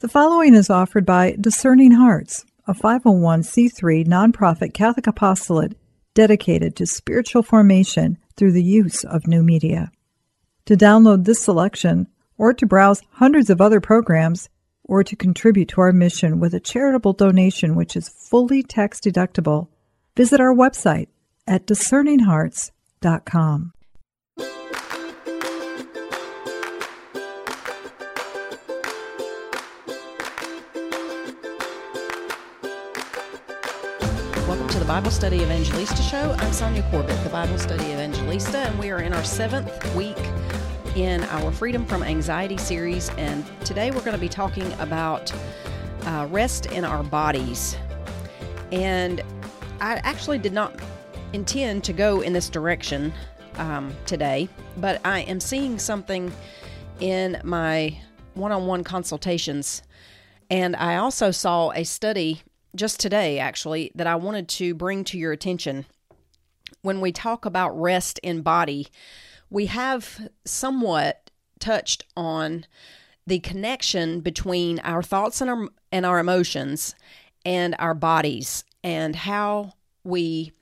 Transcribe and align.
The 0.00 0.08
following 0.08 0.54
is 0.54 0.70
offered 0.70 1.04
by 1.04 1.36
Discerning 1.38 1.90
Hearts, 1.90 2.46
a 2.66 2.72
501c3 2.72 4.06
nonprofit 4.06 4.72
Catholic 4.72 5.06
apostolate 5.06 5.76
dedicated 6.14 6.74
to 6.76 6.86
spiritual 6.86 7.42
formation 7.42 8.16
through 8.34 8.52
the 8.52 8.62
use 8.62 9.04
of 9.04 9.26
new 9.26 9.42
media. 9.42 9.92
To 10.64 10.74
download 10.74 11.26
this 11.26 11.42
selection, 11.42 12.06
or 12.38 12.54
to 12.54 12.64
browse 12.64 13.02
hundreds 13.10 13.50
of 13.50 13.60
other 13.60 13.78
programs, 13.78 14.48
or 14.84 15.04
to 15.04 15.14
contribute 15.14 15.68
to 15.68 15.82
our 15.82 15.92
mission 15.92 16.40
with 16.40 16.54
a 16.54 16.60
charitable 16.60 17.12
donation 17.12 17.74
which 17.74 17.94
is 17.94 18.08
fully 18.08 18.62
tax 18.62 19.00
deductible, 19.00 19.68
visit 20.16 20.40
our 20.40 20.54
website 20.54 21.08
at 21.46 21.66
discerninghearts.com. 21.66 23.74
Bible 34.90 35.12
Study 35.12 35.36
Evangelista 35.36 36.02
show. 36.02 36.34
I'm 36.36 36.50
Sonja 36.50 36.82
Corbitt, 36.90 37.22
the 37.22 37.30
Bible 37.30 37.56
Study 37.58 37.92
Evangelista, 37.92 38.58
and 38.58 38.76
we 38.76 38.90
are 38.90 38.98
in 38.98 39.12
our 39.12 39.22
seventh 39.22 39.94
week 39.94 40.18
in 40.96 41.22
our 41.26 41.52
Freedom 41.52 41.86
from 41.86 42.02
Anxiety 42.02 42.56
series. 42.56 43.08
And 43.10 43.44
today 43.64 43.92
we're 43.92 44.00
going 44.00 44.16
to 44.16 44.20
be 44.20 44.28
talking 44.28 44.72
about 44.80 45.32
uh, 46.06 46.26
rest 46.28 46.66
in 46.66 46.84
our 46.84 47.04
bodies. 47.04 47.76
And 48.72 49.20
I 49.80 50.00
actually 50.02 50.38
did 50.38 50.52
not 50.52 50.74
intend 51.34 51.84
to 51.84 51.92
go 51.92 52.22
in 52.22 52.32
this 52.32 52.48
direction 52.48 53.12
um, 53.58 53.94
today, 54.06 54.48
but 54.78 55.00
I 55.06 55.20
am 55.20 55.38
seeing 55.38 55.78
something 55.78 56.32
in 56.98 57.40
my 57.44 57.96
one 58.34 58.50
on 58.50 58.66
one 58.66 58.82
consultations. 58.82 59.84
And 60.50 60.74
I 60.74 60.96
also 60.96 61.30
saw 61.30 61.70
a 61.70 61.84
study 61.84 62.42
just 62.74 63.00
today, 63.00 63.38
actually, 63.38 63.90
that 63.94 64.06
I 64.06 64.16
wanted 64.16 64.48
to 64.48 64.74
bring 64.74 65.04
to 65.04 65.18
your 65.18 65.32
attention. 65.32 65.86
When 66.82 67.00
we 67.00 67.12
talk 67.12 67.44
about 67.44 67.78
rest 67.78 68.18
in 68.20 68.42
body, 68.42 68.88
we 69.50 69.66
have 69.66 70.28
somewhat 70.44 71.30
touched 71.58 72.04
on 72.16 72.66
the 73.26 73.38
connection 73.40 74.20
between 74.20 74.78
our 74.80 75.02
thoughts 75.02 75.40
and 75.40 75.50
our, 75.50 75.68
and 75.92 76.06
our 76.06 76.18
emotions 76.18 76.94
and 77.44 77.76
our 77.78 77.94
bodies 77.94 78.64
and 78.82 79.14
how 79.14 79.72
we 80.04 80.52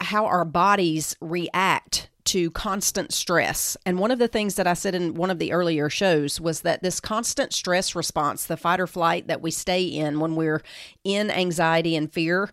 how 0.00 0.26
our 0.26 0.44
bodies 0.44 1.16
react 1.20 2.07
to 2.28 2.50
constant 2.50 3.12
stress. 3.12 3.76
And 3.86 3.98
one 3.98 4.10
of 4.10 4.18
the 4.18 4.28
things 4.28 4.56
that 4.56 4.66
I 4.66 4.74
said 4.74 4.94
in 4.94 5.14
one 5.14 5.30
of 5.30 5.38
the 5.38 5.52
earlier 5.52 5.88
shows 5.88 6.40
was 6.40 6.60
that 6.60 6.82
this 6.82 7.00
constant 7.00 7.54
stress 7.54 7.94
response, 7.94 8.44
the 8.44 8.58
fight 8.58 8.80
or 8.80 8.86
flight 8.86 9.28
that 9.28 9.40
we 9.40 9.50
stay 9.50 9.82
in 9.82 10.20
when 10.20 10.36
we're 10.36 10.62
in 11.04 11.30
anxiety 11.30 11.96
and 11.96 12.12
fear 12.12 12.50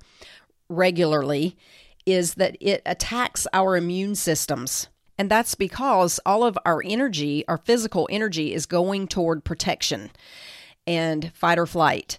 regularly, 0.70 1.58
is 2.06 2.36
that 2.36 2.56
it 2.62 2.82
attacks 2.86 3.48
our 3.52 3.76
immune 3.76 4.16
systems. 4.16 4.88
And 5.18 5.30
that's 5.30 5.56
because 5.56 6.22
all 6.26 6.46
of 6.46 6.58
our 6.66 6.82
energy, 6.86 7.46
our 7.48 7.58
physical 7.58 8.08
energy, 8.10 8.54
is 8.54 8.66
going 8.66 9.08
toward 9.08 9.44
protection 9.44 10.12
and 10.88 11.34
fight 11.34 11.60
or 11.60 11.66
flight. 11.66 12.18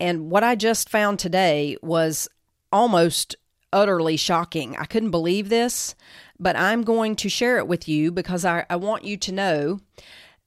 And 0.00 0.28
what 0.28 0.42
I 0.42 0.56
just 0.56 0.88
found 0.88 1.18
today 1.20 1.76
was 1.82 2.28
almost 2.72 3.36
utterly 3.72 4.16
shocking. 4.16 4.76
I 4.76 4.84
couldn't 4.86 5.10
believe 5.10 5.48
this 5.48 5.94
but 6.38 6.56
I'm 6.56 6.82
going 6.82 7.16
to 7.16 7.28
share 7.28 7.58
it 7.58 7.68
with 7.68 7.88
you 7.88 8.10
because 8.10 8.44
I, 8.44 8.66
I 8.68 8.76
want 8.76 9.04
you 9.04 9.16
to 9.16 9.32
know 9.32 9.80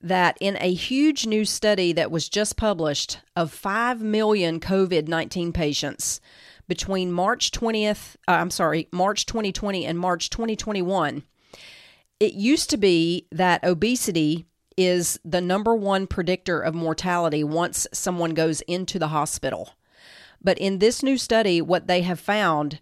that 0.02 0.38
in 0.40 0.58
a 0.62 0.74
huge 0.74 1.26
new 1.26 1.44
study 1.44 1.94
that 1.94 2.12
was 2.12 2.30
just 2.30 2.58
published 2.58 3.20
of 3.36 3.52
5 3.52 4.02
million 4.02 4.60
COVID 4.60 5.08
19 5.08 5.52
patients 5.52 6.22
between 6.68 7.12
March 7.12 7.52
20th, 7.52 8.16
uh, 8.28 8.32
I'm 8.32 8.52
sorry, 8.52 8.88
March 8.92 9.26
2020 9.26 9.86
and 9.86 10.00
March 10.00 10.30
2021, 10.30 11.24
it 12.20 12.34
used 12.34 12.70
to 12.70 12.78
be 12.78 13.28
that 13.32 13.64
obesity 13.64 14.46
is 14.78 15.20
the 15.26 15.42
number 15.42 15.76
one 15.76 16.08
predictor 16.08 16.62
of 16.62 16.76
mortality 16.76 17.44
once 17.44 17.88
someone 17.92 18.34
goes 18.34 18.62
into 18.62 19.00
the 19.00 19.10
hospital. 19.10 19.72
But 20.42 20.58
in 20.58 20.80
this 20.80 21.04
new 21.04 21.18
study, 21.18 21.62
what 21.62 21.88
they 21.88 22.02
have 22.04 22.20
found 22.20 22.80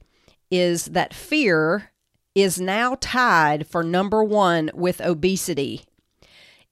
is 0.51 0.85
that 0.85 1.13
fear 1.13 1.91
is 2.37 2.61
now 2.61 2.95
tied 3.01 3.65
for 3.65 3.81
number 3.81 4.23
one 4.23 4.69
with 4.75 5.01
obesity 5.01 5.81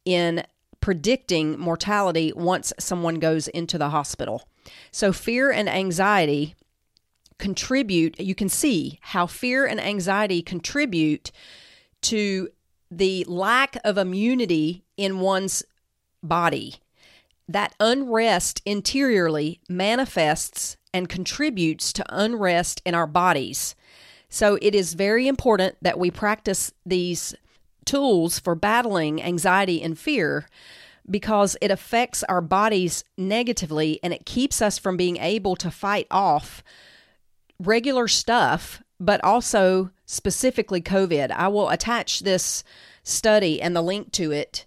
in 0.05 0.43
predicting 0.79 1.57
mortality 1.57 2.31
once 2.35 2.71
someone 2.77 3.15
goes 3.15 3.47
into 3.47 3.79
the 3.79 3.89
hospital. 3.89 4.47
So, 4.91 5.11
fear 5.11 5.49
and 5.49 5.67
anxiety 5.67 6.53
contribute, 7.39 8.19
you 8.19 8.35
can 8.35 8.47
see 8.47 8.99
how 9.01 9.25
fear 9.25 9.65
and 9.65 9.81
anxiety 9.81 10.43
contribute 10.43 11.31
to 12.03 12.49
the 12.91 13.25
lack 13.27 13.75
of 13.83 13.97
immunity 13.97 14.83
in 14.97 15.19
one's 15.19 15.63
body. 16.21 16.75
That 17.49 17.73
unrest 17.79 18.61
interiorly 18.67 19.61
manifests 19.67 20.77
and 20.93 21.09
contributes 21.09 21.91
to 21.93 22.05
unrest 22.07 22.83
in 22.85 22.93
our 22.93 23.07
bodies. 23.07 23.73
So 24.29 24.57
it 24.61 24.75
is 24.75 24.93
very 24.93 25.27
important 25.27 25.77
that 25.81 25.99
we 25.99 26.11
practice 26.11 26.73
these 26.85 27.35
tools 27.85 28.39
for 28.39 28.55
battling 28.55 29.21
anxiety 29.21 29.81
and 29.81 29.97
fear 29.97 30.47
because 31.09 31.55
it 31.61 31.71
affects 31.71 32.23
our 32.23 32.41
bodies 32.41 33.03
negatively 33.17 33.99
and 34.01 34.11
it 34.13 34.25
keeps 34.25 34.61
us 34.61 34.77
from 34.77 34.97
being 34.97 35.17
able 35.17 35.55
to 35.55 35.69
fight 35.69 36.07
off 36.09 36.63
regular 37.59 38.07
stuff, 38.07 38.81
but 38.99 39.23
also 39.23 39.91
specifically 40.05 40.81
COVID. 40.81 41.31
I 41.31 41.47
will 41.47 41.69
attach 41.69 42.21
this 42.21 42.63
study 43.03 43.61
and 43.61 43.75
the 43.75 43.83
link 43.83 44.11
to 44.13 44.31
it 44.31 44.65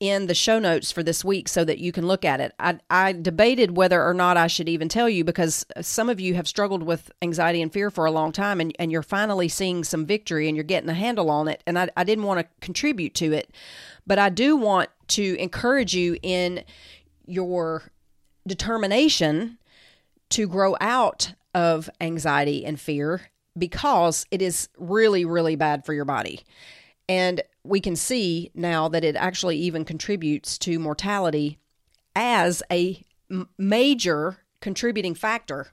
in 0.00 0.26
the 0.26 0.34
show 0.34 0.58
notes 0.58 0.90
for 0.90 1.02
this 1.02 1.22
week 1.22 1.46
so 1.46 1.62
that 1.62 1.78
you 1.78 1.92
can 1.92 2.06
look 2.06 2.24
at 2.24 2.40
it. 2.40 2.54
I, 2.58 2.78
I 2.88 3.12
debated 3.12 3.76
whether 3.76 4.02
or 4.02 4.14
not 4.14 4.38
I 4.38 4.46
should 4.46 4.68
even 4.68 4.88
tell 4.88 5.10
you 5.10 5.24
because 5.24 5.66
some 5.82 6.08
of 6.08 6.18
you 6.18 6.34
have 6.34 6.48
struggled 6.48 6.82
with 6.82 7.12
anxiety 7.20 7.60
and 7.60 7.70
fear 7.70 7.90
for 7.90 8.06
a 8.06 8.10
long 8.10 8.32
time 8.32 8.60
and, 8.60 8.74
and 8.78 8.90
you're 8.90 9.02
finally 9.02 9.48
seeing 9.48 9.84
some 9.84 10.06
victory 10.06 10.48
and 10.48 10.56
you're 10.56 10.64
getting 10.64 10.88
a 10.88 10.94
handle 10.94 11.30
on 11.30 11.48
it. 11.48 11.62
And 11.66 11.78
I, 11.78 11.90
I 11.98 12.04
didn't 12.04 12.24
want 12.24 12.40
to 12.40 12.48
contribute 12.62 13.14
to 13.16 13.34
it, 13.34 13.50
but 14.06 14.18
I 14.18 14.30
do 14.30 14.56
want 14.56 14.88
to 15.08 15.36
encourage 15.38 15.94
you 15.94 16.16
in 16.22 16.64
your 17.26 17.82
determination 18.46 19.58
to 20.30 20.48
grow 20.48 20.76
out 20.80 21.34
of 21.54 21.90
anxiety 22.00 22.64
and 22.64 22.80
fear 22.80 23.28
because 23.58 24.24
it 24.30 24.40
is 24.40 24.68
really, 24.78 25.26
really 25.26 25.56
bad 25.56 25.84
for 25.84 25.92
your 25.92 26.06
body. 26.06 26.40
And 27.06 27.42
we 27.64 27.80
can 27.80 27.96
see 27.96 28.50
now 28.54 28.88
that 28.88 29.04
it 29.04 29.16
actually 29.16 29.56
even 29.56 29.84
contributes 29.84 30.58
to 30.58 30.78
mortality 30.78 31.58
as 32.16 32.62
a 32.70 33.04
m- 33.30 33.48
major 33.58 34.38
contributing 34.60 35.14
factor. 35.14 35.68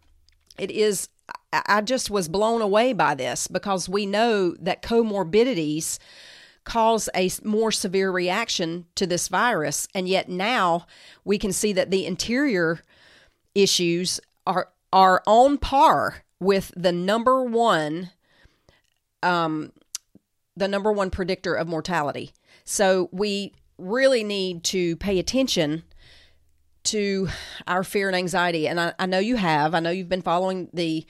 It 0.58 0.72
is, 0.72 1.09
I 1.52 1.81
just 1.81 2.09
was 2.09 2.28
blown 2.28 2.62
away 2.62 2.94
by 2.94 3.16
this 3.16 3.48
because 3.48 3.88
we 3.88 4.06
know 4.06 4.56
that 4.59 4.81
comorbidities 4.81 6.00
cause 6.64 7.08
a 7.16 7.30
more 7.44 7.72
severe 7.72 8.12
reaction 8.12 8.86
to 8.96 9.08
this 9.08 9.30
virus. 9.30 9.88
And 9.96 10.08
yet 10.09 10.28
now 10.28 10.86
we 11.24 11.38
can 11.38 11.54
see 11.54 11.72
that 11.74 11.92
the 11.92 12.06
interior 12.06 12.81
issues 13.56 14.19
are, 14.46 14.69
are 14.92 15.24
on 15.25 15.58
par 15.58 16.24
with 16.40 16.72
the 16.75 16.92
number 16.92 17.44
one 17.44 18.12
um, 19.24 19.72
the 20.57 20.68
number 20.68 20.91
one 20.91 21.09
predictor 21.09 21.53
of 21.53 21.68
mortality. 21.68 22.31
So 22.63 23.09
we 23.12 23.53
really 23.78 24.23
need 24.23 24.63
to 24.66 24.95
pay 24.97 25.19
attention 25.19 25.84
to 26.85 27.29
our 27.68 27.84
fear 27.84 28.07
and 28.07 28.15
anxiety. 28.15 28.68
And 28.68 28.80
I, 28.80 28.94
I 28.98 29.06
know 29.06 29.19
you 29.19 29.36
have. 29.36 29.75
I 29.75 29.80
know 29.80 29.92
you've 29.92 30.09
been 30.09 30.21
following 30.21 30.69
the 30.74 31.06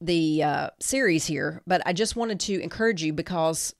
the 0.00 0.42
uh, 0.42 0.70
series 0.80 1.24
here, 1.24 1.62
but 1.66 1.80
I 1.86 1.94
just 1.94 2.16
wanted 2.16 2.40
to 2.40 2.60
encourage 2.60 3.02
you 3.02 3.12
because 3.12 3.74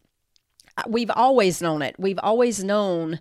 we've 0.86 1.10
always 1.10 1.60
known 1.60 1.82
it. 1.82 1.96
We've 1.98 2.20
always 2.22 2.64
known 2.64 3.20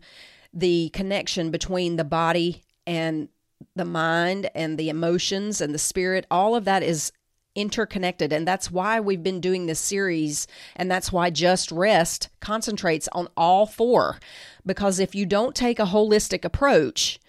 the 0.54 0.90
connection 0.90 1.52
between 1.52 1.98
the 1.98 2.06
body 2.06 2.62
and 2.86 3.28
the 3.75 3.84
mind 3.84 4.50
and 4.56 4.78
the 4.78 4.90
emotions 4.90 5.60
and 5.60 5.74
the 5.74 5.80
spirit. 5.80 6.25
All 6.31 6.56
of 6.56 6.66
that 6.66 6.84
is 6.84 7.12
interconnected. 7.56 8.34
And 8.34 8.48
that's 8.48 8.72
why 8.72 9.00
we've 9.00 9.24
been 9.24 9.42
doing 9.42 9.66
this 9.66 9.80
series. 9.80 10.48
And 10.76 10.90
that's 10.90 11.12
why 11.12 11.30
Just 11.30 11.72
Rest 11.72 12.30
concentrates 12.40 13.08
on 13.12 13.28
all 13.38 13.66
four. 13.66 14.20
Because 14.66 15.00
if 15.00 15.16
you 15.16 15.26
don't 15.26 15.56
take 15.56 15.80
a 15.80 15.86
holistic 15.86 16.44
approach 16.46 17.20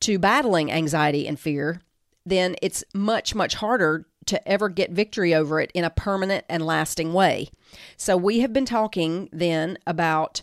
to 0.00 0.18
battling 0.18 0.70
anxiety 0.72 1.26
and 1.26 1.38
fear, 1.38 1.82
then 2.24 2.56
it's 2.62 2.84
much, 2.94 3.34
much 3.34 3.54
harder 3.54 4.06
to 4.26 4.48
ever 4.48 4.68
get 4.68 4.90
victory 4.90 5.34
over 5.34 5.60
it 5.60 5.70
in 5.74 5.84
a 5.84 5.90
permanent 5.90 6.44
and 6.48 6.64
lasting 6.64 7.12
way. 7.12 7.48
So 7.96 8.16
we 8.16 8.40
have 8.40 8.52
been 8.52 8.66
talking 8.66 9.28
then 9.32 9.78
about 9.86 10.42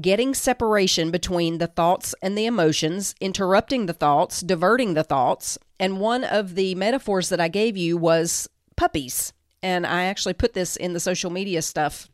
getting 0.00 0.34
separation 0.34 1.10
between 1.10 1.58
the 1.58 1.66
thoughts 1.66 2.14
and 2.22 2.38
the 2.38 2.46
emotions, 2.46 3.14
interrupting 3.20 3.86
the 3.86 3.92
thoughts, 3.92 4.40
diverting 4.40 4.94
the 4.94 5.02
thoughts. 5.02 5.58
And 5.78 6.00
one 6.00 6.24
of 6.24 6.54
the 6.54 6.74
metaphors 6.76 7.28
that 7.28 7.40
I 7.40 7.48
gave 7.48 7.76
you 7.76 7.96
was 7.96 8.48
puppies. 8.80 9.34
And 9.62 9.86
I 9.86 10.04
actually 10.04 10.32
put 10.32 10.54
this 10.54 10.74
in 10.74 10.94
the 10.94 11.00
social 11.00 11.30
media 11.30 11.60
stuff 11.60 12.08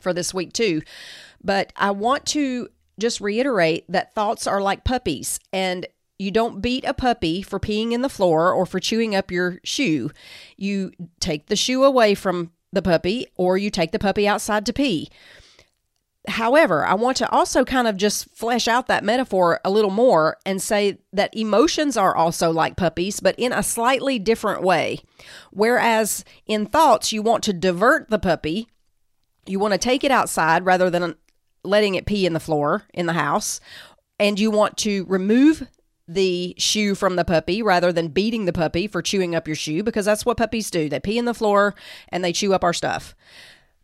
for 0.00 0.12
this 0.12 0.32
week 0.32 0.52
too. 0.52 0.82
But 1.42 1.72
I 1.74 1.90
want 1.90 2.26
to 2.26 2.68
just 2.96 3.20
reiterate 3.20 3.84
that 3.88 4.14
thoughts 4.14 4.46
are 4.46 4.60
like 4.60 4.84
puppies 4.84 5.40
and 5.52 5.84
you 6.16 6.30
don't 6.30 6.62
beat 6.62 6.84
a 6.84 6.94
puppy 6.94 7.42
for 7.42 7.58
peeing 7.58 7.90
in 7.90 8.02
the 8.02 8.08
floor 8.08 8.52
or 8.52 8.66
for 8.66 8.78
chewing 8.78 9.16
up 9.16 9.32
your 9.32 9.58
shoe. 9.64 10.12
You 10.56 10.92
take 11.18 11.46
the 11.46 11.56
shoe 11.56 11.82
away 11.82 12.14
from 12.14 12.52
the 12.72 12.82
puppy 12.82 13.26
or 13.34 13.58
you 13.58 13.68
take 13.68 13.90
the 13.90 13.98
puppy 13.98 14.28
outside 14.28 14.64
to 14.66 14.72
pee. 14.72 15.10
However, 16.28 16.84
I 16.84 16.94
want 16.94 17.16
to 17.18 17.30
also 17.30 17.64
kind 17.64 17.86
of 17.86 17.96
just 17.96 18.28
flesh 18.34 18.66
out 18.66 18.88
that 18.88 19.04
metaphor 19.04 19.60
a 19.64 19.70
little 19.70 19.90
more 19.90 20.38
and 20.44 20.60
say 20.60 20.98
that 21.12 21.36
emotions 21.36 21.96
are 21.96 22.16
also 22.16 22.50
like 22.50 22.76
puppies, 22.76 23.20
but 23.20 23.34
in 23.38 23.52
a 23.52 23.62
slightly 23.62 24.18
different 24.18 24.62
way. 24.62 25.00
Whereas 25.50 26.24
in 26.46 26.66
thoughts, 26.66 27.12
you 27.12 27.22
want 27.22 27.44
to 27.44 27.52
divert 27.52 28.10
the 28.10 28.18
puppy, 28.18 28.68
you 29.46 29.58
want 29.58 29.72
to 29.72 29.78
take 29.78 30.04
it 30.04 30.10
outside 30.10 30.66
rather 30.66 30.90
than 30.90 31.14
letting 31.62 31.94
it 31.94 32.06
pee 32.06 32.26
in 32.26 32.32
the 32.32 32.40
floor 32.40 32.84
in 32.92 33.06
the 33.06 33.12
house, 33.12 33.60
and 34.18 34.40
you 34.40 34.50
want 34.50 34.76
to 34.78 35.04
remove 35.06 35.68
the 36.08 36.54
shoe 36.58 36.94
from 36.94 37.16
the 37.16 37.24
puppy 37.24 37.62
rather 37.62 37.92
than 37.92 38.08
beating 38.08 38.44
the 38.44 38.52
puppy 38.52 38.86
for 38.86 39.02
chewing 39.02 39.34
up 39.34 39.48
your 39.48 39.56
shoe 39.56 39.82
because 39.82 40.06
that's 40.06 40.24
what 40.24 40.36
puppies 40.36 40.70
do. 40.70 40.88
They 40.88 41.00
pee 41.00 41.18
in 41.18 41.24
the 41.24 41.34
floor 41.34 41.74
and 42.10 42.24
they 42.24 42.32
chew 42.32 42.54
up 42.54 42.62
our 42.62 42.72
stuff. 42.72 43.16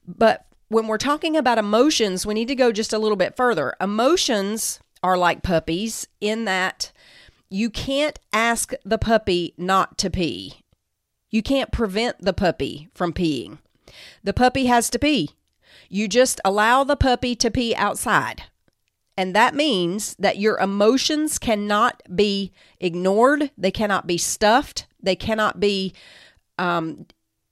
But 0.06 0.47
when 0.73 0.87
we're 0.87 0.97
talking 0.97 1.37
about 1.37 1.59
emotions, 1.59 2.25
we 2.25 2.33
need 2.33 2.49
to 2.49 2.55
go 2.55 2.73
just 2.73 2.95
a 2.95 2.99
little 2.99 3.17
bit 3.17 3.37
further. 3.37 3.75
Emotions 3.79 4.81
are 5.03 5.19
like 5.19 5.43
puppies 5.43 6.09
in 6.19 6.47
that 6.47 6.93
you 7.51 7.69
can't 7.69 8.19
ask 8.33 8.73
the 8.83 8.97
puppy 8.97 9.53
not 9.59 9.99
to 9.99 10.09
pee. 10.09 10.55
You 11.31 11.43
can't 11.43 11.73
prevent 11.73 12.25
the 12.25 12.33
puppy 12.33 12.89
from 12.95 13.13
peeing. 13.13 13.59
The 14.25 14.33
puppy 14.33 14.65
has 14.67 14.89
to 14.91 14.99
pee. 14.99 15.33
You 15.91 16.09
just 16.09 16.41
allow 16.43 16.85
the 16.85 16.97
puppy 16.97 17.37
to 17.37 17.51
pee 17.51 17.75
outside. 17.75 18.45
And 19.15 19.37
that 19.37 19.55
means 19.55 20.17
that 20.19 20.39
your 20.39 20.59
emotions 20.59 21.39
cannot 21.39 22.03
be 22.17 22.51
ignored, 22.81 23.51
they 23.59 23.71
cannot 23.71 24.07
be 24.07 24.17
stuffed, 24.17 24.87
they 25.03 25.17
cannot 25.17 25.61
be 25.61 25.93
um, 26.57 27.05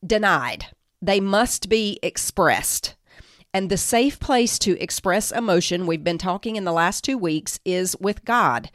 denied. 0.04 0.68
They 1.02 1.20
must 1.20 1.68
be 1.68 1.98
expressed. 2.02 2.94
And 3.52 3.68
the 3.68 3.76
safe 3.76 4.20
place 4.20 4.58
to 4.60 4.80
express 4.80 5.32
emotion, 5.32 5.86
we've 5.86 6.04
been 6.04 6.18
talking 6.18 6.56
in 6.56 6.64
the 6.64 6.72
last 6.72 7.02
two 7.02 7.18
weeks, 7.18 7.58
is 7.64 7.96
with 7.98 8.24
God. 8.24 8.70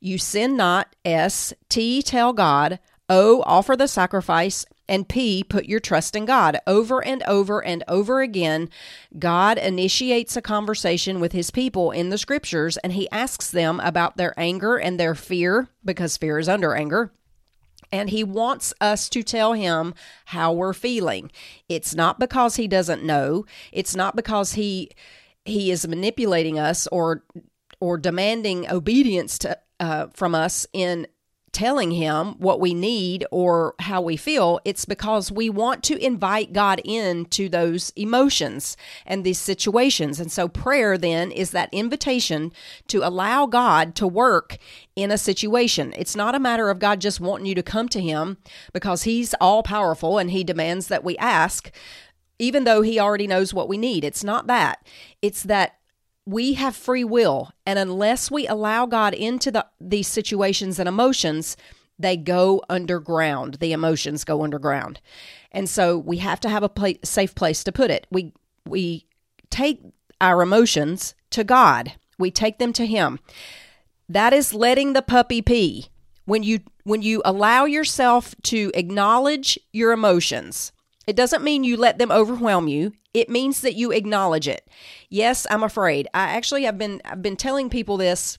You 0.00 0.18
sin 0.18 0.56
not, 0.56 0.94
S, 1.04 1.52
T, 1.68 2.02
tell 2.02 2.32
God, 2.32 2.78
O, 3.08 3.42
offer 3.44 3.76
the 3.76 3.86
sacrifice, 3.86 4.64
and 4.88 5.08
P, 5.08 5.44
put 5.44 5.66
your 5.66 5.80
trust 5.80 6.16
in 6.16 6.24
God. 6.24 6.58
Over 6.66 7.04
and 7.04 7.22
over 7.24 7.62
and 7.64 7.84
over 7.86 8.22
again, 8.22 8.70
God 9.18 9.58
initiates 9.58 10.36
a 10.36 10.42
conversation 10.42 11.20
with 11.20 11.32
his 11.32 11.50
people 11.50 11.90
in 11.90 12.10
the 12.10 12.18
scriptures 12.18 12.76
and 12.78 12.92
he 12.92 13.10
asks 13.10 13.50
them 13.50 13.80
about 13.80 14.16
their 14.16 14.38
anger 14.38 14.76
and 14.76 14.98
their 14.98 15.14
fear, 15.14 15.68
because 15.84 16.16
fear 16.16 16.38
is 16.38 16.48
under 16.48 16.74
anger 16.74 17.12
and 17.94 18.10
he 18.10 18.24
wants 18.24 18.74
us 18.80 19.08
to 19.08 19.22
tell 19.22 19.52
him 19.52 19.94
how 20.26 20.52
we're 20.52 20.72
feeling. 20.72 21.30
It's 21.68 21.94
not 21.94 22.18
because 22.18 22.56
he 22.56 22.66
doesn't 22.66 23.04
know. 23.04 23.46
It's 23.70 23.94
not 23.94 24.16
because 24.16 24.54
he 24.54 24.90
he 25.44 25.70
is 25.70 25.86
manipulating 25.86 26.58
us 26.58 26.88
or 26.88 27.22
or 27.78 27.96
demanding 27.96 28.68
obedience 28.68 29.38
to 29.38 29.56
uh, 29.78 30.08
from 30.12 30.34
us 30.34 30.66
in 30.72 31.06
telling 31.54 31.92
him 31.92 32.34
what 32.38 32.60
we 32.60 32.74
need 32.74 33.24
or 33.30 33.74
how 33.78 34.02
we 34.02 34.16
feel. 34.16 34.60
It's 34.64 34.84
because 34.84 35.32
we 35.32 35.48
want 35.48 35.82
to 35.84 35.96
invite 36.04 36.52
God 36.52 36.80
into 36.84 37.48
those 37.48 37.92
emotions 37.96 38.76
and 39.06 39.24
these 39.24 39.38
situations. 39.38 40.20
And 40.20 40.30
so 40.30 40.48
prayer 40.48 40.98
then 40.98 41.30
is 41.30 41.52
that 41.52 41.72
invitation 41.72 42.52
to 42.88 43.06
allow 43.06 43.46
God 43.46 43.94
to 43.94 44.06
work 44.06 44.58
in 44.96 45.10
a 45.10 45.16
situation. 45.16 45.94
It's 45.96 46.16
not 46.16 46.34
a 46.34 46.40
matter 46.40 46.68
of 46.68 46.78
God 46.78 47.00
just 47.00 47.20
wanting 47.20 47.46
you 47.46 47.54
to 47.54 47.62
come 47.62 47.88
to 47.90 48.00
him 48.00 48.36
because 48.72 49.04
he's 49.04 49.34
all 49.40 49.62
powerful 49.62 50.18
and 50.18 50.30
he 50.32 50.44
demands 50.44 50.88
that 50.88 51.04
we 51.04 51.16
ask 51.16 51.70
even 52.38 52.64
though 52.64 52.82
he 52.82 52.98
already 52.98 53.28
knows 53.28 53.54
what 53.54 53.68
we 53.68 53.78
need. 53.78 54.02
It's 54.04 54.24
not 54.24 54.48
that. 54.48 54.84
It's 55.22 55.44
that 55.44 55.76
we 56.26 56.54
have 56.54 56.74
free 56.74 57.04
will 57.04 57.52
and 57.66 57.78
unless 57.78 58.30
we 58.30 58.46
allow 58.46 58.86
god 58.86 59.12
into 59.14 59.50
the 59.50 59.66
these 59.80 60.08
situations 60.08 60.78
and 60.78 60.88
emotions 60.88 61.56
they 61.98 62.16
go 62.16 62.62
underground. 62.68 63.54
The 63.54 63.72
emotions 63.72 64.24
go 64.24 64.42
underground. 64.42 65.00
And 65.52 65.68
so 65.68 65.96
we 65.96 66.18
have 66.18 66.40
to 66.40 66.48
have 66.48 66.62
a 66.62 66.94
safe 67.04 67.34
place 67.34 67.62
to 67.64 67.72
put 67.72 67.90
it. 67.90 68.06
We 68.10 68.32
we 68.66 69.06
take 69.50 69.80
our 70.20 70.42
emotions 70.42 71.14
to 71.30 71.44
god. 71.44 71.92
We 72.18 72.30
take 72.30 72.58
them 72.58 72.72
to 72.74 72.86
him. 72.86 73.20
That 74.08 74.32
is 74.32 74.54
letting 74.54 74.92
the 74.92 75.02
puppy 75.02 75.42
pee. 75.42 75.86
When 76.24 76.42
you 76.42 76.60
when 76.84 77.02
you 77.02 77.22
allow 77.24 77.64
yourself 77.64 78.34
to 78.44 78.70
acknowledge 78.74 79.58
your 79.72 79.92
emotions 79.92 80.72
it 81.06 81.16
doesn't 81.16 81.44
mean 81.44 81.64
you 81.64 81.76
let 81.76 81.98
them 81.98 82.10
overwhelm 82.10 82.68
you. 82.68 82.92
It 83.12 83.30
means 83.30 83.60
that 83.60 83.74
you 83.74 83.92
acknowledge 83.92 84.48
it. 84.48 84.68
Yes, 85.08 85.46
I'm 85.50 85.62
afraid. 85.62 86.08
I 86.14 86.30
actually 86.30 86.64
have 86.64 86.78
been 86.78 87.00
I've 87.04 87.22
been 87.22 87.36
telling 87.36 87.70
people 87.70 87.96
this 87.96 88.38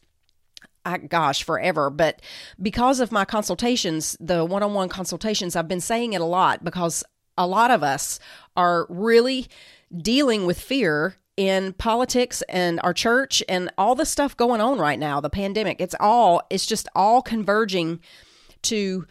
I, 0.85 0.99
gosh, 0.99 1.43
forever. 1.43 1.89
But 1.89 2.21
because 2.61 2.99
of 2.99 3.11
my 3.11 3.25
consultations, 3.25 4.15
the 4.19 4.45
one 4.45 4.63
on 4.63 4.73
one 4.73 4.89
consultations, 4.89 5.55
I've 5.55 5.67
been 5.67 5.81
saying 5.81 6.13
it 6.13 6.21
a 6.21 6.25
lot 6.25 6.63
because 6.63 7.03
a 7.37 7.47
lot 7.47 7.71
of 7.71 7.83
us 7.83 8.19
are 8.55 8.85
really 8.89 9.47
dealing 9.95 10.45
with 10.45 10.59
fear 10.59 11.15
in 11.35 11.73
politics 11.73 12.41
and 12.47 12.79
our 12.81 12.93
church 12.93 13.43
and 13.49 13.69
all 13.77 13.95
the 13.95 14.05
stuff 14.05 14.37
going 14.37 14.61
on 14.61 14.77
right 14.77 14.99
now, 14.99 15.19
the 15.19 15.29
pandemic. 15.29 15.81
It's 15.81 15.95
all, 15.99 16.43
it's 16.49 16.65
just 16.65 16.87
all 16.95 17.21
converging 17.21 17.99
to 18.63 19.05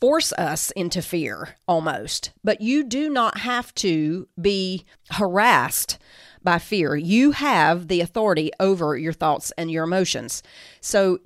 force 0.00 0.32
us 0.34 0.70
into 0.72 1.02
fear 1.02 1.56
almost. 1.66 2.32
But 2.44 2.60
you 2.60 2.84
do 2.84 3.08
not 3.08 3.38
have 3.38 3.74
to 3.76 4.28
be 4.40 4.84
harassed 5.10 5.98
by 6.42 6.58
fear. 6.58 6.94
You 6.96 7.32
have 7.32 7.88
the 7.88 8.00
authority 8.00 8.50
over 8.60 8.96
your 8.96 9.12
thoughts 9.12 9.52
and 9.58 9.70
your 9.70 9.84
emotions. 9.84 10.42
So 10.80 11.18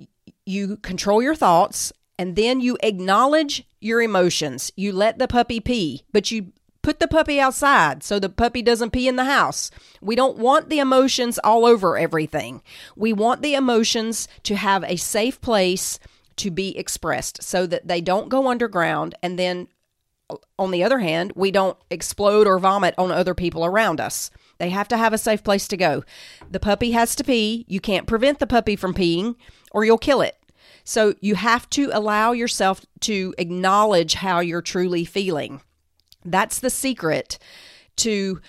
you 0.46 0.76
control 0.78 1.22
your 1.22 1.34
thoughts 1.34 1.92
and 2.18 2.36
then 2.36 2.60
you 2.60 2.76
acknowledge 2.82 3.64
your 3.80 4.02
emotions. 4.02 4.72
You 4.76 4.92
let 4.92 5.18
the 5.18 5.28
puppy 5.28 5.60
pee, 5.60 6.04
but 6.12 6.30
you 6.30 6.52
put 6.82 6.98
the 7.00 7.08
puppy 7.08 7.38
outside 7.38 8.02
so 8.02 8.18
the 8.18 8.28
puppy 8.28 8.62
doesn't 8.62 8.90
pee 8.90 9.08
in 9.08 9.16
the 9.16 9.24
house. 9.24 9.70
We 10.00 10.16
don't 10.16 10.38
want 10.38 10.68
the 10.68 10.78
emotions 10.78 11.38
all 11.42 11.66
over 11.66 11.96
everything. 11.96 12.62
We 12.96 13.12
want 13.12 13.42
the 13.42 13.54
emotions 13.54 14.28
to 14.44 14.56
have 14.56 14.84
a 14.84 14.96
safe 14.96 15.40
place 15.40 15.98
to 16.40 16.50
be 16.50 16.76
expressed 16.76 17.42
so 17.42 17.66
that 17.66 17.88
they 17.88 18.00
don't 18.00 18.28
go 18.28 18.48
underground 18.48 19.14
and 19.22 19.38
then 19.38 19.68
on 20.58 20.70
the 20.70 20.84
other 20.84 21.00
hand, 21.00 21.32
we 21.34 21.50
don't 21.50 21.76
explode 21.90 22.46
or 22.46 22.58
vomit 22.58 22.94
on 22.96 23.10
other 23.10 23.34
people 23.34 23.64
around 23.64 24.00
us. 24.00 24.30
They 24.58 24.70
have 24.70 24.88
to 24.88 24.96
have 24.96 25.12
a 25.12 25.18
safe 25.18 25.42
place 25.42 25.66
to 25.68 25.76
go. 25.76 26.04
The 26.50 26.60
puppy 26.60 26.92
has 26.92 27.14
to 27.16 27.24
pee. 27.24 27.64
You 27.68 27.80
can't 27.80 28.06
prevent 28.06 28.38
the 28.38 28.46
puppy 28.46 28.76
from 28.76 28.94
peeing 28.94 29.36
or 29.72 29.84
you'll 29.84 29.98
kill 29.98 30.20
it. 30.20 30.36
So 30.84 31.14
you 31.20 31.34
have 31.34 31.68
to 31.70 31.90
allow 31.92 32.32
yourself 32.32 32.84
to 33.00 33.34
acknowledge 33.38 34.14
how 34.14 34.40
you're 34.40 34.62
truly 34.62 35.04
feeling. 35.04 35.62
That's 36.24 36.58
the 36.58 36.70
secret 36.70 37.38
to 37.96 38.40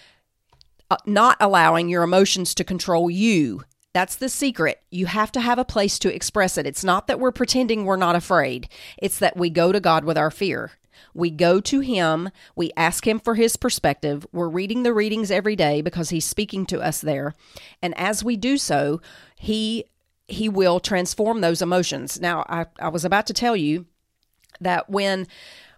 uh, 0.89 0.97
not 1.05 1.37
allowing 1.39 1.87
your 1.87 2.03
emotions 2.03 2.53
to 2.55 2.63
control 2.63 3.09
you. 3.09 3.63
That's 3.93 4.15
the 4.15 4.29
secret. 4.29 4.81
You 4.89 5.07
have 5.07 5.31
to 5.33 5.41
have 5.41 5.59
a 5.59 5.65
place 5.65 5.99
to 5.99 6.13
express 6.13 6.57
it. 6.57 6.65
It's 6.65 6.83
not 6.83 7.07
that 7.07 7.19
we're 7.19 7.31
pretending 7.31 7.85
we're 7.85 7.97
not 7.97 8.15
afraid, 8.15 8.69
it's 8.97 9.19
that 9.19 9.37
we 9.37 9.49
go 9.49 9.71
to 9.71 9.79
God 9.79 10.05
with 10.05 10.17
our 10.17 10.31
fear. 10.31 10.71
We 11.13 11.31
go 11.31 11.59
to 11.61 11.79
Him, 11.79 12.29
we 12.55 12.71
ask 12.77 13.07
Him 13.07 13.19
for 13.19 13.35
His 13.35 13.57
perspective. 13.57 14.25
We're 14.31 14.47
reading 14.47 14.83
the 14.83 14.93
readings 14.93 15.31
every 15.31 15.55
day 15.55 15.81
because 15.81 16.09
He's 16.09 16.25
speaking 16.25 16.65
to 16.67 16.79
us 16.79 17.01
there. 17.01 17.33
And 17.81 17.97
as 17.97 18.23
we 18.23 18.37
do 18.37 18.57
so, 18.57 19.01
He 19.35 19.85
he 20.27 20.47
will 20.47 20.79
transform 20.79 21.41
those 21.41 21.61
emotions. 21.61 22.21
Now, 22.21 22.45
I, 22.47 22.65
I 22.79 22.87
was 22.87 23.03
about 23.03 23.27
to 23.27 23.33
tell 23.33 23.55
you 23.55 23.85
that 24.61 24.89
when 24.89 25.27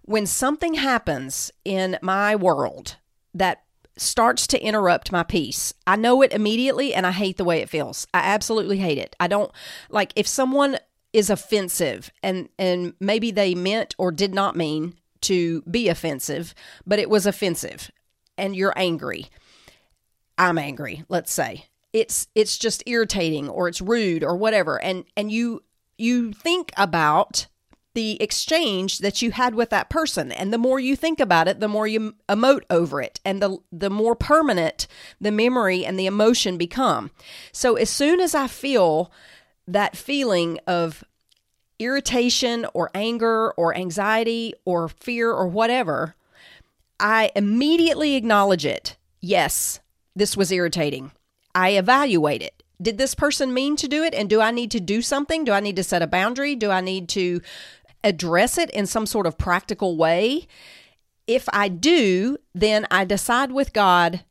when 0.02 0.26
something 0.26 0.74
happens 0.74 1.50
in 1.64 1.98
my 2.02 2.36
world 2.36 2.96
that 3.32 3.63
starts 3.96 4.46
to 4.48 4.60
interrupt 4.62 5.12
my 5.12 5.22
peace. 5.22 5.72
I 5.86 5.96
know 5.96 6.22
it 6.22 6.32
immediately 6.32 6.94
and 6.94 7.06
I 7.06 7.12
hate 7.12 7.36
the 7.36 7.44
way 7.44 7.60
it 7.60 7.70
feels. 7.70 8.06
I 8.12 8.18
absolutely 8.20 8.78
hate 8.78 8.98
it. 8.98 9.14
I 9.20 9.28
don't 9.28 9.52
like 9.88 10.12
if 10.16 10.26
someone 10.26 10.78
is 11.12 11.30
offensive 11.30 12.10
and 12.22 12.48
and 12.58 12.94
maybe 13.00 13.30
they 13.30 13.54
meant 13.54 13.94
or 13.98 14.10
did 14.10 14.34
not 14.34 14.56
mean 14.56 14.94
to 15.22 15.62
be 15.62 15.88
offensive, 15.88 16.54
but 16.86 16.98
it 16.98 17.08
was 17.08 17.24
offensive 17.26 17.90
and 18.36 18.56
you're 18.56 18.74
angry. 18.76 19.26
I'm 20.36 20.58
angry, 20.58 21.04
let's 21.08 21.32
say. 21.32 21.66
it's 21.92 22.26
it's 22.34 22.58
just 22.58 22.82
irritating 22.86 23.48
or 23.48 23.68
it's 23.68 23.80
rude 23.80 24.24
or 24.24 24.36
whatever 24.36 24.82
and 24.82 25.04
and 25.16 25.30
you 25.30 25.62
you 25.96 26.32
think 26.32 26.72
about 26.76 27.46
the 27.94 28.20
exchange 28.20 28.98
that 28.98 29.22
you 29.22 29.30
had 29.30 29.54
with 29.54 29.70
that 29.70 29.88
person. 29.88 30.32
And 30.32 30.52
the 30.52 30.58
more 30.58 30.78
you 30.78 30.96
think 30.96 31.20
about 31.20 31.48
it 31.48 31.60
the 31.60 31.68
more 31.68 31.86
you 31.86 32.14
emote 32.28 32.64
over 32.68 33.00
it 33.00 33.20
and 33.24 33.40
the 33.40 33.58
the 33.72 33.90
more 33.90 34.14
permanent 34.14 34.86
the 35.20 35.32
memory 35.32 35.86
and 35.86 35.98
the 35.98 36.06
emotion 36.06 36.58
become. 36.58 37.10
So 37.52 37.76
as 37.76 37.90
soon 37.90 38.20
as 38.20 38.34
i 38.34 38.46
feel 38.46 39.10
that 39.66 39.96
feeling 39.96 40.58
of 40.66 41.04
irritation 41.78 42.66
or 42.74 42.90
anger 42.94 43.52
or 43.52 43.74
anxiety 43.76 44.54
or 44.64 44.88
fear 44.88 45.30
or 45.30 45.46
whatever 45.48 46.14
i 47.00 47.30
immediately 47.34 48.14
acknowledge 48.14 48.66
it. 48.66 48.96
Yes 49.20 49.80
this 50.16 50.36
was 50.36 50.52
irritating. 50.52 51.10
I 51.54 51.70
evaluate 51.70 52.42
it. 52.42 52.62
Did 52.80 52.98
this 52.98 53.14
person 53.14 53.54
mean 53.54 53.76
to 53.76 53.88
do 53.88 54.02
it? 54.02 54.14
And 54.14 54.28
do 54.28 54.40
i 54.40 54.50
need 54.50 54.70
to 54.72 54.80
do 54.80 55.02
something? 55.02 55.44
Do 55.44 55.52
i 55.52 55.60
need 55.60 55.76
to 55.76 55.84
set 55.84 56.02
a 56.02 56.06
boundary? 56.06 56.54
Do 56.54 56.70
i 56.70 56.80
need 56.80 57.08
to 57.10 57.40
address 58.04 58.58
it 58.58 58.70
in 58.70 58.86
some 58.86 59.06
sort 59.06 59.26
of 59.26 59.36
practical 59.36 59.96
way, 59.96 60.46
if 61.26 61.48
I 61.52 61.68
do, 61.68 62.36
then 62.54 62.86
I 62.90 63.04
decide 63.04 63.50
with 63.50 63.72
God 63.72 64.24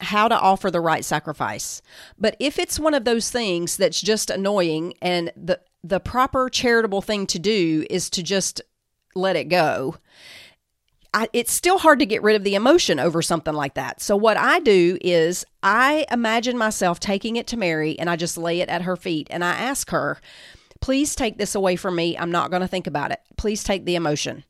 how 0.00 0.28
to 0.28 0.38
offer 0.38 0.70
the 0.70 0.80
right 0.80 1.04
sacrifice. 1.04 1.82
But 2.18 2.34
if 2.40 2.58
it's 2.58 2.80
one 2.80 2.94
of 2.94 3.04
those 3.04 3.30
things 3.30 3.76
that's 3.76 4.00
just 4.00 4.30
annoying 4.30 4.94
and 5.00 5.30
the 5.36 5.60
the 5.82 6.00
proper 6.00 6.50
charitable 6.50 7.02
thing 7.02 7.26
to 7.26 7.38
do 7.38 7.86
is 7.88 8.10
to 8.10 8.22
just 8.22 8.60
let 9.14 9.36
it 9.36 9.44
go. 9.48 9.96
I, 11.12 11.28
it's 11.32 11.52
still 11.52 11.78
hard 11.78 11.98
to 11.98 12.06
get 12.06 12.22
rid 12.22 12.36
of 12.36 12.44
the 12.44 12.54
emotion 12.54 13.00
over 13.00 13.20
something 13.20 13.54
like 13.54 13.74
that. 13.74 14.00
So, 14.00 14.16
what 14.16 14.36
I 14.36 14.60
do 14.60 14.96
is 15.00 15.44
I 15.62 16.06
imagine 16.10 16.56
myself 16.56 17.00
taking 17.00 17.36
it 17.36 17.48
to 17.48 17.56
Mary 17.56 17.98
and 17.98 18.08
I 18.08 18.16
just 18.16 18.38
lay 18.38 18.60
it 18.60 18.68
at 18.68 18.82
her 18.82 18.96
feet 18.96 19.26
and 19.30 19.44
I 19.44 19.52
ask 19.52 19.90
her, 19.90 20.20
Please 20.80 21.14
take 21.14 21.38
this 21.38 21.54
away 21.54 21.76
from 21.76 21.96
me. 21.96 22.16
I'm 22.16 22.30
not 22.30 22.50
going 22.50 22.62
to 22.62 22.68
think 22.68 22.86
about 22.86 23.10
it. 23.10 23.20
Please 23.36 23.62
take 23.62 23.84
the 23.84 23.96
emotion. 23.96 24.44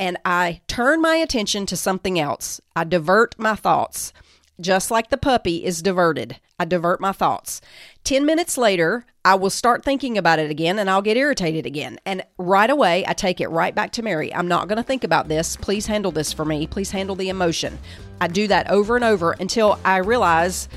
And 0.00 0.18
I 0.24 0.60
turn 0.66 1.00
my 1.00 1.16
attention 1.16 1.66
to 1.66 1.76
something 1.76 2.18
else. 2.18 2.60
I 2.74 2.84
divert 2.84 3.38
my 3.38 3.54
thoughts, 3.54 4.12
just 4.60 4.90
like 4.90 5.10
the 5.10 5.16
puppy 5.16 5.64
is 5.64 5.82
diverted. 5.82 6.38
I 6.58 6.64
divert 6.64 7.00
my 7.00 7.12
thoughts. 7.12 7.60
10 8.04 8.26
minutes 8.26 8.58
later, 8.58 9.04
I 9.24 9.36
will 9.36 9.50
start 9.50 9.84
thinking 9.84 10.18
about 10.18 10.40
it 10.40 10.50
again 10.50 10.78
and 10.78 10.90
I'll 10.90 11.02
get 11.02 11.16
irritated 11.16 11.66
again. 11.66 12.00
And 12.04 12.24
right 12.36 12.68
away, 12.68 13.04
I 13.06 13.12
take 13.12 13.40
it 13.40 13.48
right 13.48 13.74
back 13.74 13.92
to 13.92 14.02
Mary. 14.02 14.34
I'm 14.34 14.48
not 14.48 14.66
going 14.66 14.78
to 14.78 14.82
think 14.82 15.04
about 15.04 15.28
this. 15.28 15.56
Please 15.56 15.86
handle 15.86 16.10
this 16.10 16.32
for 16.32 16.44
me. 16.44 16.66
Please 16.66 16.90
handle 16.90 17.14
the 17.14 17.28
emotion. 17.28 17.78
I 18.20 18.26
do 18.26 18.48
that 18.48 18.70
over 18.70 18.96
and 18.96 19.04
over 19.04 19.32
until 19.32 19.78
I 19.84 19.98
realize 19.98 20.68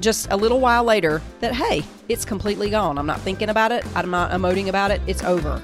just 0.00 0.26
a 0.30 0.36
little 0.36 0.60
while 0.60 0.84
later 0.84 1.22
that, 1.40 1.54
hey, 1.54 1.82
it's 2.08 2.26
completely 2.26 2.68
gone. 2.68 2.98
I'm 2.98 3.06
not 3.06 3.20
thinking 3.20 3.48
about 3.48 3.72
it. 3.72 3.86
I'm 3.96 4.10
not 4.10 4.32
emoting 4.32 4.68
about 4.68 4.90
it. 4.90 5.00
It's 5.06 5.22
over. 5.22 5.62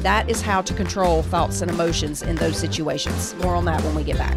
That 0.00 0.28
is 0.28 0.42
how 0.42 0.60
to 0.62 0.74
control 0.74 1.22
thoughts 1.22 1.62
and 1.62 1.70
emotions 1.70 2.22
in 2.22 2.36
those 2.36 2.58
situations. 2.58 3.34
More 3.36 3.54
on 3.54 3.64
that 3.66 3.82
when 3.82 3.94
we 3.94 4.02
get 4.04 4.18
back. 4.18 4.36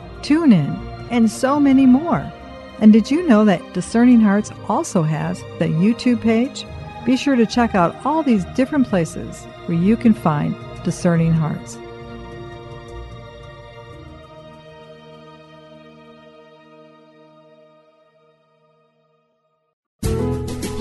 TuneIn, 0.21 1.07
and 1.11 1.29
so 1.29 1.59
many 1.59 1.85
more? 1.85 2.31
And 2.79 2.91
did 2.91 3.11
you 3.11 3.27
know 3.27 3.45
that 3.45 3.73
Discerning 3.73 4.19
Hearts 4.19 4.51
also 4.67 5.03
has 5.03 5.39
the 5.59 5.67
YouTube 5.67 6.21
page? 6.21 6.65
Be 7.05 7.15
sure 7.17 7.35
to 7.35 7.45
check 7.45 7.75
out 7.75 7.95
all 8.05 8.23
these 8.23 8.45
different 8.55 8.87
places 8.87 9.43
where 9.65 9.77
you 9.77 9.95
can 9.97 10.13
find 10.13 10.55
Discerning 10.83 11.33
Hearts. 11.33 11.77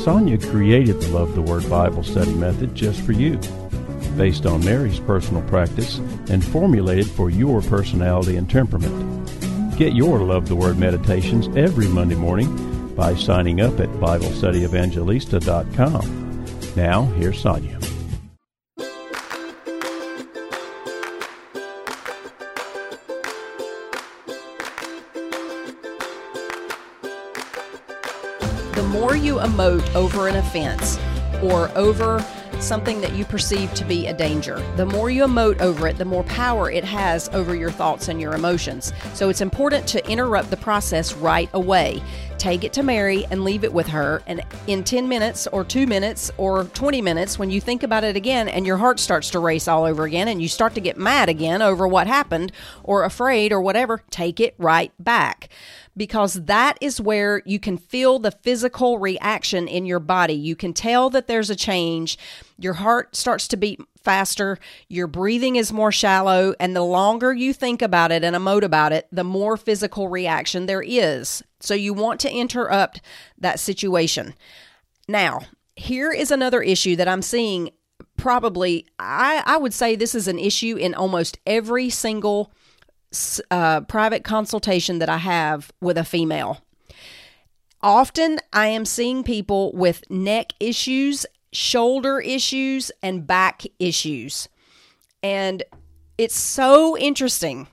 Sonja 0.00 0.42
created 0.50 0.99
the 1.00 1.09
Love 1.09 1.35
the 1.35 1.42
Word 1.42 1.68
Bible 1.68 2.02
study 2.02 2.32
method 2.32 2.75
just 2.75 3.02
for 3.02 3.12
you, 3.12 3.38
based 4.17 4.47
on 4.47 4.64
Mary's 4.64 5.00
personal 5.00 5.43
practice 5.43 5.99
and 6.29 6.45
formulated 6.45 7.07
for 7.07 7.31
your 7.31 7.62
personality 7.62 8.37
and 8.37 8.50
temperament. 8.50 9.26
Get 9.76 9.95
your 9.95 10.19
Love 10.19 10.49
the 10.49 10.57
Word 10.57 10.79
meditations 10.79 11.49
every 11.57 11.88
Monday 11.88 12.14
morning 12.14 12.95
by 12.95 13.14
signing 13.14 13.62
up 13.62 13.81
at 13.81 13.88
BibleStudyEvangelista.com. 13.88 16.45
Now, 16.76 17.07
here's 17.17 17.43
Sonja. 17.43 17.81
The 28.75 28.83
more 28.90 29.17
you 29.17 29.37
emote 29.37 29.95
over 29.95 30.29
an 30.29 30.37
offense 30.37 30.99
or 31.43 31.71
over 31.75 32.23
something 32.61 33.00
that 33.00 33.14
you 33.14 33.25
perceive 33.25 33.73
to 33.75 33.85
be 33.85 34.07
a 34.07 34.12
danger. 34.12 34.62
The 34.76 34.87
more 34.87 35.11
you 35.11 35.25
emote 35.25 35.61
over 35.61 35.88
it, 35.88 35.99
the 35.99 36.05
more 36.05 36.25
power 36.25 36.71
it 36.71 36.85
has 36.85 37.29
over 37.31 37.55
your 37.55 37.71
thoughts 37.71 38.09
and 38.09 38.21
your 38.21 38.35
emotions. 38.35 38.93
So 39.14 39.29
it's 39.29 39.40
important 39.40 39.87
to 39.88 40.11
interrupt 40.11 40.50
the 40.50 40.57
process 40.57 41.14
right 41.14 41.49
away. 41.52 42.02
Take 42.38 42.64
it 42.64 42.73
to 42.75 42.83
Mary 42.83 43.26
and 43.31 43.45
leave 43.45 43.64
it 43.64 43.73
with 43.73 43.87
her. 43.88 44.23
And 44.26 44.43
in 44.67 44.83
10 44.83 45.09
minutes 45.09 45.47
or 45.49 45.64
two 45.64 45.87
minutes 45.87 46.31
or 46.38 46.64
20 46.64 47.02
minutes, 47.02 47.38
when 47.38 47.50
you 47.50 47.61
think 47.61 47.83
about 47.83 48.05
it 48.05 48.17
again 48.17 48.49
and 48.49 48.67
your 48.67 48.79
heart 48.79 48.99
starts 48.99 49.31
to 49.31 49.38
race 49.38 49.69
all 49.69 49.85
over 49.85 50.05
again 50.05 50.29
and 50.29 50.40
you 50.40 50.49
start 50.49 50.75
to 50.75 50.81
get 50.81 50.97
mad 50.97 51.29
again 51.29 51.61
over 51.61 51.87
what 51.87 52.07
happened 52.07 52.52
or 52.83 53.05
afraid 53.05 53.52
or 53.52 53.61
whatever, 53.61 54.02
take 54.11 54.40
it 54.40 54.55
right 54.59 54.93
back 54.99 55.50
because 55.97 56.35
that 56.45 56.79
is 56.81 56.99
where 56.99 57.43
you 57.45 57.59
can 57.59 57.76
feel 57.76 58.19
the 58.19 58.31
physical 58.31 58.99
reaction 58.99 59.69
in 59.69 59.85
your 59.85 60.00
body. 60.00 60.33
You 60.33 60.57
can 60.57 60.73
tell 60.73 61.11
that 61.11 61.26
there's 61.26 61.50
a 61.50 61.57
change. 61.57 62.17
Your 62.61 62.75
heart 62.75 63.17
starts 63.17 63.49
to 63.49 63.57
beat 63.57 63.81
faster, 64.02 64.59
your 64.88 65.07
breathing 65.07 65.57
is 65.57 65.73
more 65.73 65.90
shallow, 65.90 66.55
and 66.61 66.76
the 66.76 66.83
longer 66.83 67.33
you 67.33 67.52
think 67.52 67.83
about 67.83 68.12
it 68.12 68.23
and 68.23 68.37
emote 68.37 68.62
about 68.62 68.93
it, 68.93 69.09
the 69.11 69.25
more 69.25 69.57
physical 69.57 70.09
reaction 70.09 70.67
there 70.67 70.83
is. 70.83 71.43
So 71.61 71.75
you 71.75 71.93
want 71.93 72.21
to 72.21 72.33
interrupt 72.33 73.00
that 73.38 73.61
situation. 73.61 74.35
Now, 75.09 75.40
here 75.75 76.12
is 76.12 76.31
another 76.31 76.62
issue 76.62 76.97
that 76.97 77.09
I'm 77.09 77.23
seeing 77.23 77.71
probably 78.17 78.87
I, 78.99 79.43
I 79.47 79.57
would 79.57 79.73
say 79.73 79.97
this 79.97 80.14
is 80.14 80.29
an 80.29 80.38
issue 80.38 80.76
in 80.76 80.95
almost 80.95 81.38
every 81.47 81.88
single 81.88 82.52
uh, 83.50 83.81
private 83.83 84.25
consultation 84.25 84.99
that 84.99 85.09
I 85.09 85.17
have 85.17 85.73
with 85.81 85.99
a 85.99 86.05
female. 86.05 86.62
Often 87.83 88.40
I 88.52 88.67
am 88.67 88.85
seeing 88.85 89.25
people 89.25 89.73
with 89.73 90.09
neck 90.11 90.52
issues, 90.61 91.25
shoulder 91.52 92.21
issues, 92.21 92.90
and 93.02 93.26
back 93.26 93.62
issues. 93.78 94.49
And 95.23 95.62
it's 96.19 96.37
so 96.37 96.97
interesting 96.97 97.66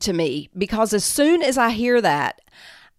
to 0.00 0.12
me 0.12 0.48
because 0.56 0.92
as 0.92 1.04
soon 1.04 1.42
as 1.42 1.58
I 1.58 1.70
hear 1.70 2.00
that, 2.00 2.40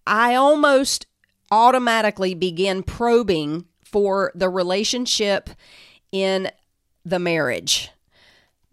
I 0.06 0.34
almost 0.34 1.06
automatically 1.50 2.34
begin 2.34 2.82
probing 2.82 3.66
for 3.84 4.32
the 4.34 4.48
relationship 4.48 5.50
in 6.12 6.50
the 7.04 7.18
marriage. 7.18 7.90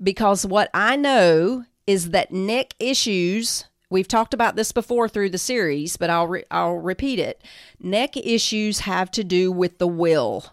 Because 0.01 0.45
what 0.45 0.69
I 0.73 0.95
know 0.95 1.65
is 1.85 2.11
that 2.11 2.31
neck 2.31 2.73
issues 2.79 3.65
We've 3.91 4.07
talked 4.07 4.33
about 4.33 4.55
this 4.55 4.71
before 4.71 5.09
through 5.09 5.31
the 5.31 5.37
series, 5.37 5.97
but 5.97 6.09
I'll 6.09 6.25
re- 6.25 6.45
I'll 6.49 6.77
repeat 6.77 7.19
it. 7.19 7.43
Neck 7.77 8.15
issues 8.15 8.79
have 8.79 9.11
to 9.11 9.23
do 9.23 9.51
with 9.51 9.79
the 9.79 9.87
will. 9.87 10.45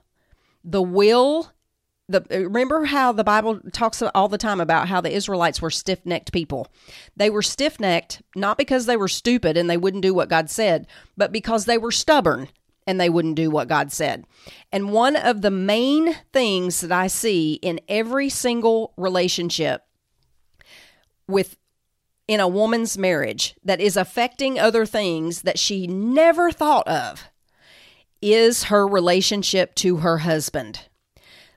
The 0.71 0.83
will 0.83 1.51
the 2.11 2.25
remember 2.31 2.87
how 2.87 3.13
the 3.13 3.25
Bible 3.25 3.61
talks 3.73 4.03
all 4.03 4.29
the 4.29 4.39
time 4.39 4.61
about 4.61 4.89
how 4.89 5.01
the 5.01 5.15
Israelites 5.15 5.61
were 5.61 5.71
stiff-necked 5.71 6.33
people. 6.33 6.69
They 7.17 7.29
were 7.29 7.43
stiff-necked 7.43 8.23
not 8.35 8.57
because 8.57 8.87
they 8.87 8.97
were 8.97 9.09
stupid 9.09 9.57
and 9.57 9.69
they 9.69 9.77
wouldn't 9.77 10.03
do 10.03 10.15
what 10.15 10.31
God 10.31 10.49
said, 10.49 10.87
but 11.17 11.33
because 11.33 11.67
they 11.67 11.77
were 11.77 11.93
stubborn 11.93 12.49
and 12.87 12.99
they 12.99 13.11
wouldn't 13.11 13.37
do 13.37 13.51
what 13.51 13.69
God 13.69 13.93
said. 13.93 14.25
And 14.73 14.91
one 14.91 15.17
of 15.17 15.43
the 15.43 15.51
main 15.51 16.17
things 16.33 16.81
that 16.81 16.93
I 16.93 17.07
see 17.07 17.55
in 17.55 17.81
every 17.89 18.31
single 18.31 18.95
relationship 18.97 19.85
with 21.27 21.57
in 22.27 22.41
a 22.41 22.49
woman's 22.49 22.97
marriage 22.97 23.55
that 23.65 23.81
is 23.81 23.97
affecting 23.97 24.59
other 24.59 24.87
things 24.87 25.43
that 25.43 25.59
she 25.59 25.87
never 25.87 26.51
thought 26.51 26.89
of 26.89 27.25
is 28.21 28.65
her 28.65 28.87
relationship 28.87 29.75
to 29.77 29.99
her 29.99 30.19
husband. 30.19 30.81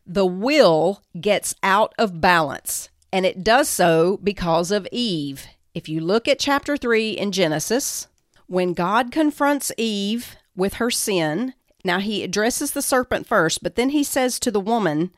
The 0.06 0.26
will 0.26 1.02
gets 1.20 1.56
out 1.64 1.94
of 1.98 2.22
balance, 2.22 2.90
and 3.12 3.26
it 3.26 3.44
does 3.44 3.70
so 3.70 4.20
because 4.24 4.72
of 4.72 4.88
Eve. 4.92 5.48
If 5.74 5.88
you 5.88 6.02
look 6.02 6.28
at 6.28 6.40
chapter 6.40 6.76
3 6.76 7.12
in 7.12 7.32
Genesis, 7.32 8.08
when 8.48 8.74
God 8.74 9.12
confronts 9.12 9.72
Eve 9.78 10.36
with 10.56 10.76
her 10.76 10.92
sin, 10.92 11.54
now 11.84 12.00
he 12.00 12.24
addresses 12.24 12.72
the 12.72 12.82
serpent 12.82 13.26
first, 13.26 13.64
but 13.64 13.76
then 13.76 13.90
he 13.90 14.04
says 14.04 14.40
to 14.40 14.52
the 14.52 14.60
woman, 14.60 15.12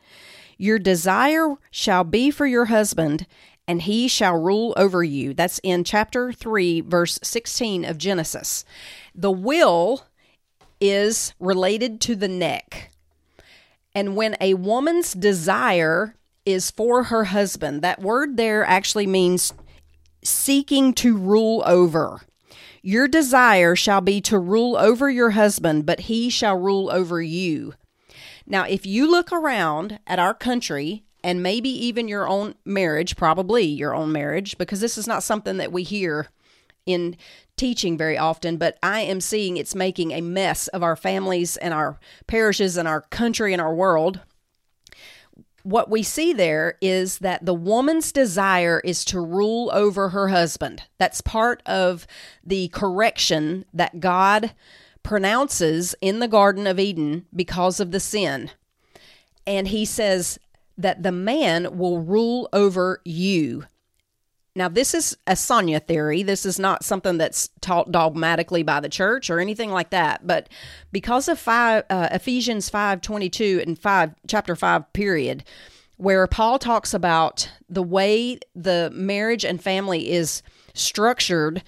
Your 0.58 0.80
desire 0.80 1.56
shall 1.72 2.04
be 2.04 2.30
for 2.30 2.46
your 2.46 2.66
husband, 2.66 3.26
and 3.68 3.82
he 3.82 4.08
shall 4.08 4.40
rule 4.40 4.74
over 4.78 5.04
you. 5.04 5.34
That's 5.34 5.60
in 5.64 5.84
chapter 5.84 6.32
3, 6.32 6.82
verse 6.82 7.20
16 7.24 7.86
of 7.86 7.98
Genesis. 7.98 8.66
The 9.16 9.32
will 9.32 10.06
is 10.84 11.34
related 11.40 12.02
to 12.02 12.14
the 12.14 12.28
neck. 12.28 12.92
And 13.96 14.18
when 14.18 14.36
a 14.42 14.56
woman's 14.56 15.14
desire 15.14 16.18
is 16.46 16.72
for 16.72 17.04
her 17.04 17.24
husband, 17.24 17.82
that 17.82 18.02
word 18.02 18.36
there 18.36 18.66
actually 18.66 19.08
means 19.08 19.54
seeking 20.26 20.94
to 20.96 21.16
rule 21.16 21.64
over. 21.66 22.22
Your 22.82 23.08
desire 23.08 23.78
shall 23.78 24.02
be 24.02 24.20
to 24.22 24.38
rule 24.38 24.76
over 24.76 25.10
your 25.10 25.30
husband, 25.30 25.86
but 25.86 26.02
he 26.02 26.30
shall 26.30 26.58
rule 26.58 26.92
over 26.92 27.22
you. 27.22 27.76
Now, 28.46 28.66
if 28.66 28.86
you 28.86 29.10
look 29.10 29.32
around 29.32 30.00
at 30.06 30.20
our 30.20 30.34
country 30.34 31.06
and 31.24 31.42
maybe 31.42 31.70
even 31.70 32.10
your 32.10 32.28
own 32.28 32.56
marriage, 32.66 33.16
probably 33.16 33.64
your 33.64 33.96
own 33.96 34.12
marriage, 34.12 34.58
because 34.58 34.82
this 34.82 34.98
is 34.98 35.08
not 35.08 35.24
something 35.24 35.56
that 35.58 35.72
we 35.72 35.84
hear 35.84 36.28
in 36.86 37.16
teaching 37.58 37.98
very 37.98 38.18
often, 38.18 38.58
but 38.58 38.78
I 38.82 39.02
am 39.02 39.22
seeing 39.22 39.58
it's 39.58 39.76
making 39.76 40.12
a 40.12 40.22
mess 40.22 40.68
of 40.70 40.84
our 40.84 40.96
families 40.96 41.58
and 41.58 41.74
our 41.74 42.00
parishes 42.28 42.78
and 42.78 42.88
our 42.88 43.02
country 43.02 43.54
and 43.54 43.62
our 43.62 43.74
world. 43.74 44.22
What 45.64 45.90
we 45.90 46.04
see 46.04 46.34
there 46.34 46.78
is 46.82 47.20
that 47.20 47.46
the 47.46 47.54
woman's 47.54 48.12
desire 48.12 48.82
is 48.84 49.06
to 49.06 49.20
rule 49.22 49.72
over 49.74 50.10
her 50.10 50.28
husband. 50.28 50.84
That's 50.98 51.22
part 51.22 51.64
of 51.66 52.06
the 52.44 52.68
correction 52.70 53.66
that 53.74 54.00
God 54.02 54.54
pronounces 55.04 55.96
in 56.02 56.20
the 56.20 56.28
Garden 56.28 56.68
of 56.68 56.80
Eden 56.80 57.28
because 57.34 57.80
of 57.80 57.92
the 57.92 58.00
sin. 58.00 58.52
And 59.48 59.70
he 59.70 59.86
says, 59.86 60.40
that 60.78 61.04
the 61.04 61.12
man 61.12 61.78
will 61.78 62.00
rule 62.00 62.50
over 62.52 63.02
you. 63.06 63.66
Now, 64.56 64.70
this 64.70 64.94
is 64.94 65.18
a 65.26 65.32
Sonja 65.32 65.84
theory. 65.84 66.22
This 66.22 66.46
is 66.46 66.60
not 66.60 66.86
something 66.86 67.18
that's 67.18 67.50
taught 67.60 67.92
dogmatically 67.92 68.62
by 68.62 68.80
the 68.80 68.90
church 68.90 69.32
or 69.32 69.40
anything 69.40 69.72
like 69.72 69.90
that. 69.90 70.28
But 70.28 70.48
because 70.92 71.28
of 71.28 71.40
five, 71.40 71.86
uh, 71.90 72.10
Ephesians 72.12 72.70
five 72.70 73.02
twenty 73.02 73.30
two 73.30 73.64
and 73.66 73.80
five 73.80 74.12
chapter 74.28 74.56
five 74.56 74.92
period, 74.94 75.44
where 75.98 76.28
Paul 76.28 76.60
talks 76.60 76.94
about 76.94 77.50
the 77.68 77.82
way 77.82 78.40
the 78.54 78.92
marriage 78.94 79.44
and 79.44 79.62
family 79.62 80.12
is 80.12 80.44
structured 80.76 81.64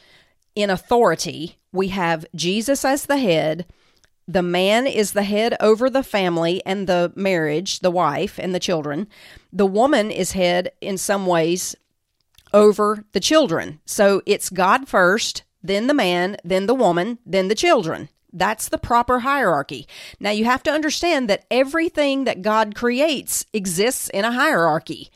in 0.54 0.70
authority, 0.70 1.58
we 1.72 1.88
have 1.88 2.26
Jesus 2.36 2.86
as 2.86 3.08
the 3.08 3.18
head, 3.18 3.66
the 4.28 4.44
man 4.44 4.88
is 4.88 5.14
the 5.14 5.24
head 5.24 5.56
over 5.60 5.90
the 5.90 6.04
family 6.04 6.62
and 6.66 6.88
the 6.88 7.12
marriage, 7.16 7.80
the 7.80 7.92
wife 7.92 8.40
and 8.40 8.54
the 8.54 8.60
children. 8.60 9.08
The 9.52 9.66
woman 9.66 10.12
is 10.12 10.32
head 10.32 10.72
in 10.82 10.98
some 10.98 11.26
ways 11.26 11.76
over 12.54 13.06
the 13.12 13.20
children. 13.20 13.80
So 13.86 14.22
it's 14.26 14.50
God 14.50 14.88
first, 14.88 15.44
then 15.64 15.88
the 15.88 15.94
man, 15.94 16.38
then 16.44 16.66
the 16.66 16.76
woman, 16.76 17.20
then 17.26 17.48
the 17.48 17.56
children. 17.56 18.10
That's 18.32 18.68
the 18.68 18.78
proper 18.78 19.20
hierarchy. 19.20 19.88
Now 20.20 20.32
you 20.32 20.46
have 20.46 20.64
to 20.64 20.72
understand 20.72 21.30
that 21.30 21.46
everything 21.50 22.26
that 22.26 22.42
God 22.42 22.76
creates 22.76 23.46
exists 23.54 24.10
in 24.10 24.26
a 24.26 24.34
hierarchy. 24.34 25.10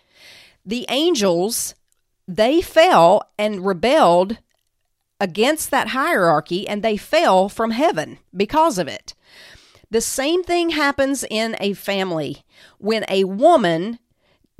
The 0.65 0.85
angels, 0.89 1.75
they 2.27 2.61
fell 2.61 3.29
and 3.37 3.65
rebelled 3.65 4.37
against 5.19 5.69
that 5.71 5.89
hierarchy 5.89 6.67
and 6.67 6.81
they 6.81 6.95
fell 6.95 7.49
from 7.49 7.71
heaven 7.71 8.19
because 8.35 8.77
of 8.77 8.87
it. 8.87 9.15
The 9.91 10.01
same 10.01 10.43
thing 10.43 10.69
happens 10.69 11.25
in 11.29 11.57
a 11.59 11.73
family 11.73 12.43
when 12.77 13.03
a 13.09 13.23
woman 13.25 13.99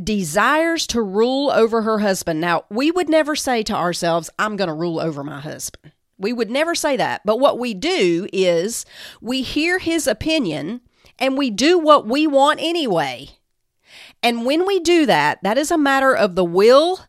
desires 0.01 0.87
to 0.87 1.01
rule 1.01 1.51
over 1.51 1.81
her 1.81 1.99
husband. 1.99 2.39
Now, 2.39 2.65
we 2.69 2.91
would 2.91 3.09
never 3.09 3.35
say 3.35 3.63
to 3.63 3.75
ourselves, 3.75 4.29
I'm 4.39 4.55
going 4.55 4.67
to 4.67 4.73
rule 4.73 4.99
over 4.99 5.23
my 5.23 5.39
husband. 5.39 5.93
We 6.17 6.33
would 6.33 6.49
never 6.49 6.75
say 6.75 6.97
that. 6.97 7.21
But 7.25 7.39
what 7.39 7.59
we 7.59 7.73
do 7.73 8.27
is 8.33 8.85
we 9.21 9.41
hear 9.41 9.79
his 9.79 10.07
opinion 10.07 10.81
and 11.17 11.37
we 11.37 11.49
do 11.49 11.77
what 11.77 12.07
we 12.07 12.27
want 12.27 12.59
anyway. 12.61 13.29
And 14.21 14.45
when 14.45 14.65
we 14.65 14.79
do 14.79 15.05
that, 15.05 15.41
that 15.43 15.57
is 15.57 15.71
a 15.71 15.77
matter 15.77 16.15
of 16.15 16.35
the 16.35 16.45
will 16.45 16.99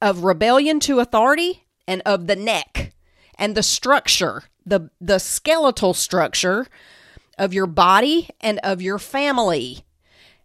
of 0.00 0.24
rebellion 0.24 0.80
to 0.80 1.00
authority 1.00 1.64
and 1.86 2.02
of 2.06 2.26
the 2.26 2.36
neck 2.36 2.92
and 3.38 3.54
the 3.54 3.62
structure, 3.62 4.44
the 4.64 4.90
the 5.00 5.18
skeletal 5.18 5.94
structure 5.94 6.66
of 7.38 7.52
your 7.54 7.66
body 7.66 8.28
and 8.40 8.58
of 8.62 8.82
your 8.82 8.98
family. 8.98 9.84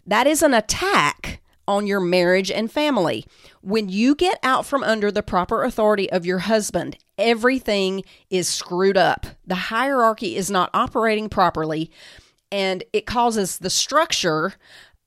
That 0.05 0.27
is 0.27 0.41
an 0.41 0.53
attack 0.53 1.41
on 1.67 1.87
your 1.87 1.99
marriage 1.99 2.51
and 2.51 2.71
family. 2.71 3.25
When 3.61 3.87
you 3.89 4.15
get 4.15 4.37
out 4.43 4.65
from 4.65 4.83
under 4.83 5.11
the 5.11 5.23
proper 5.23 5.63
authority 5.63 6.11
of 6.11 6.25
your 6.25 6.39
husband, 6.39 6.97
everything 7.17 8.03
is 8.29 8.47
screwed 8.47 8.97
up. 8.97 9.25
The 9.47 9.55
hierarchy 9.55 10.35
is 10.35 10.51
not 10.51 10.69
operating 10.73 11.29
properly, 11.29 11.89
and 12.51 12.83
it 12.91 13.05
causes 13.05 13.57
the 13.57 13.69
structure 13.69 14.53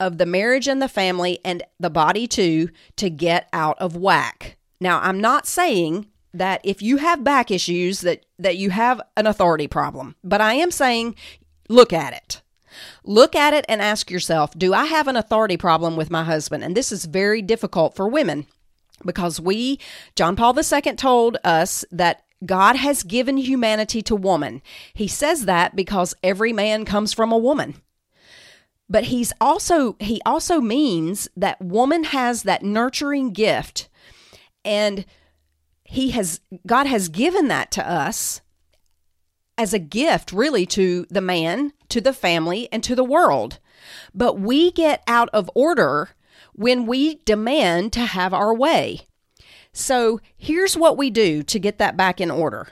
of 0.01 0.19
the 0.19 0.27
marriage 0.27 0.69
and 0.69 0.81
the 0.81 0.89
family 0.89 1.39
and 1.45 1.63
the 1.79 1.91
body 1.91 2.27
too 2.27 2.71
to 2.97 3.11
get 3.11 3.49
out 3.53 3.79
of 3.79 3.97
whack. 3.97 4.57
Now, 4.81 5.01
I'm 5.01 5.21
not 5.21 5.47
saying 5.47 6.07
that 6.35 6.61
if 6.65 6.83
you 6.83 6.99
have 6.99 7.25
back 7.25 7.51
issues 7.51 8.03
that 8.03 8.27
that 8.39 8.57
you 8.57 8.71
have 8.71 9.01
an 9.17 9.27
authority 9.27 9.67
problem. 9.67 10.17
But 10.23 10.41
I 10.41 10.55
am 10.55 10.71
saying 10.71 11.15
look 11.69 11.93
at 11.93 12.13
it. 12.13 12.43
Look 13.05 13.35
at 13.35 13.55
it 13.55 13.65
and 13.69 13.81
ask 13.81 14.11
yourself, 14.11 14.57
do 14.57 14.75
I 14.75 14.87
have 14.87 15.09
an 15.09 15.17
authority 15.17 15.57
problem 15.57 15.97
with 15.97 16.11
my 16.11 16.25
husband? 16.25 16.65
And 16.65 16.77
this 16.77 16.93
is 16.93 17.05
very 17.05 17.43
difficult 17.43 17.95
for 17.95 18.09
women 18.09 18.47
because 19.05 19.41
we 19.41 19.79
John 20.15 20.37
Paul 20.37 20.57
II 20.59 20.95
told 20.95 21.37
us 21.45 21.85
that 21.91 22.23
God 22.45 22.77
has 22.77 23.03
given 23.03 23.37
humanity 23.37 24.03
to 24.03 24.17
woman. 24.17 24.63
He 24.93 25.09
says 25.09 25.47
that 25.47 25.75
because 25.75 26.15
every 26.23 26.53
man 26.53 26.85
comes 26.85 27.13
from 27.13 27.33
a 27.33 27.39
woman. 27.39 27.77
But 28.89 29.05
he's 29.05 29.33
also 29.41 29.97
he 29.99 30.21
also 30.25 30.61
means 30.61 31.29
that 31.37 31.61
woman 31.61 32.05
has 32.05 32.45
that 32.45 32.63
nurturing 32.63 33.33
gift 33.33 33.89
and 34.65 35.05
he 35.85 36.11
has 36.11 36.41
God 36.67 36.87
has 36.87 37.09
given 37.09 37.49
that 37.49 37.71
to 37.73 37.89
us 37.89 38.41
as 39.59 39.73
a 39.73 39.79
gift 39.79 40.33
really 40.33 40.67
to 40.67 41.07
the 41.11 41.21
man, 41.21 41.73
to 41.89 42.01
the 42.01 42.13
family 42.13 42.69
and 42.73 42.83
to 42.85 42.95
the 42.95 43.05
world. 43.05 43.59
But 44.15 44.39
we 44.39 44.71
get 44.71 45.03
out 45.07 45.29
of 45.33 45.51
order 45.55 46.11
when 46.53 46.87
we 46.87 47.17
demand 47.25 47.93
to 47.95 48.01
have 48.01 48.33
our 48.33 48.55
way. 48.55 49.03
So, 49.73 50.21
here's 50.37 50.77
what 50.77 50.97
we 50.97 51.11
do 51.11 51.43
to 51.43 51.59
get 51.59 51.79
that 51.79 51.97
back 51.97 52.21
in 52.21 52.31
order. 52.31 52.69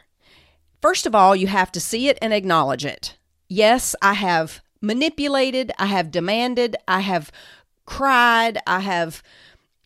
First 0.80 1.06
of 1.06 1.14
all, 1.14 1.36
you 1.36 1.46
have 1.48 1.70
to 1.72 1.80
see 1.80 2.08
it 2.08 2.18
and 2.22 2.32
acknowledge 2.32 2.84
it. 2.84 3.16
Yes, 3.48 3.94
I 4.00 4.14
have 4.14 4.62
manipulated, 4.80 5.72
I 5.78 5.86
have 5.86 6.10
demanded, 6.10 6.76
I 6.88 7.00
have 7.00 7.30
cried, 7.84 8.58
I 8.66 8.80
have 8.80 9.22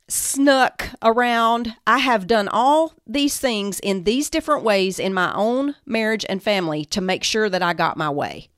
snuck 0.09 0.89
around. 1.03 1.77
I 1.87 1.99
have 1.99 2.27
done 2.27 2.49
all 2.49 2.95
these 3.07 3.39
things 3.39 3.79
in 3.81 4.05
these 4.05 4.31
different 4.31 4.65
ways 4.65 4.99
in 4.99 5.13
my 5.13 5.33
own 5.35 5.75
marriage 5.85 6.25
and 6.29 6.43
family 6.43 6.85
to 6.87 7.01
make 7.01 7.25
sure 7.25 7.49
that 7.49 7.63
I 7.63 7.75
got 7.75 7.97
my 7.97 8.11
way. 8.11 8.49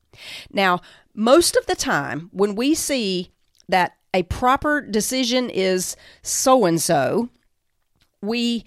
Now, 0.52 0.80
most 1.14 1.56
of 1.56 1.66
the 1.66 1.74
time, 1.74 2.30
when 2.32 2.54
we 2.54 2.74
see 2.74 3.30
that 3.68 3.96
a 4.14 4.22
proper 4.24 4.80
decision 4.80 5.50
is 5.50 5.96
so 6.22 6.64
and 6.64 6.80
so, 6.80 7.28
we 8.22 8.64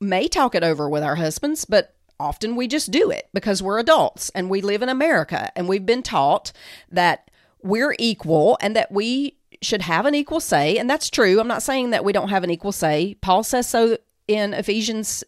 may 0.00 0.28
talk 0.28 0.54
it 0.54 0.64
over 0.64 0.88
with 0.88 1.02
our 1.02 1.16
husbands, 1.16 1.64
but 1.64 1.94
often 2.18 2.56
we 2.56 2.66
just 2.66 2.90
do 2.90 3.10
it 3.10 3.28
because 3.32 3.62
we're 3.62 3.78
adults 3.78 4.30
and 4.34 4.48
we 4.48 4.60
live 4.60 4.82
in 4.82 4.88
America 4.88 5.50
and 5.56 5.68
we've 5.68 5.86
been 5.86 6.02
taught 6.02 6.52
that 6.90 7.30
we're 7.62 7.94
equal 7.98 8.58
and 8.60 8.76
that 8.76 8.92
we 8.92 9.36
should 9.64 9.82
have 9.82 10.06
an 10.06 10.14
equal 10.14 10.40
say, 10.40 10.78
and 10.78 10.88
that's 10.88 11.10
true. 11.10 11.40
I'm 11.40 11.48
not 11.48 11.62
saying 11.62 11.90
that 11.90 12.04
we 12.04 12.12
don't 12.12 12.28
have 12.28 12.44
an 12.44 12.50
equal 12.50 12.72
say. 12.72 13.16
Paul 13.20 13.42
says 13.42 13.68
so 13.68 13.98
in 14.28 14.54
Ephesians 14.54 15.24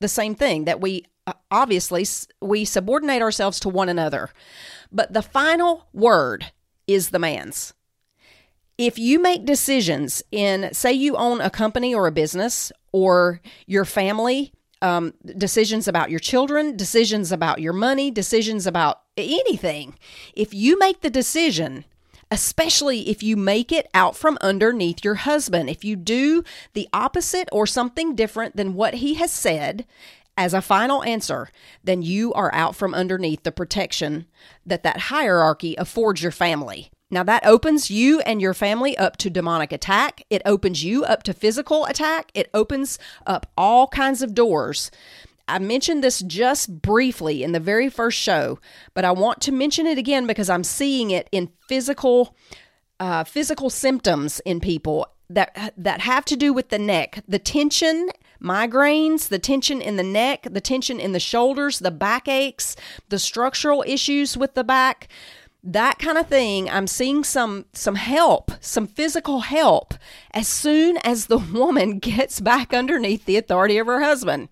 the 0.00 0.08
same 0.08 0.34
thing 0.34 0.64
that 0.64 0.80
we 0.80 1.04
obviously 1.50 2.06
we 2.40 2.64
subordinate 2.64 3.22
ourselves 3.22 3.60
to 3.60 3.68
one 3.68 3.88
another. 3.88 4.30
But 4.92 5.12
the 5.12 5.22
final 5.22 5.88
word 5.92 6.52
is 6.86 7.10
the 7.10 7.18
man's. 7.18 7.72
If 8.76 8.98
you 8.98 9.20
make 9.20 9.44
decisions 9.44 10.22
in, 10.32 10.74
say, 10.74 10.92
you 10.92 11.16
own 11.16 11.40
a 11.40 11.50
company 11.50 11.94
or 11.94 12.06
a 12.06 12.12
business 12.12 12.72
or 12.92 13.40
your 13.66 13.84
family, 13.84 14.52
um, 14.82 15.14
decisions 15.24 15.86
about 15.88 16.10
your 16.10 16.18
children, 16.18 16.76
decisions 16.76 17.30
about 17.30 17.60
your 17.60 17.72
money, 17.72 18.10
decisions 18.10 18.66
about 18.66 19.02
anything, 19.16 19.94
if 20.34 20.52
you 20.52 20.78
make 20.78 21.00
the 21.00 21.10
decision, 21.10 21.84
especially 22.30 23.08
if 23.08 23.22
you 23.22 23.36
make 23.36 23.72
it 23.72 23.88
out 23.94 24.16
from 24.16 24.38
underneath 24.40 25.04
your 25.04 25.16
husband, 25.16 25.70
if 25.70 25.84
you 25.84 25.96
do 25.96 26.44
the 26.72 26.88
opposite 26.92 27.48
or 27.52 27.66
something 27.66 28.14
different 28.14 28.56
than 28.56 28.74
what 28.74 28.94
he 28.94 29.14
has 29.14 29.30
said, 29.30 29.86
as 30.36 30.52
a 30.52 30.60
final 30.60 31.04
answer, 31.04 31.48
then 31.82 32.02
you 32.02 32.32
are 32.34 32.52
out 32.54 32.74
from 32.74 32.94
underneath 32.94 33.42
the 33.44 33.52
protection 33.52 34.26
that 34.66 34.82
that 34.82 34.98
hierarchy 35.02 35.76
affords 35.76 36.22
your 36.22 36.32
family. 36.32 36.90
Now, 37.10 37.22
that 37.22 37.46
opens 37.46 37.90
you 37.90 38.20
and 38.20 38.40
your 38.40 38.54
family 38.54 38.98
up 38.98 39.16
to 39.18 39.30
demonic 39.30 39.70
attack. 39.70 40.24
It 40.30 40.42
opens 40.44 40.82
you 40.82 41.04
up 41.04 41.22
to 41.24 41.32
physical 41.32 41.84
attack. 41.84 42.32
It 42.34 42.50
opens 42.52 42.98
up 43.24 43.46
all 43.56 43.86
kinds 43.86 44.22
of 44.22 44.34
doors. 44.34 44.90
I 45.46 45.58
mentioned 45.58 46.02
this 46.02 46.20
just 46.20 46.80
briefly 46.80 47.42
in 47.42 47.52
the 47.52 47.60
very 47.60 47.90
first 47.90 48.18
show, 48.18 48.58
but 48.94 49.04
I 49.04 49.12
want 49.12 49.40
to 49.42 49.52
mention 49.52 49.86
it 49.86 49.98
again 49.98 50.26
because 50.26 50.48
I'm 50.48 50.64
seeing 50.64 51.10
it 51.10 51.28
in 51.32 51.50
physical 51.68 52.34
uh, 53.00 53.24
physical 53.24 53.70
symptoms 53.70 54.40
in 54.40 54.60
people 54.60 55.08
that 55.28 55.74
that 55.76 56.00
have 56.00 56.24
to 56.26 56.36
do 56.36 56.52
with 56.52 56.68
the 56.68 56.78
neck, 56.78 57.22
the 57.26 57.38
tension 57.38 58.08
migraines, 58.42 59.28
the 59.28 59.38
tension 59.38 59.80
in 59.80 59.96
the 59.96 60.02
neck, 60.02 60.46
the 60.50 60.60
tension 60.60 61.00
in 61.00 61.12
the 61.12 61.20
shoulders, 61.20 61.78
the 61.78 61.90
backaches, 61.90 62.76
the 63.08 63.18
structural 63.18 63.84
issues 63.86 64.36
with 64.36 64.54
the 64.54 64.64
back, 64.64 65.08
that 65.62 65.98
kind 65.98 66.18
of 66.18 66.28
thing. 66.28 66.70
I'm 66.70 66.86
seeing 66.86 67.24
some 67.24 67.66
some 67.72 67.96
help, 67.96 68.52
some 68.60 68.86
physical 68.86 69.40
help 69.40 69.94
as 70.32 70.46
soon 70.46 70.98
as 70.98 71.26
the 71.26 71.38
woman 71.52 71.98
gets 71.98 72.40
back 72.40 72.72
underneath 72.72 73.24
the 73.24 73.36
authority 73.36 73.78
of 73.78 73.86
her 73.86 74.02
husband. 74.02 74.48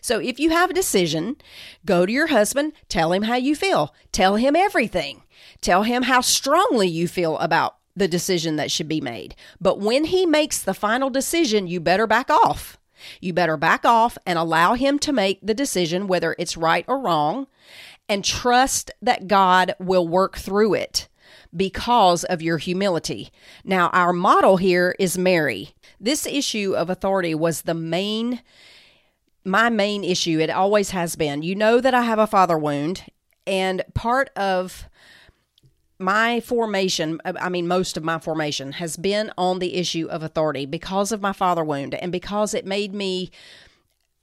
So 0.00 0.18
if 0.18 0.38
you 0.38 0.50
have 0.50 0.70
a 0.70 0.74
decision, 0.74 1.36
go 1.84 2.06
to 2.06 2.12
your 2.12 2.28
husband, 2.28 2.72
tell 2.88 3.12
him 3.12 3.22
how 3.22 3.36
you 3.36 3.54
feel. 3.54 3.94
Tell 4.12 4.36
him 4.36 4.56
everything. 4.56 5.22
Tell 5.60 5.82
him 5.82 6.02
how 6.04 6.20
strongly 6.20 6.88
you 6.88 7.08
feel 7.08 7.38
about 7.38 7.76
the 7.96 8.08
decision 8.08 8.56
that 8.56 8.70
should 8.70 8.88
be 8.88 9.00
made. 9.00 9.34
But 9.60 9.78
when 9.78 10.04
he 10.04 10.26
makes 10.26 10.60
the 10.60 10.74
final 10.74 11.10
decision, 11.10 11.66
you 11.66 11.80
better 11.80 12.06
back 12.06 12.28
off. 12.30 12.78
You 13.20 13.32
better 13.32 13.56
back 13.56 13.84
off 13.84 14.16
and 14.26 14.38
allow 14.38 14.74
him 14.74 14.98
to 15.00 15.12
make 15.12 15.38
the 15.42 15.54
decision, 15.54 16.06
whether 16.06 16.34
it's 16.38 16.56
right 16.56 16.84
or 16.88 16.98
wrong, 16.98 17.46
and 18.08 18.24
trust 18.24 18.90
that 19.00 19.28
God 19.28 19.74
will 19.78 20.06
work 20.06 20.36
through 20.36 20.74
it 20.74 21.08
because 21.54 22.24
of 22.24 22.42
your 22.42 22.58
humility. 22.58 23.30
Now, 23.64 23.88
our 23.92 24.12
model 24.12 24.56
here 24.56 24.94
is 24.98 25.16
Mary. 25.16 25.74
This 26.00 26.26
issue 26.26 26.74
of 26.76 26.90
authority 26.90 27.34
was 27.34 27.62
the 27.62 27.74
main 27.74 28.42
my 29.44 29.68
main 29.70 30.04
issue. 30.04 30.40
It 30.40 30.50
always 30.50 30.90
has 30.90 31.16
been. 31.16 31.42
You 31.42 31.54
know 31.54 31.80
that 31.80 31.94
I 31.94 32.02
have 32.02 32.18
a 32.18 32.26
father 32.26 32.58
wound, 32.58 33.04
and 33.46 33.82
part 33.94 34.30
of 34.36 34.88
my 35.98 36.40
formation, 36.40 37.20
I 37.24 37.48
mean, 37.48 37.68
most 37.68 37.96
of 37.96 38.02
my 38.04 38.18
formation 38.18 38.72
has 38.72 38.96
been 38.96 39.30
on 39.38 39.58
the 39.58 39.74
issue 39.74 40.08
of 40.10 40.22
authority 40.22 40.66
because 40.66 41.12
of 41.12 41.22
my 41.22 41.32
father 41.32 41.62
wound 41.62 41.94
and 41.94 42.10
because 42.10 42.52
it 42.52 42.66
made 42.66 42.92
me 42.92 43.30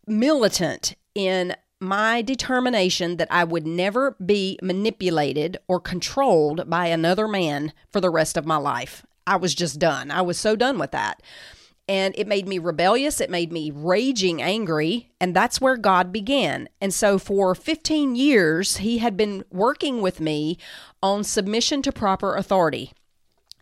militant 0.05 0.95
in 1.15 1.55
my 1.79 2.21
determination 2.21 3.17
that 3.17 3.29
I 3.31 3.43
would 3.43 3.65
never 3.65 4.17
be 4.23 4.60
manipulated 4.62 5.57
or 5.67 5.79
controlled 5.79 6.69
by 6.69 6.88
another 6.88 7.27
man 7.27 7.73
for 7.89 8.01
the 8.01 8.10
rest 8.10 8.38
of 8.38 8.45
my 8.45 8.57
life. 8.57 9.05
I 9.25 9.38
was 9.38 9.55
just 9.55 9.79
done. 9.79 10.12
I 10.12 10.21
was 10.21 10.38
so 10.38 10.55
done 10.55 10.77
with 10.77 10.91
that 10.91 11.21
and 11.91 12.15
it 12.17 12.25
made 12.25 12.47
me 12.47 12.58
rebellious. 12.58 13.19
It 13.19 13.30
made 13.30 13.51
me 13.51 13.69
raging 13.69 14.41
angry. 14.41 15.12
And 15.19 15.36
that's 15.36 15.60
where 15.60 15.75
God 15.75 16.13
began. 16.13 16.69
And 16.80 16.93
so 16.93 17.19
for 17.19 17.54
15 17.54 18.15
years, 18.15 18.77
He 18.77 18.99
had 18.99 19.17
been 19.17 19.43
working 19.51 20.01
with 20.01 20.21
me 20.21 20.58
on 21.04 21.25
submission 21.25 21.82
to 21.82 21.91
proper 21.91 22.38
authority. 22.38 22.93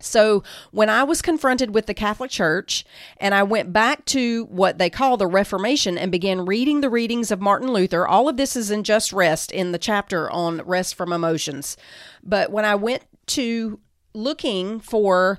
So, 0.01 0.43
when 0.71 0.89
I 0.89 1.03
was 1.03 1.21
confronted 1.21 1.73
with 1.73 1.87
the 1.87 1.93
Catholic 1.93 2.31
Church 2.31 2.85
and 3.17 3.35
I 3.35 3.43
went 3.43 3.73
back 3.73 4.05
to 4.05 4.45
what 4.45 4.77
they 4.77 4.89
call 4.89 5.17
the 5.17 5.27
Reformation 5.27 5.97
and 5.97 6.09
began 6.09 6.45
reading 6.45 6.79
the 6.79 6.89
readings 6.89 7.31
of 7.31 7.41
Martin 7.41 7.73
Luther, 7.73 8.07
all 8.07 8.29
of 8.29 8.37
this 8.37 8.55
is 8.55 8.71
in 8.71 8.85
Just 8.85 9.11
Rest 9.11 9.51
in 9.51 9.73
the 9.73 9.77
chapter 9.77 10.31
on 10.31 10.61
rest 10.61 10.95
from 10.95 11.11
emotions. 11.11 11.75
But 12.23 12.49
when 12.49 12.63
I 12.63 12.75
went 12.75 13.03
to 13.27 13.79
looking 14.13 14.79
for 14.79 15.37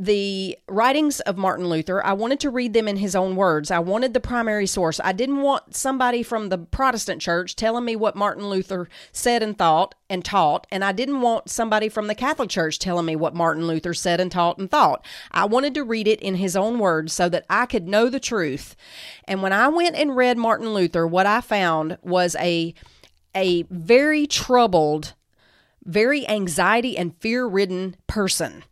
the 0.00 0.56
writings 0.66 1.20
of 1.20 1.36
Martin 1.36 1.68
Luther, 1.68 2.02
I 2.02 2.14
wanted 2.14 2.40
to 2.40 2.48
read 2.48 2.72
them 2.72 2.88
in 2.88 2.96
his 2.96 3.14
own 3.14 3.36
words. 3.36 3.70
I 3.70 3.80
wanted 3.80 4.14
the 4.14 4.20
primary 4.20 4.66
source. 4.66 4.98
I 5.04 5.12
didn't 5.12 5.42
want 5.42 5.76
somebody 5.76 6.22
from 6.22 6.48
the 6.48 6.56
Protestant 6.56 7.20
church 7.20 7.54
telling 7.54 7.84
me 7.84 7.96
what 7.96 8.16
Martin 8.16 8.48
Luther 8.48 8.88
said 9.12 9.42
and 9.42 9.58
thought 9.58 9.94
and 10.08 10.24
taught, 10.24 10.66
and 10.72 10.82
I 10.82 10.92
didn't 10.92 11.20
want 11.20 11.50
somebody 11.50 11.90
from 11.90 12.06
the 12.06 12.14
Catholic 12.14 12.48
church 12.48 12.78
telling 12.78 13.04
me 13.04 13.14
what 13.14 13.34
Martin 13.34 13.66
Luther 13.66 13.92
said 13.92 14.20
and 14.20 14.32
taught 14.32 14.56
and 14.56 14.70
thought. 14.70 15.04
I 15.32 15.44
wanted 15.44 15.74
to 15.74 15.84
read 15.84 16.08
it 16.08 16.20
in 16.20 16.36
his 16.36 16.56
own 16.56 16.78
words 16.78 17.12
so 17.12 17.28
that 17.28 17.44
I 17.50 17.66
could 17.66 17.86
know 17.86 18.08
the 18.08 18.18
truth. 18.18 18.76
And 19.26 19.42
when 19.42 19.52
I 19.52 19.68
went 19.68 19.96
and 19.96 20.16
read 20.16 20.38
Martin 20.38 20.72
Luther, 20.72 21.06
what 21.06 21.26
I 21.26 21.42
found 21.42 21.98
was 22.00 22.36
a 22.36 22.74
a 23.36 23.64
very 23.64 24.26
troubled, 24.26 25.12
very 25.84 26.26
anxiety 26.26 26.96
and 26.96 27.14
fear-ridden 27.18 27.96
person 28.06 28.64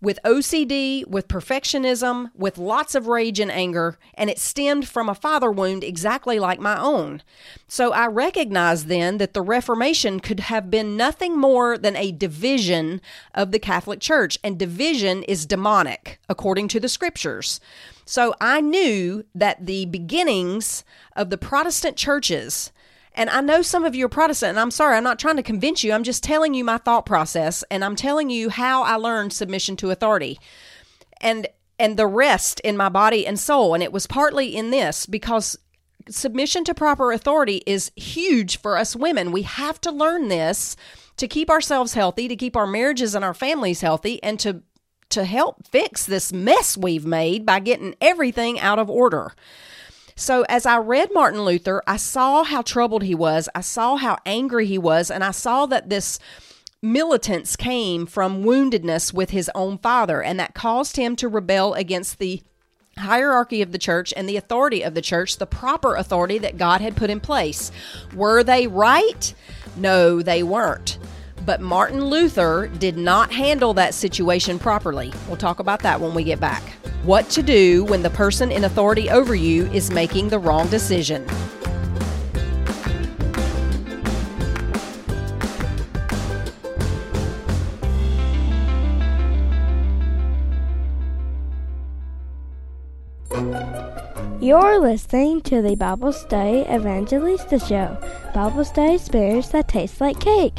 with 0.00 0.18
OCD, 0.24 1.06
with 1.06 1.28
perfectionism, 1.28 2.30
with 2.34 2.56
lots 2.56 2.94
of 2.94 3.08
rage 3.08 3.40
and 3.40 3.50
anger, 3.50 3.98
and 4.14 4.30
it 4.30 4.38
stemmed 4.38 4.86
from 4.88 5.08
a 5.08 5.14
father 5.14 5.50
wound 5.50 5.82
exactly 5.82 6.38
like 6.38 6.60
my 6.60 6.78
own. 6.80 7.22
So 7.66 7.92
I 7.92 8.06
recognized 8.06 8.86
then 8.86 9.18
that 9.18 9.34
the 9.34 9.42
Reformation 9.42 10.20
could 10.20 10.40
have 10.40 10.70
been 10.70 10.96
nothing 10.96 11.36
more 11.36 11.76
than 11.76 11.96
a 11.96 12.12
division 12.12 13.00
of 13.34 13.50
the 13.50 13.58
Catholic 13.58 14.00
Church, 14.00 14.38
and 14.44 14.58
division 14.58 15.24
is 15.24 15.46
demonic, 15.46 16.20
according 16.28 16.68
to 16.68 16.80
the 16.80 16.88
scriptures. 16.88 17.60
So 18.04 18.34
I 18.40 18.60
knew 18.60 19.24
that 19.34 19.66
the 19.66 19.84
beginnings 19.86 20.84
of 21.16 21.30
the 21.30 21.38
Protestant 21.38 21.96
churches 21.96 22.72
and 23.14 23.30
I 23.30 23.40
know 23.40 23.62
some 23.62 23.84
of 23.84 23.94
you 23.94 24.06
are 24.06 24.10
Protestant, 24.10 24.50
and 24.50 24.60
I'm 24.60 24.70
sorry, 24.70 24.96
I'm 24.96 25.04
not 25.04 25.18
trying 25.18 25.36
to 25.36 25.42
convince 25.42 25.82
you. 25.82 25.92
I'm 25.92 26.04
just 26.04 26.22
telling 26.22 26.54
you 26.54 26.64
my 26.64 26.78
thought 26.78 27.06
process, 27.06 27.64
and 27.70 27.84
I'm 27.84 27.96
telling 27.96 28.30
you 28.30 28.50
how 28.50 28.82
I 28.82 28.96
learned 28.96 29.32
submission 29.32 29.76
to 29.76 29.90
authority. 29.90 30.38
And 31.20 31.48
and 31.78 31.96
the 31.96 32.06
rest 32.06 32.60
in 32.60 32.76
my 32.76 32.88
body 32.88 33.26
and 33.26 33.38
soul. 33.38 33.74
And 33.74 33.82
it 33.82 33.92
was 33.92 34.06
partly 34.06 34.54
in 34.54 34.70
this 34.70 35.06
because 35.06 35.56
submission 36.08 36.64
to 36.64 36.74
proper 36.74 37.12
authority 37.12 37.62
is 37.66 37.92
huge 37.94 38.58
for 38.58 38.76
us 38.76 38.96
women. 38.96 39.32
We 39.32 39.42
have 39.42 39.80
to 39.82 39.90
learn 39.90 40.28
this 40.28 40.76
to 41.18 41.28
keep 41.28 41.50
ourselves 41.50 41.94
healthy, 41.94 42.28
to 42.28 42.36
keep 42.36 42.56
our 42.56 42.66
marriages 42.66 43.14
and 43.14 43.24
our 43.24 43.34
families 43.34 43.80
healthy, 43.80 44.22
and 44.22 44.38
to 44.40 44.62
to 45.10 45.24
help 45.24 45.66
fix 45.66 46.04
this 46.04 46.34
mess 46.34 46.76
we've 46.76 47.06
made 47.06 47.46
by 47.46 47.60
getting 47.60 47.94
everything 47.98 48.60
out 48.60 48.78
of 48.78 48.90
order. 48.90 49.32
So 50.18 50.44
as 50.48 50.66
I 50.66 50.78
read 50.78 51.14
Martin 51.14 51.42
Luther, 51.42 51.80
I 51.86 51.96
saw 51.96 52.42
how 52.42 52.62
troubled 52.62 53.04
he 53.04 53.14
was, 53.14 53.48
I 53.54 53.60
saw 53.60 53.94
how 53.94 54.18
angry 54.26 54.66
he 54.66 54.76
was, 54.76 55.12
and 55.12 55.22
I 55.22 55.30
saw 55.30 55.64
that 55.66 55.90
this 55.90 56.18
militance 56.82 57.54
came 57.54 58.04
from 58.04 58.42
woundedness 58.42 59.14
with 59.14 59.30
his 59.30 59.48
own 59.54 59.78
father, 59.78 60.20
and 60.20 60.40
that 60.40 60.54
caused 60.54 60.96
him 60.96 61.14
to 61.16 61.28
rebel 61.28 61.72
against 61.74 62.18
the 62.18 62.42
hierarchy 62.98 63.62
of 63.62 63.70
the 63.70 63.78
church 63.78 64.12
and 64.16 64.28
the 64.28 64.36
authority 64.36 64.82
of 64.82 64.94
the 64.94 65.00
church, 65.00 65.36
the 65.36 65.46
proper 65.46 65.94
authority 65.94 66.38
that 66.38 66.58
God 66.58 66.80
had 66.80 66.96
put 66.96 67.10
in 67.10 67.20
place. 67.20 67.70
Were 68.12 68.42
they 68.42 68.66
right? 68.66 69.32
No, 69.76 70.20
they 70.20 70.42
weren't. 70.42 70.98
But 71.48 71.62
Martin 71.62 72.04
Luther 72.04 72.66
did 72.66 72.98
not 72.98 73.32
handle 73.32 73.72
that 73.72 73.94
situation 73.94 74.58
properly. 74.58 75.14
We'll 75.28 75.38
talk 75.38 75.60
about 75.60 75.80
that 75.80 75.98
when 75.98 76.12
we 76.12 76.22
get 76.22 76.38
back. 76.38 76.62
What 77.04 77.30
to 77.30 77.42
do 77.42 77.86
when 77.86 78.02
the 78.02 78.10
person 78.10 78.52
in 78.52 78.64
authority 78.64 79.08
over 79.08 79.34
you 79.34 79.64
is 79.72 79.90
making 79.90 80.28
the 80.28 80.38
wrong 80.38 80.68
decision. 80.68 81.26
You're 94.38 94.80
listening 94.80 95.40
to 95.44 95.62
the 95.62 95.76
Bible 95.76 96.12
Study 96.12 96.66
Evangelista 96.70 97.58
Show, 97.58 97.96
Bible 98.34 98.66
study 98.66 98.96
experience 98.96 99.48
that 99.48 99.68
tastes 99.68 100.02
like 100.02 100.20
cake. 100.20 100.58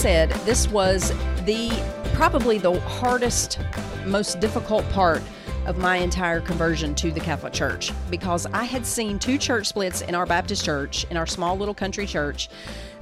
Said, 0.00 0.30
this 0.46 0.66
was 0.68 1.10
the 1.44 1.68
probably 2.14 2.56
the 2.56 2.80
hardest, 2.80 3.58
most 4.06 4.40
difficult 4.40 4.82
part 4.88 5.20
of 5.66 5.76
my 5.76 5.98
entire 5.98 6.40
conversion 6.40 6.94
to 6.94 7.10
the 7.10 7.20
Catholic 7.20 7.52
Church 7.52 7.92
because 8.08 8.46
I 8.46 8.64
had 8.64 8.86
seen 8.86 9.18
two 9.18 9.36
church 9.36 9.66
splits 9.66 10.00
in 10.00 10.14
our 10.14 10.24
Baptist 10.24 10.64
church, 10.64 11.04
in 11.10 11.18
our 11.18 11.26
small 11.26 11.54
little 11.54 11.74
country 11.74 12.06
church, 12.06 12.48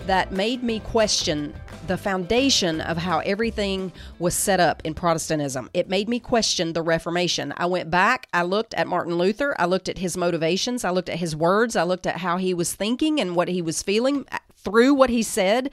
that 0.07 0.33
made 0.33 0.65
me 0.65 0.81
question 0.81 1.55
the 1.87 1.97
foundation 1.97 2.81
of 2.81 2.97
how 2.97 3.21
everything 3.21 3.93
was 4.19 4.35
set 4.35 4.59
up 4.59 4.83
in 4.85 4.93
Protestantism. 4.93 5.71
It 5.73 5.89
made 5.89 6.09
me 6.09 6.19
question 6.19 6.73
the 6.73 6.83
Reformation. 6.83 7.55
I 7.57 7.67
went 7.67 7.93
back, 7.93 8.27
I 8.35 8.43
looked 8.43 8.75
at 8.75 8.89
Martin 8.89 9.15
Luther, 9.15 9.55
I 9.57 9.67
looked 9.67 9.89
at 9.89 9.99
his 9.99 10.17
motivations, 10.17 10.85
I 10.85 10.91
looked 10.91 11.11
at 11.11 11.21
his 11.21 11.37
words, 11.37 11.77
I 11.77 11.85
looked 11.85 12.09
at 12.09 12.17
how 12.17 12.39
he 12.39 12.55
was 12.55 12.75
thinking 12.75 13.21
and 13.21 13.37
what 13.37 13.47
he 13.47 13.63
was 13.63 13.85
feeling 13.85 14.27
uh, 14.33 14.39
through 14.57 14.95
what 14.95 15.11
he 15.11 15.23
said. 15.23 15.71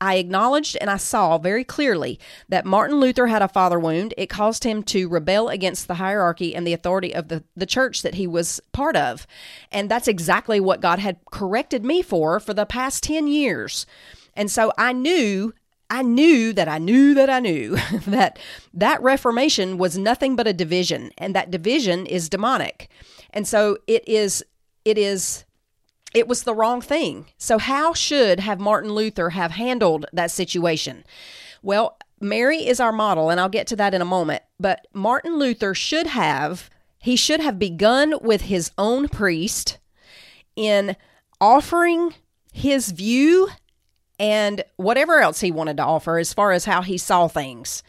I 0.00 0.16
acknowledged 0.16 0.76
and 0.80 0.90
I 0.90 0.96
saw 0.96 1.38
very 1.38 1.64
clearly 1.64 2.18
that 2.48 2.64
Martin 2.64 3.00
Luther 3.00 3.26
had 3.26 3.42
a 3.42 3.48
father 3.48 3.78
wound. 3.78 4.14
It 4.16 4.28
caused 4.28 4.64
him 4.64 4.82
to 4.84 5.08
rebel 5.08 5.48
against 5.48 5.88
the 5.88 5.94
hierarchy 5.94 6.54
and 6.54 6.66
the 6.66 6.72
authority 6.72 7.14
of 7.14 7.28
the, 7.28 7.42
the 7.56 7.66
church 7.66 8.02
that 8.02 8.14
he 8.14 8.26
was 8.26 8.60
part 8.72 8.96
of. 8.96 9.26
And 9.72 9.90
that's 9.90 10.08
exactly 10.08 10.60
what 10.60 10.80
God 10.80 10.98
had 10.98 11.18
corrected 11.30 11.84
me 11.84 12.02
for 12.02 12.38
for 12.38 12.54
the 12.54 12.66
past 12.66 13.02
10 13.02 13.26
years. 13.26 13.86
And 14.34 14.50
so 14.50 14.72
I 14.78 14.92
knew 14.92 15.52
I 15.90 16.02
knew 16.02 16.52
that 16.52 16.68
I 16.68 16.76
knew 16.78 17.14
that 17.14 17.30
I 17.30 17.40
knew 17.40 17.76
that 18.06 18.38
that 18.74 19.02
reformation 19.02 19.78
was 19.78 19.96
nothing 19.96 20.36
but 20.36 20.46
a 20.46 20.52
division 20.52 21.10
and 21.16 21.34
that 21.34 21.50
division 21.50 22.06
is 22.06 22.28
demonic. 22.28 22.90
And 23.30 23.48
so 23.48 23.78
it 23.86 24.06
is 24.06 24.44
it 24.84 24.98
is 24.98 25.44
it 26.14 26.26
was 26.26 26.42
the 26.42 26.54
wrong 26.54 26.80
thing. 26.80 27.26
So, 27.36 27.58
how 27.58 27.92
should 27.92 28.40
have 28.40 28.60
Martin 28.60 28.92
Luther 28.92 29.30
have 29.30 29.52
handled 29.52 30.06
that 30.12 30.30
situation? 30.30 31.04
Well, 31.62 31.98
Mary 32.20 32.66
is 32.66 32.80
our 32.80 32.92
model, 32.92 33.30
and 33.30 33.40
I'll 33.40 33.48
get 33.48 33.66
to 33.68 33.76
that 33.76 33.94
in 33.94 34.02
a 34.02 34.06
moment. 34.06 34.42
But 34.58 34.86
Martin 34.92 35.38
Luther 35.38 35.74
should 35.74 36.06
have 36.06 36.70
he 37.00 37.16
should 37.16 37.40
have 37.40 37.58
begun 37.58 38.14
with 38.22 38.42
his 38.42 38.70
own 38.76 39.08
priest 39.08 39.78
in 40.56 40.96
offering 41.40 42.14
his 42.52 42.90
view 42.90 43.48
and 44.18 44.64
whatever 44.76 45.20
else 45.20 45.40
he 45.40 45.52
wanted 45.52 45.76
to 45.76 45.84
offer 45.84 46.18
as 46.18 46.34
far 46.34 46.50
as 46.50 46.64
how 46.64 46.82
he 46.82 46.98
saw 46.98 47.28
things. 47.28 47.84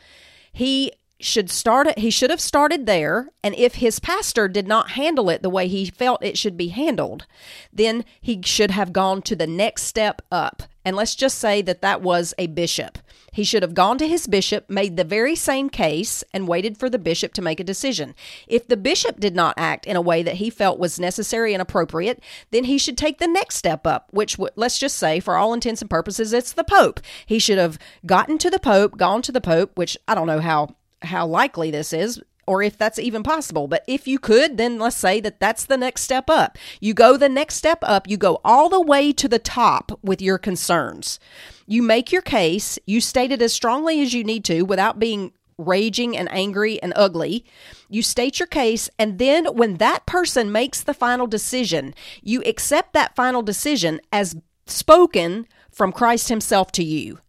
He 0.52 0.92
should 1.20 1.50
start 1.50 2.00
he 2.00 2.10
should 2.10 2.30
have 2.30 2.40
started 2.40 2.86
there 2.86 3.30
and 3.44 3.54
if 3.56 3.76
his 3.76 4.00
pastor 4.00 4.48
did 4.48 4.68
not 4.68 4.92
handle 4.92 5.30
it 5.30 5.44
the 5.44 5.50
way 5.50 5.68
he 5.68 5.86
felt 5.86 6.24
it 6.24 6.38
should 6.38 6.56
be 6.56 6.70
handled 6.70 7.26
then 7.74 8.06
he 8.22 8.42
should 8.44 8.72
have 8.72 8.94
gone 8.94 9.22
to 9.24 9.36
the 9.36 9.48
next 9.48 9.84
step 9.84 10.22
up. 10.32 10.64
And 10.86 10.96
let's 10.96 11.16
just 11.16 11.38
say 11.38 11.62
that 11.64 11.82
that 11.82 12.02
was 12.02 12.34
a 12.38 12.48
bishop. 12.48 12.98
He 13.32 13.44
should 13.44 13.62
have 13.62 13.76
gone 13.76 13.98
to 14.00 14.08
his 14.08 14.26
bishop 14.26 14.70
made 14.70 14.98
the 14.98 15.04
very 15.04 15.36
same 15.36 15.70
case 15.70 16.24
and 16.34 16.48
waited 16.48 16.78
for 16.78 16.90
the 16.90 16.98
bishop 16.98 17.34
to 17.34 17.44
make 17.44 17.60
a 17.60 17.66
decision. 17.66 18.16
If 18.48 18.68
the 18.68 18.78
bishop 18.78 19.20
did 19.20 19.36
not 19.36 19.54
act 19.58 19.86
in 19.86 19.96
a 19.96 20.02
way 20.02 20.24
that 20.24 20.36
he 20.36 20.50
felt 20.50 20.80
was 20.80 21.00
necessary 21.00 21.54
and 21.54 21.62
appropriate 21.62 22.24
then 22.52 22.64
he 22.64 22.78
should 22.78 22.98
take 22.98 23.20
the 23.20 23.28
next 23.28 23.58
step 23.58 23.86
up 23.86 24.08
which 24.12 24.38
let's 24.56 24.80
just 24.80 24.96
say 24.96 25.20
for 25.20 25.36
all 25.36 25.54
intents 25.54 25.82
and 25.82 25.90
purposes 25.90 26.34
it's 26.34 26.54
the 26.54 26.64
pope. 26.64 27.02
He 27.26 27.40
should 27.40 27.58
have 27.58 27.78
gotten 28.06 28.38
to 28.40 28.50
the 28.50 28.60
pope 28.60 28.98
gone 28.98 29.22
to 29.24 29.32
the 29.32 29.42
pope 29.42 29.78
which 29.78 29.98
i 30.08 30.16
don't 30.16 30.28
know 30.28 30.40
how 30.40 30.76
how 31.02 31.26
likely 31.26 31.72
this 31.72 31.94
is 31.94 32.22
or 32.50 32.64
if 32.64 32.80
that's 32.80 32.98
even 32.98 33.22
possible. 33.22 33.68
But 33.68 33.84
if 33.88 34.08
you 34.08 34.18
could, 34.18 34.58
then 34.58 34.80
let's 34.80 34.96
say 34.96 35.22
that 35.22 35.40
that's 35.40 35.66
the 35.66 35.78
next 35.78 36.02
step 36.02 36.32
up. 36.32 36.58
You 36.80 36.96
go 36.96 37.16
the 37.16 37.30
next 37.30 37.56
step 37.56 37.78
up, 37.84 38.10
you 38.10 38.18
go 38.18 38.42
all 38.44 38.70
the 38.70 38.82
way 38.82 39.12
to 39.14 39.28
the 39.28 39.38
top 39.38 40.00
with 40.02 40.20
your 40.20 40.40
concerns. 40.40 41.20
You 41.68 41.84
make 41.84 42.12
your 42.12 42.24
case, 42.24 42.80
you 42.88 43.02
state 43.02 43.32
it 43.32 43.44
as 43.44 43.54
strongly 43.54 44.02
as 44.02 44.16
you 44.16 44.24
need 44.24 44.44
to 44.46 44.64
without 44.64 44.98
being 44.98 45.32
raging 45.60 46.18
and 46.18 46.28
angry 46.32 46.82
and 46.82 46.92
ugly. 46.96 47.46
You 47.88 48.02
state 48.02 48.40
your 48.40 48.48
case, 48.48 48.90
and 48.98 49.20
then 49.20 49.46
when 49.54 49.78
that 49.78 50.08
person 50.08 50.52
makes 50.52 50.82
the 50.82 50.96
final 50.96 51.28
decision, 51.28 51.94
you 52.24 52.42
accept 52.48 52.94
that 52.94 53.16
final 53.16 53.44
decision 53.44 54.02
as 54.12 54.36
spoken 54.66 55.46
from 55.70 55.92
Christ 55.92 56.30
Himself 56.30 56.72
to 56.72 56.84
you. 56.84 57.20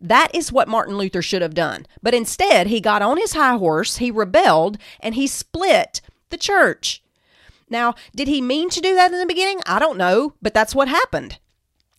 That 0.00 0.34
is 0.34 0.52
what 0.52 0.68
Martin 0.68 0.96
Luther 0.96 1.22
should 1.22 1.42
have 1.42 1.54
done. 1.54 1.86
But 2.02 2.14
instead, 2.14 2.68
he 2.68 2.80
got 2.80 3.02
on 3.02 3.16
his 3.16 3.32
high 3.32 3.56
horse, 3.56 3.96
he 3.96 4.10
rebelled, 4.10 4.78
and 5.00 5.14
he 5.14 5.26
split 5.26 6.00
the 6.30 6.36
church. 6.36 7.02
Now, 7.70 7.94
did 8.14 8.28
he 8.28 8.40
mean 8.40 8.70
to 8.70 8.80
do 8.80 8.94
that 8.94 9.12
in 9.12 9.18
the 9.18 9.26
beginning? 9.26 9.60
I 9.66 9.78
don't 9.78 9.98
know, 9.98 10.34
but 10.40 10.54
that's 10.54 10.74
what 10.74 10.88
happened. 10.88 11.38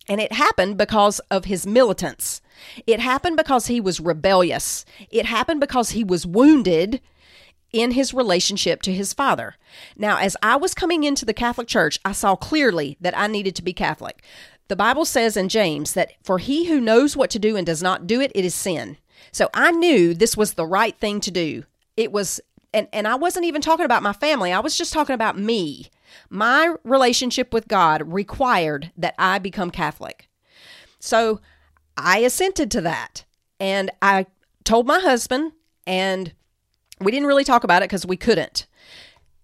And 0.08 0.20
it 0.20 0.32
happened 0.32 0.78
because 0.78 1.20
of 1.30 1.44
his 1.44 1.66
militance. 1.66 2.40
It 2.86 3.00
happened 3.00 3.36
because 3.36 3.68
he 3.68 3.80
was 3.80 4.00
rebellious. 4.00 4.84
It 5.10 5.26
happened 5.26 5.60
because 5.60 5.90
he 5.90 6.02
was 6.02 6.26
wounded 6.26 7.00
in 7.72 7.92
his 7.92 8.12
relationship 8.12 8.82
to 8.82 8.92
his 8.92 9.12
father. 9.12 9.54
Now, 9.96 10.18
as 10.18 10.36
I 10.42 10.56
was 10.56 10.74
coming 10.74 11.04
into 11.04 11.24
the 11.24 11.34
Catholic 11.34 11.68
Church, 11.68 12.00
I 12.04 12.12
saw 12.12 12.34
clearly 12.34 12.96
that 13.00 13.16
I 13.16 13.28
needed 13.28 13.54
to 13.56 13.62
be 13.62 13.72
Catholic. 13.72 14.24
The 14.70 14.76
Bible 14.76 15.04
says 15.04 15.36
in 15.36 15.48
James 15.48 15.94
that 15.94 16.12
for 16.22 16.38
he 16.38 16.66
who 16.66 16.80
knows 16.80 17.16
what 17.16 17.28
to 17.30 17.40
do 17.40 17.56
and 17.56 17.66
does 17.66 17.82
not 17.82 18.06
do 18.06 18.20
it, 18.20 18.30
it 18.36 18.44
is 18.44 18.54
sin. 18.54 18.98
So 19.32 19.50
I 19.52 19.72
knew 19.72 20.14
this 20.14 20.36
was 20.36 20.54
the 20.54 20.64
right 20.64 20.96
thing 20.96 21.18
to 21.22 21.32
do. 21.32 21.64
It 21.96 22.12
was, 22.12 22.40
and, 22.72 22.86
and 22.92 23.08
I 23.08 23.16
wasn't 23.16 23.46
even 23.46 23.62
talking 23.62 23.84
about 23.84 24.04
my 24.04 24.12
family, 24.12 24.52
I 24.52 24.60
was 24.60 24.78
just 24.78 24.92
talking 24.92 25.14
about 25.14 25.36
me. 25.36 25.90
My 26.28 26.76
relationship 26.84 27.52
with 27.52 27.66
God 27.66 28.12
required 28.12 28.92
that 28.96 29.16
I 29.18 29.40
become 29.40 29.72
Catholic. 29.72 30.28
So 31.00 31.40
I 31.96 32.18
assented 32.18 32.70
to 32.70 32.80
that. 32.82 33.24
And 33.58 33.90
I 34.00 34.26
told 34.62 34.86
my 34.86 35.00
husband, 35.00 35.50
and 35.84 36.32
we 37.00 37.10
didn't 37.10 37.26
really 37.26 37.42
talk 37.42 37.64
about 37.64 37.82
it 37.82 37.88
because 37.88 38.06
we 38.06 38.16
couldn't. 38.16 38.68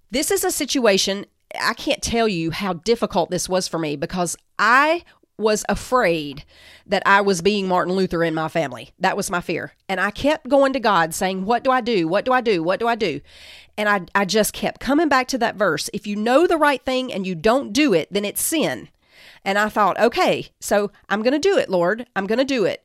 This 0.08 0.30
is 0.30 0.44
a 0.44 0.52
situation 0.52 1.26
I 1.60 1.74
can't 1.74 2.02
tell 2.02 2.28
you 2.28 2.50
how 2.50 2.74
difficult 2.74 3.30
this 3.30 3.48
was 3.48 3.68
for 3.68 3.78
me 3.78 3.96
because 3.96 4.36
I 4.58 5.04
was 5.38 5.64
afraid 5.68 6.44
that 6.86 7.02
I 7.04 7.20
was 7.20 7.42
being 7.42 7.68
Martin 7.68 7.94
Luther 7.94 8.24
in 8.24 8.34
my 8.34 8.48
family. 8.48 8.90
That 8.98 9.16
was 9.16 9.30
my 9.30 9.40
fear. 9.40 9.72
And 9.88 10.00
I 10.00 10.10
kept 10.10 10.48
going 10.48 10.72
to 10.72 10.80
God 10.80 11.14
saying, 11.14 11.44
What 11.44 11.64
do 11.64 11.70
I 11.70 11.80
do? 11.80 12.08
What 12.08 12.24
do 12.24 12.32
I 12.32 12.40
do? 12.40 12.62
What 12.62 12.80
do 12.80 12.88
I 12.88 12.94
do? 12.94 13.20
And 13.76 13.88
I, 13.88 14.02
I 14.14 14.24
just 14.24 14.52
kept 14.52 14.80
coming 14.80 15.08
back 15.08 15.28
to 15.28 15.38
that 15.38 15.56
verse. 15.56 15.90
If 15.92 16.06
you 16.06 16.16
know 16.16 16.46
the 16.46 16.56
right 16.56 16.82
thing 16.82 17.12
and 17.12 17.26
you 17.26 17.34
don't 17.34 17.72
do 17.72 17.92
it, 17.92 18.08
then 18.10 18.24
it's 18.24 18.42
sin. 18.42 18.88
And 19.44 19.58
I 19.58 19.68
thought, 19.68 20.00
okay, 20.00 20.48
so 20.60 20.90
I'm 21.08 21.22
going 21.22 21.34
to 21.34 21.38
do 21.38 21.58
it, 21.58 21.68
Lord. 21.68 22.06
I'm 22.16 22.26
going 22.26 22.38
to 22.38 22.44
do 22.44 22.64
it. 22.64 22.82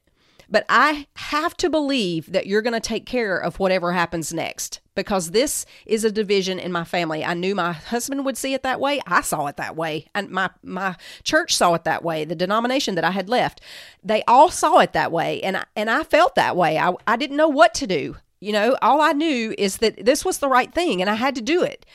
But 0.52 0.66
I 0.68 1.08
have 1.16 1.56
to 1.58 1.70
believe 1.70 2.34
that 2.34 2.46
you're 2.46 2.62
going 2.62 2.74
to 2.74 2.82
take 2.82 3.06
care 3.06 3.38
of 3.38 3.58
whatever 3.58 3.94
happens 3.94 4.34
next 4.34 4.82
because 4.96 5.32
this 5.32 5.66
is 5.86 6.04
a 6.04 6.12
division 6.12 6.60
in 6.60 6.74
my 6.74 6.84
family. 6.84 7.24
I 7.24 7.34
knew 7.34 7.56
my 7.56 7.72
husband 7.72 8.26
would 8.26 8.38
see 8.38 8.54
it 8.54 8.62
that 8.64 8.82
way. 8.82 9.00
I 9.08 9.22
saw 9.22 9.48
it 9.48 9.56
that 9.56 9.78
way. 9.78 10.08
And 10.14 10.30
my, 10.30 10.50
my 10.62 10.98
church 11.24 11.56
saw 11.56 11.74
it 11.76 11.86
that 11.86 12.04
way. 12.04 12.26
The 12.26 12.36
denomination 12.36 12.96
that 12.96 13.06
I 13.06 13.12
had 13.12 13.30
left, 13.30 13.62
they 14.04 14.24
all 14.28 14.50
saw 14.50 14.80
it 14.80 14.92
that 14.92 15.14
way. 15.14 15.42
And, 15.42 15.56
I, 15.56 15.64
and 15.78 15.90
I 15.90 16.04
felt 16.04 16.36
that 16.36 16.58
way. 16.58 16.78
I, 16.78 16.94
I 17.08 17.16
didn't 17.16 17.38
know 17.38 17.48
what 17.48 17.74
to 17.76 17.88
do. 17.88 18.18
You 18.42 18.52
know, 18.52 18.78
all 18.82 19.00
I 19.00 19.14
knew 19.14 19.56
is 19.58 19.78
that 19.78 20.06
this 20.06 20.26
was 20.26 20.40
the 20.40 20.50
right 20.50 20.74
thing 20.74 21.00
and 21.00 21.10
I 21.10 21.16
had 21.16 21.36
to 21.36 21.42
do 21.42 21.64
it 21.64 21.86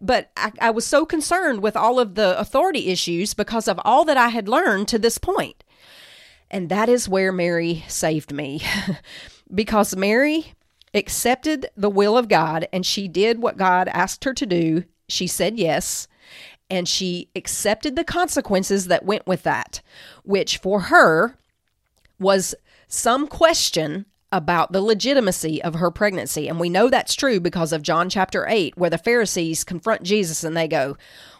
but 0.00 0.30
I, 0.36 0.50
I 0.60 0.70
was 0.70 0.84
so 0.84 1.06
concerned 1.06 1.62
with 1.62 1.76
all 1.76 2.00
of 2.00 2.16
the 2.16 2.38
authority 2.38 2.88
issues 2.88 3.32
because 3.32 3.68
of 3.68 3.80
all 3.84 4.04
that 4.04 4.16
I 4.16 4.28
had 4.28 4.48
learned 4.48 4.88
to 4.88 4.98
this 4.98 5.18
point. 5.18 5.62
And 6.54 6.68
that 6.68 6.88
is 6.88 7.08
where 7.08 7.32
Mary 7.32 7.84
saved 7.88 8.32
me. 8.32 8.62
because 9.52 9.96
Mary 9.96 10.54
accepted 10.94 11.66
the 11.76 11.90
will 11.90 12.16
of 12.16 12.28
God 12.28 12.68
and 12.72 12.86
she 12.86 13.08
did 13.08 13.42
what 13.42 13.56
God 13.56 13.88
asked 13.88 14.22
her 14.22 14.32
to 14.32 14.46
do. 14.46 14.84
She 15.08 15.26
said 15.26 15.58
yes, 15.58 16.06
and 16.70 16.88
she 16.88 17.28
accepted 17.34 17.96
the 17.96 18.04
consequences 18.04 18.86
that 18.86 19.04
went 19.04 19.26
with 19.26 19.42
that, 19.42 19.82
which 20.22 20.58
for 20.58 20.82
her 20.82 21.36
was 22.20 22.54
some 22.86 23.26
question 23.26 24.06
about 24.30 24.70
the 24.70 24.80
legitimacy 24.80 25.60
of 25.62 25.74
her 25.74 25.90
pregnancy. 25.90 26.48
And 26.48 26.60
we 26.60 26.68
know 26.68 26.88
that's 26.88 27.16
true 27.16 27.40
because 27.40 27.72
of 27.72 27.82
John 27.82 28.08
chapter 28.08 28.46
8, 28.48 28.76
where 28.78 28.90
the 28.90 28.96
Pharisees 28.96 29.64
confront 29.64 30.04
Jesus 30.04 30.44
and 30.44 30.56
they 30.56 30.68
go, 30.68 30.96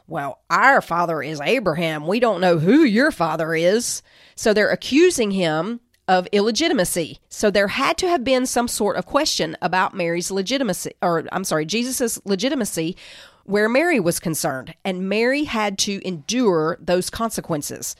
Well, 0.06 0.40
our 0.50 0.80
father 0.80 1.22
is 1.22 1.40
Abraham. 1.40 2.06
We 2.06 2.20
don't 2.20 2.40
know 2.40 2.58
who 2.58 2.82
your 2.82 3.10
father 3.10 3.54
is. 3.54 4.02
So 4.36 4.52
they're 4.52 4.70
accusing 4.70 5.30
him 5.30 5.80
of 6.06 6.28
illegitimacy. 6.32 7.18
So 7.28 7.50
there 7.50 7.68
had 7.68 7.96
to 7.98 8.08
have 8.08 8.22
been 8.24 8.44
some 8.44 8.68
sort 8.68 8.96
of 8.96 9.06
question 9.06 9.56
about 9.62 9.94
Mary's 9.94 10.30
legitimacy, 10.30 10.92
or 11.00 11.24
I'm 11.32 11.44
sorry, 11.44 11.64
Jesus's 11.64 12.20
legitimacy 12.24 12.96
where 13.44 13.68
Mary 13.68 14.00
was 14.00 14.20
concerned. 14.20 14.74
And 14.84 15.08
Mary 15.08 15.44
had 15.44 15.78
to 15.80 16.06
endure 16.06 16.78
those 16.80 17.10
consequences. 17.10 17.96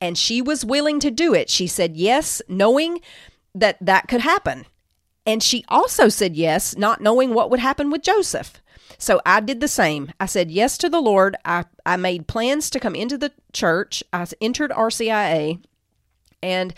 And 0.00 0.16
she 0.16 0.42
was 0.42 0.64
willing 0.64 1.00
to 1.00 1.10
do 1.10 1.34
it. 1.34 1.50
She 1.50 1.66
said 1.66 1.96
yes, 1.96 2.42
knowing 2.48 3.00
that 3.54 3.76
that 3.80 4.08
could 4.08 4.20
happen. 4.20 4.66
And 5.24 5.42
she 5.42 5.64
also 5.68 6.08
said 6.08 6.36
yes, 6.36 6.76
not 6.76 7.00
knowing 7.00 7.32
what 7.32 7.50
would 7.50 7.60
happen 7.60 7.90
with 7.90 8.02
Joseph. 8.02 8.61
So 9.02 9.20
I 9.26 9.40
did 9.40 9.60
the 9.60 9.66
same. 9.66 10.12
I 10.20 10.26
said 10.26 10.52
yes 10.52 10.78
to 10.78 10.88
the 10.88 11.00
Lord. 11.00 11.34
I, 11.44 11.64
I 11.84 11.96
made 11.96 12.28
plans 12.28 12.70
to 12.70 12.78
come 12.78 12.94
into 12.94 13.18
the 13.18 13.32
church. 13.52 14.04
I 14.12 14.24
entered 14.40 14.70
RCIA. 14.70 15.60
And 16.40 16.72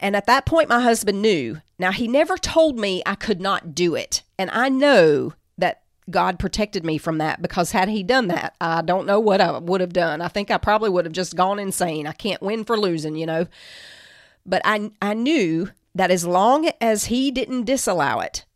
and 0.00 0.16
at 0.16 0.24
that 0.24 0.46
point 0.46 0.70
my 0.70 0.80
husband 0.80 1.20
knew. 1.20 1.60
Now 1.78 1.92
he 1.92 2.08
never 2.08 2.38
told 2.38 2.78
me 2.78 3.02
I 3.04 3.16
could 3.16 3.42
not 3.42 3.74
do 3.74 3.94
it. 3.94 4.22
And 4.38 4.48
I 4.50 4.70
know 4.70 5.34
that 5.58 5.82
God 6.08 6.38
protected 6.38 6.86
me 6.86 6.96
from 6.96 7.18
that 7.18 7.42
because 7.42 7.72
had 7.72 7.90
he 7.90 8.02
done 8.02 8.28
that, 8.28 8.56
I 8.62 8.80
don't 8.80 9.06
know 9.06 9.20
what 9.20 9.42
I 9.42 9.58
would 9.58 9.82
have 9.82 9.92
done. 9.92 10.22
I 10.22 10.28
think 10.28 10.50
I 10.50 10.56
probably 10.56 10.88
would 10.88 11.04
have 11.04 11.12
just 11.12 11.36
gone 11.36 11.58
insane. 11.58 12.06
I 12.06 12.12
can't 12.12 12.40
win 12.40 12.64
for 12.64 12.78
losing, 12.78 13.14
you 13.14 13.26
know. 13.26 13.46
But 14.46 14.62
I 14.64 14.90
I 15.02 15.12
knew 15.12 15.68
that 15.94 16.10
as 16.10 16.24
long 16.24 16.70
as 16.80 17.04
he 17.04 17.30
didn't 17.30 17.64
disallow 17.64 18.20
it, 18.20 18.46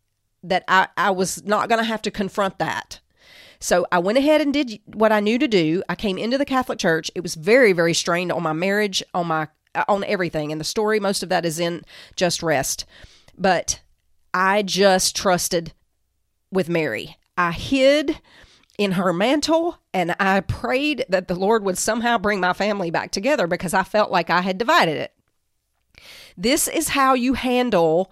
that 0.43 0.65
I, 0.67 0.89
I 0.97 1.11
was 1.11 1.45
not 1.45 1.69
going 1.69 1.79
to 1.79 1.85
have 1.85 2.01
to 2.03 2.11
confront 2.11 2.59
that. 2.59 3.01
So 3.63 3.87
I 3.93 4.01
went 4.01 4.19
ahead 4.19 4.41
and 4.41 4.53
did 4.53 4.81
what 4.87 5.13
I 5.13 5.21
knew 5.21 5.39
to 5.39 5.47
do. 5.47 5.85
I 5.89 5.95
came 5.95 6.19
into 6.19 6.37
the 6.37 6.45
Catholic 6.45 6.81
Church. 6.81 7.13
It 7.15 7.23
was 7.23 7.37
very, 7.37 7.73
very 7.73 7.95
strained 7.95 8.33
on 8.33 8.43
my 8.43 8.53
marriage, 8.53 9.05
on 9.15 9.29
my 9.29 9.49
uh, 9.75 9.85
on 9.87 10.03
everything. 10.05 10.51
And 10.51 10.61
the 10.61 10.65
story, 10.65 10.99
most 10.99 11.23
of 11.23 11.29
that 11.29 11.47
is 11.47 11.61
in 11.61 11.83
Just 12.17 12.43
Rest. 12.43 12.85
But 13.39 13.81
I 14.35 14.63
just 14.63 15.15
trusted 15.15 15.73
with 16.51 16.69
Mary. 16.69 17.17
I 17.39 17.53
hid 17.53 18.19
in 18.79 18.93
her 18.93 19.13
mantle 19.13 19.79
and 19.95 20.17
I 20.19 20.41
prayed 20.41 21.07
that 21.09 21.29
the 21.29 21.37
Lord 21.37 21.63
would 21.65 21.79
somehow 21.79 22.19
bring 22.19 22.41
my 22.41 22.53
family 22.53 22.91
back 22.91 23.13
together 23.13 23.47
because 23.47 23.75
I 23.75 23.85
felt 23.85 24.11
like 24.11 24.29
I 24.29 24.41
had 24.41 24.59
divided 24.59 24.97
it. 24.97 25.13
This 26.37 26.67
is 26.67 26.89
how 26.89 27.15
you 27.15 27.35
handle 27.35 28.11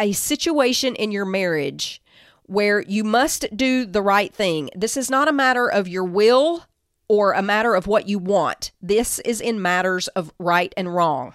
a 0.00 0.12
situation 0.12 0.94
in 0.94 1.12
your 1.12 1.26
marriage 1.26 2.00
where 2.50 2.80
you 2.80 3.04
must 3.04 3.46
do 3.56 3.86
the 3.86 4.02
right 4.02 4.34
thing. 4.34 4.70
This 4.74 4.96
is 4.96 5.08
not 5.08 5.28
a 5.28 5.32
matter 5.32 5.68
of 5.68 5.86
your 5.86 6.02
will 6.02 6.64
or 7.06 7.32
a 7.32 7.42
matter 7.42 7.76
of 7.76 7.86
what 7.86 8.08
you 8.08 8.18
want. 8.18 8.72
This 8.82 9.20
is 9.20 9.40
in 9.40 9.62
matters 9.62 10.08
of 10.08 10.32
right 10.36 10.74
and 10.76 10.92
wrong. 10.92 11.34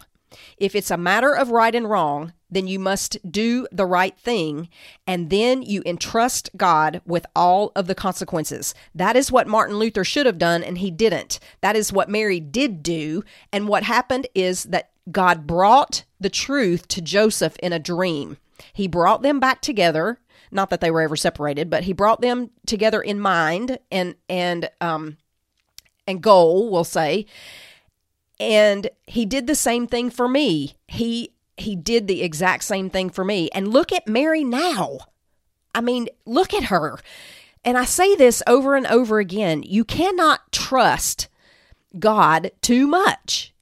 If 0.57 0.75
it's 0.75 0.91
a 0.91 0.97
matter 0.97 1.33
of 1.33 1.51
right 1.51 1.73
and 1.73 1.89
wrong, 1.89 2.33
then 2.51 2.67
you 2.67 2.79
must 2.79 3.17
do 3.31 3.65
the 3.71 3.85
right 3.85 4.17
thing 4.17 4.67
and 5.07 5.29
then 5.29 5.61
you 5.61 5.81
entrust 5.85 6.49
God 6.57 6.99
with 7.05 7.25
all 7.33 7.71
of 7.77 7.87
the 7.87 7.95
consequences. 7.95 8.75
That 8.93 9.15
is 9.15 9.31
what 9.31 9.47
Martin 9.47 9.77
Luther 9.77 10.03
should 10.03 10.25
have 10.25 10.37
done 10.37 10.65
and 10.65 10.79
he 10.79 10.91
didn't. 10.91 11.39
That 11.61 11.77
is 11.77 11.93
what 11.93 12.09
Mary 12.09 12.41
did 12.41 12.83
do. 12.83 13.23
And 13.53 13.69
what 13.69 13.83
happened 13.83 14.27
is 14.35 14.63
that 14.65 14.89
God 15.09 15.47
brought 15.47 16.03
the 16.19 16.29
truth 16.29 16.89
to 16.89 17.01
Joseph 17.01 17.55
in 17.63 17.71
a 17.71 17.79
dream. 17.79 18.35
He 18.73 18.87
brought 18.89 19.21
them 19.21 19.39
back 19.39 19.61
together. 19.61 20.19
Not 20.51 20.69
that 20.69 20.81
they 20.81 20.91
were 20.91 21.01
ever 21.01 21.15
separated, 21.15 21.69
but 21.69 21.83
he 21.83 21.93
brought 21.93 22.21
them 22.21 22.51
together 22.65 23.01
in 23.01 23.19
mind 23.19 23.79
and 23.91 24.15
and 24.29 24.69
um 24.81 25.17
and 26.07 26.21
goal, 26.21 26.69
we'll 26.69 26.83
say. 26.83 27.25
And 28.39 28.89
he 29.07 29.25
did 29.25 29.47
the 29.47 29.55
same 29.55 29.87
thing 29.87 30.09
for 30.09 30.27
me. 30.27 30.75
He 30.87 31.31
he 31.57 31.75
did 31.75 32.07
the 32.07 32.21
exact 32.21 32.63
same 32.63 32.89
thing 32.89 33.09
for 33.09 33.23
me. 33.23 33.49
And 33.53 33.69
look 33.69 33.91
at 33.91 34.07
Mary 34.07 34.43
now. 34.43 34.99
I 35.73 35.81
mean, 35.81 36.07
look 36.25 36.53
at 36.53 36.65
her. 36.65 36.99
And 37.63 37.77
I 37.77 37.85
say 37.85 38.15
this 38.15 38.43
over 38.45 38.75
and 38.75 38.85
over 38.87 39.19
again. 39.19 39.63
You 39.63 39.83
cannot 39.83 40.51
trust 40.51 41.27
God 41.97 42.51
too 42.61 42.87
much. 42.87 43.54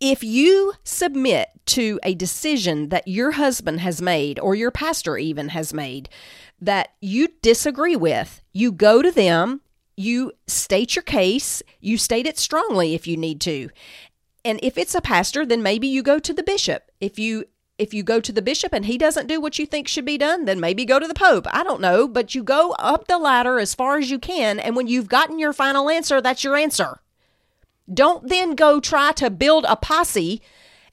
If 0.00 0.22
you 0.22 0.74
submit 0.84 1.48
to 1.66 1.98
a 2.04 2.14
decision 2.14 2.90
that 2.90 3.08
your 3.08 3.32
husband 3.32 3.80
has 3.80 4.00
made 4.00 4.38
or 4.38 4.54
your 4.54 4.70
pastor 4.70 5.18
even 5.18 5.48
has 5.48 5.74
made 5.74 6.08
that 6.60 6.90
you 7.00 7.28
disagree 7.42 7.96
with, 7.96 8.40
you 8.52 8.70
go 8.70 9.02
to 9.02 9.10
them, 9.10 9.60
you 9.96 10.32
state 10.46 10.94
your 10.94 11.02
case, 11.02 11.64
you 11.80 11.98
state 11.98 12.26
it 12.26 12.38
strongly 12.38 12.94
if 12.94 13.08
you 13.08 13.16
need 13.16 13.40
to. 13.40 13.70
And 14.44 14.60
if 14.62 14.78
it's 14.78 14.94
a 14.94 15.00
pastor, 15.00 15.44
then 15.44 15.64
maybe 15.64 15.88
you 15.88 16.04
go 16.04 16.20
to 16.20 16.32
the 16.32 16.44
bishop. 16.44 16.90
If 17.00 17.18
you 17.18 17.46
if 17.76 17.94
you 17.94 18.02
go 18.02 18.18
to 18.18 18.32
the 18.32 18.42
bishop 18.42 18.72
and 18.72 18.86
he 18.86 18.98
doesn't 18.98 19.28
do 19.28 19.40
what 19.40 19.56
you 19.58 19.64
think 19.64 19.86
should 19.86 20.04
be 20.04 20.18
done, 20.18 20.46
then 20.46 20.58
maybe 20.58 20.84
go 20.84 20.98
to 20.98 21.06
the 21.06 21.14
pope. 21.14 21.46
I 21.52 21.62
don't 21.62 21.80
know, 21.80 22.08
but 22.08 22.34
you 22.34 22.42
go 22.42 22.72
up 22.72 23.06
the 23.06 23.18
ladder 23.18 23.60
as 23.60 23.74
far 23.74 23.98
as 23.98 24.10
you 24.10 24.18
can 24.18 24.58
and 24.58 24.74
when 24.74 24.88
you've 24.88 25.08
gotten 25.08 25.38
your 25.38 25.52
final 25.52 25.88
answer, 25.88 26.20
that's 26.20 26.42
your 26.42 26.56
answer. 26.56 27.00
Don't 27.92 28.28
then 28.28 28.54
go 28.54 28.80
try 28.80 29.12
to 29.12 29.30
build 29.30 29.64
a 29.68 29.76
posse 29.76 30.42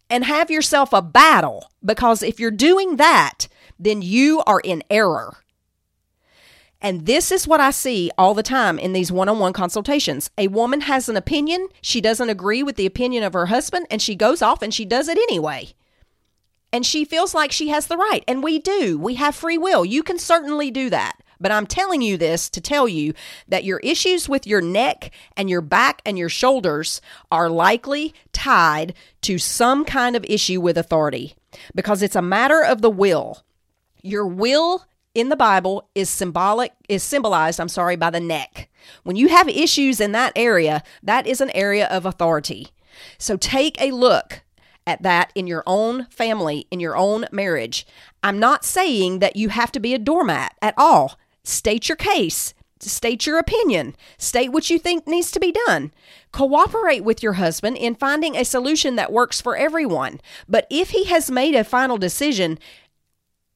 and 0.10 0.24
have 0.24 0.52
yourself 0.52 0.94
a 0.94 1.02
battle 1.02 1.72
because 1.84 2.24
if 2.24 2.40
you're 2.40 2.52
doing 2.52 2.98
that, 2.98 3.48
then 3.80 4.02
you 4.02 4.44
are 4.46 4.60
in 4.60 4.84
error. 4.90 5.38
And 6.82 7.06
this 7.06 7.32
is 7.32 7.48
what 7.48 7.60
I 7.60 7.72
see 7.72 8.12
all 8.18 8.34
the 8.34 8.44
time 8.44 8.78
in 8.78 8.94
these 8.94 9.12
one 9.12 9.28
on 9.28 9.40
one 9.40 9.54
consultations. 9.54 10.30
A 10.38 10.48
woman 10.48 10.82
has 10.82 11.10
an 11.10 11.18
opinion, 11.18 11.68
she 11.82 12.00
doesn't 12.00 12.30
agree 12.30 12.62
with 12.62 12.76
the 12.76 12.86
opinion 12.86 13.24
of 13.24 13.34
her 13.34 13.48
husband, 13.48 13.88
and 13.90 14.02
she 14.02 14.16
goes 14.16 14.42
off 14.42 14.62
and 14.62 14.74
she 14.74 14.86
does 14.86 15.08
it 15.08 15.18
anyway. 15.18 15.74
And 16.72 16.86
she 16.86 17.06
feels 17.06 17.34
like 17.34 17.52
she 17.52 17.70
has 17.70 17.88
the 17.88 17.98
right. 17.98 18.24
And 18.28 18.44
we 18.44 18.60
do. 18.60 19.00
We 19.00 19.16
have 19.16 19.34
free 19.34 19.58
will. 19.58 19.86
You 19.86 20.04
can 20.04 20.20
certainly 20.20 20.70
do 20.70 20.90
that. 20.90 21.18
But 21.46 21.52
I'm 21.52 21.68
telling 21.68 22.02
you 22.02 22.18
this 22.18 22.50
to 22.50 22.60
tell 22.60 22.88
you 22.88 23.14
that 23.48 23.64
your 23.64 23.78
issues 23.84 24.28
with 24.28 24.48
your 24.48 24.62
neck 24.62 25.12
and 25.38 25.48
your 25.48 25.62
back 25.62 26.02
and 26.04 26.18
your 26.18 26.28
shoulders 26.28 27.02
are 27.32 27.52
likely 27.52 28.16
tied 28.34 28.96
to 29.22 29.38
some 29.38 29.86
kind 29.86 30.16
of 30.16 30.26
issue 30.28 30.60
with 30.60 30.76
authority 30.76 31.36
because 31.76 32.02
it's 32.02 32.16
a 32.16 32.22
matter 32.24 32.64
of 32.64 32.82
the 32.82 32.90
will. 32.90 33.44
Your 34.02 34.26
will 34.26 34.88
in 35.14 35.30
the 35.30 35.36
Bible 35.36 35.88
is 35.94 36.10
symbolic 36.10 36.74
is 36.90 37.04
symbolized, 37.04 37.60
I'm 37.60 37.70
sorry, 37.70 37.96
by 37.96 38.10
the 38.10 38.20
neck. 38.20 38.72
When 39.04 39.16
you 39.16 39.28
have 39.28 39.48
issues 39.48 40.02
in 40.02 40.14
that 40.14 40.34
area, 40.36 40.82
that 41.04 41.28
is 41.28 41.42
an 41.42 41.52
area 41.52 41.86
of 41.90 42.08
authority. 42.08 42.70
So 43.20 43.38
take 43.38 43.80
a 43.80 43.92
look 43.92 44.42
at 44.88 45.04
that 45.04 45.32
in 45.36 45.46
your 45.46 45.62
own 45.68 46.06
family, 46.06 46.66
in 46.72 46.80
your 46.80 46.98
own 46.98 47.28
marriage. 47.32 47.86
I'm 48.24 48.40
not 48.40 48.66
saying 48.66 49.20
that 49.20 49.36
you 49.36 49.50
have 49.50 49.72
to 49.74 49.80
be 49.80 49.94
a 49.94 50.00
doormat 50.00 50.56
at 50.60 50.74
all. 50.76 51.20
State 51.46 51.88
your 51.88 51.96
case. 51.96 52.54
State 52.82 53.26
your 53.26 53.40
opinion. 53.40 53.96
State 54.18 54.52
what 54.52 54.70
you 54.70 54.78
think 54.78 55.08
needs 55.08 55.32
to 55.32 55.40
be 55.40 55.54
done. 55.66 55.94
Cooperate 56.32 57.04
with 57.04 57.24
your 57.24 57.34
husband 57.34 57.78
in 57.78 57.96
finding 57.96 58.36
a 58.36 58.44
solution 58.44 58.98
that 58.98 59.14
works 59.14 59.40
for 59.40 59.56
everyone. 59.56 60.20
But 60.50 60.68
if 60.70 60.90
he 60.90 61.06
has 61.06 61.32
made 61.32 61.56
a 61.56 61.64
final 61.64 61.98
decision, 61.98 62.60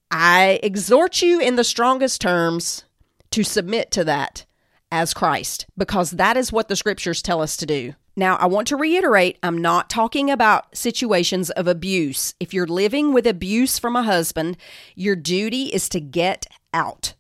I 0.10 0.60
exhort 0.64 1.22
you 1.22 1.40
in 1.40 1.58
the 1.58 1.64
strongest 1.64 2.22
terms 2.22 2.86
to 3.32 3.44
submit 3.44 3.92
to 3.92 4.04
that 4.06 4.46
as 4.92 5.14
Christ, 5.14 5.68
because 5.78 6.12
that 6.12 6.38
is 6.38 6.52
what 6.52 6.68
the 6.68 6.76
scriptures 6.76 7.22
tell 7.22 7.42
us 7.42 7.58
to 7.58 7.66
do. 7.66 7.94
Now, 8.16 8.36
I 8.38 8.48
want 8.48 8.68
to 8.70 8.76
reiterate 8.76 9.38
I'm 9.44 9.60
not 9.60 9.90
talking 9.90 10.32
about 10.32 10.76
situations 10.76 11.52
of 11.52 11.68
abuse. 11.68 12.34
If 12.40 12.54
you're 12.54 12.68
living 12.68 13.14
with 13.14 13.28
abuse 13.28 13.78
from 13.78 13.96
a 13.96 14.04
husband, 14.04 14.58
your 14.96 15.16
duty 15.16 15.66
is 15.66 15.88
to 15.90 16.00
get 16.00 16.48
out. 16.74 17.14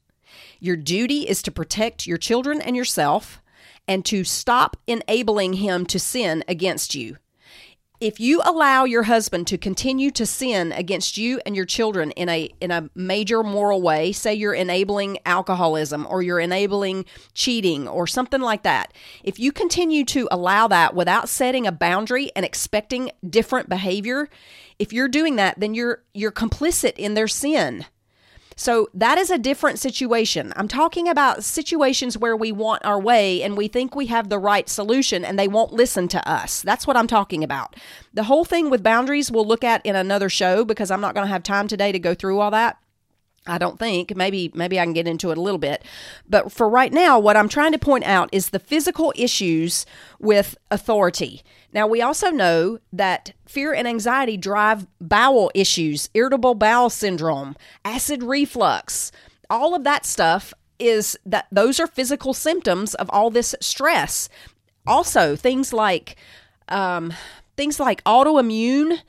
Your 0.59 0.75
duty 0.75 1.27
is 1.27 1.41
to 1.43 1.51
protect 1.51 2.05
your 2.07 2.17
children 2.17 2.61
and 2.61 2.75
yourself 2.75 3.41
and 3.87 4.05
to 4.05 4.23
stop 4.23 4.77
enabling 4.87 5.53
him 5.53 5.85
to 5.87 5.99
sin 5.99 6.43
against 6.47 6.95
you. 6.95 7.17
if 8.01 8.17
you 8.17 8.41
allow 8.45 8.85
your 8.85 9.03
husband 9.03 9.45
to 9.45 9.57
continue 9.57 10.09
to 10.09 10.25
sin 10.25 10.71
against 10.71 11.17
you 11.17 11.41
and 11.45 11.53
your 11.53 11.65
children 11.65 12.11
in 12.11 12.29
a 12.29 12.49
in 12.61 12.71
a 12.71 12.89
major 12.95 13.43
moral 13.43 13.81
way 13.81 14.11
say 14.13 14.33
you're 14.33 14.53
enabling 14.53 15.17
alcoholism 15.25 16.07
or 16.09 16.21
you're 16.21 16.39
enabling 16.39 17.03
cheating 17.33 17.89
or 17.89 18.07
something 18.07 18.39
like 18.41 18.63
that 18.63 18.93
if 19.23 19.37
you 19.37 19.51
continue 19.51 20.05
to 20.05 20.29
allow 20.31 20.65
that 20.67 20.95
without 20.95 21.27
setting 21.27 21.67
a 21.67 21.71
boundary 21.73 22.31
and 22.37 22.45
expecting 22.45 23.11
different 23.29 23.67
behavior 23.67 24.29
if 24.77 24.93
you're 24.93 25.09
doing 25.09 25.35
that 25.35 25.59
then 25.59 25.73
you're 25.73 26.01
you're 26.13 26.31
complicit 26.31 26.93
in 26.95 27.15
their 27.15 27.27
sin 27.27 27.85
so 28.59 28.89
that 28.93 29.17
is 29.17 29.31
a 29.31 29.37
different 29.37 29.79
situation. 29.79 30.51
I'm 30.57 30.67
talking 30.67 31.07
about 31.07 31.45
situations 31.45 32.17
where 32.17 32.35
we 32.35 32.51
want 32.51 32.83
our 32.83 32.99
way 32.99 33.41
and 33.41 33.55
we 33.55 33.69
think 33.69 33.95
we 33.95 34.07
have 34.07 34.27
the 34.27 34.37
right 34.37 34.67
solution 34.67 35.23
and 35.23 35.39
they 35.39 35.47
won't 35.47 35.71
listen 35.71 36.09
to 36.09 36.29
us. 36.29 36.61
That's 36.61 36.85
what 36.85 36.97
I'm 36.97 37.07
talking 37.07 37.41
about. 37.41 37.77
The 38.13 38.23
whole 38.23 38.43
thing 38.43 38.69
with 38.69 38.83
boundaries 38.83 39.31
we'll 39.31 39.47
look 39.47 39.63
at 39.63 39.85
in 39.85 39.95
another 39.95 40.27
show 40.27 40.65
because 40.65 40.91
I'm 40.91 40.99
not 40.99 41.15
going 41.15 41.25
to 41.25 41.31
have 41.31 41.41
time 41.41 41.69
today 41.69 41.93
to 41.93 41.99
go 41.99 42.13
through 42.13 42.41
all 42.41 42.51
that. 42.51 42.77
I 43.47 43.59
don't 43.59 43.79
think. 43.79 44.13
Maybe 44.13 44.51
maybe 44.53 44.77
I 44.77 44.83
can 44.83 44.91
get 44.91 45.07
into 45.07 45.31
it 45.31 45.37
a 45.37 45.41
little 45.41 45.57
bit. 45.57 45.81
But 46.27 46.51
for 46.51 46.67
right 46.67 46.91
now, 46.91 47.17
what 47.17 47.37
I'm 47.37 47.47
trying 47.47 47.71
to 47.71 47.79
point 47.79 48.03
out 48.03 48.27
is 48.33 48.49
the 48.49 48.59
physical 48.59 49.13
issues 49.15 49.85
with 50.19 50.57
authority. 50.69 51.43
Now, 51.73 51.87
we 51.87 52.01
also 52.01 52.29
know 52.29 52.79
that 52.91 53.33
fear 53.45 53.73
and 53.73 53.87
anxiety 53.87 54.37
drive 54.37 54.87
bowel 54.99 55.51
issues, 55.53 56.09
irritable 56.13 56.55
bowel 56.55 56.89
syndrome, 56.89 57.55
acid 57.85 58.23
reflux. 58.23 59.11
All 59.49 59.75
of 59.75 59.83
that 59.83 60.05
stuff 60.05 60.53
is 60.79 61.17
that 61.25 61.47
those 61.51 61.79
are 61.79 61.87
physical 61.87 62.33
symptoms 62.33 62.95
of 62.95 63.09
all 63.11 63.29
this 63.29 63.53
stress. 63.59 64.29
Also, 64.87 65.35
things 65.35 65.73
like 65.73 66.15
um, 66.69 67.13
things 67.55 67.79
like 67.79 68.03
autoimmune 68.03 68.99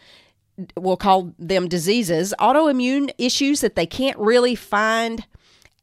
we'll 0.77 0.97
call 0.97 1.35
them 1.39 1.69
diseases, 1.69 2.35
autoimmune 2.39 3.11
issues 3.19 3.61
that 3.61 3.77
they 3.77 3.87
can't 3.87 4.19
really 4.19 4.55
find 4.55 5.27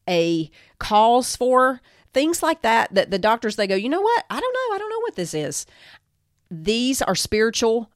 a 0.07 0.49
cause 0.79 1.35
for, 1.35 1.81
things 2.13 2.41
like 2.41 2.61
that, 2.61 2.93
that 2.93 3.11
the 3.11 3.19
doctors, 3.19 3.55
they 3.55 3.67
go, 3.67 3.75
you 3.75 3.89
know 3.89 4.01
what? 4.01 4.25
I 4.29 4.39
don't 4.39 4.53
know. 4.53 4.75
I 4.75 4.77
don't 4.77 4.89
know 4.89 4.99
what 5.01 5.15
this 5.15 5.33
is. 5.33 5.65
These 6.49 7.01
are 7.01 7.15
spiritual 7.15 7.91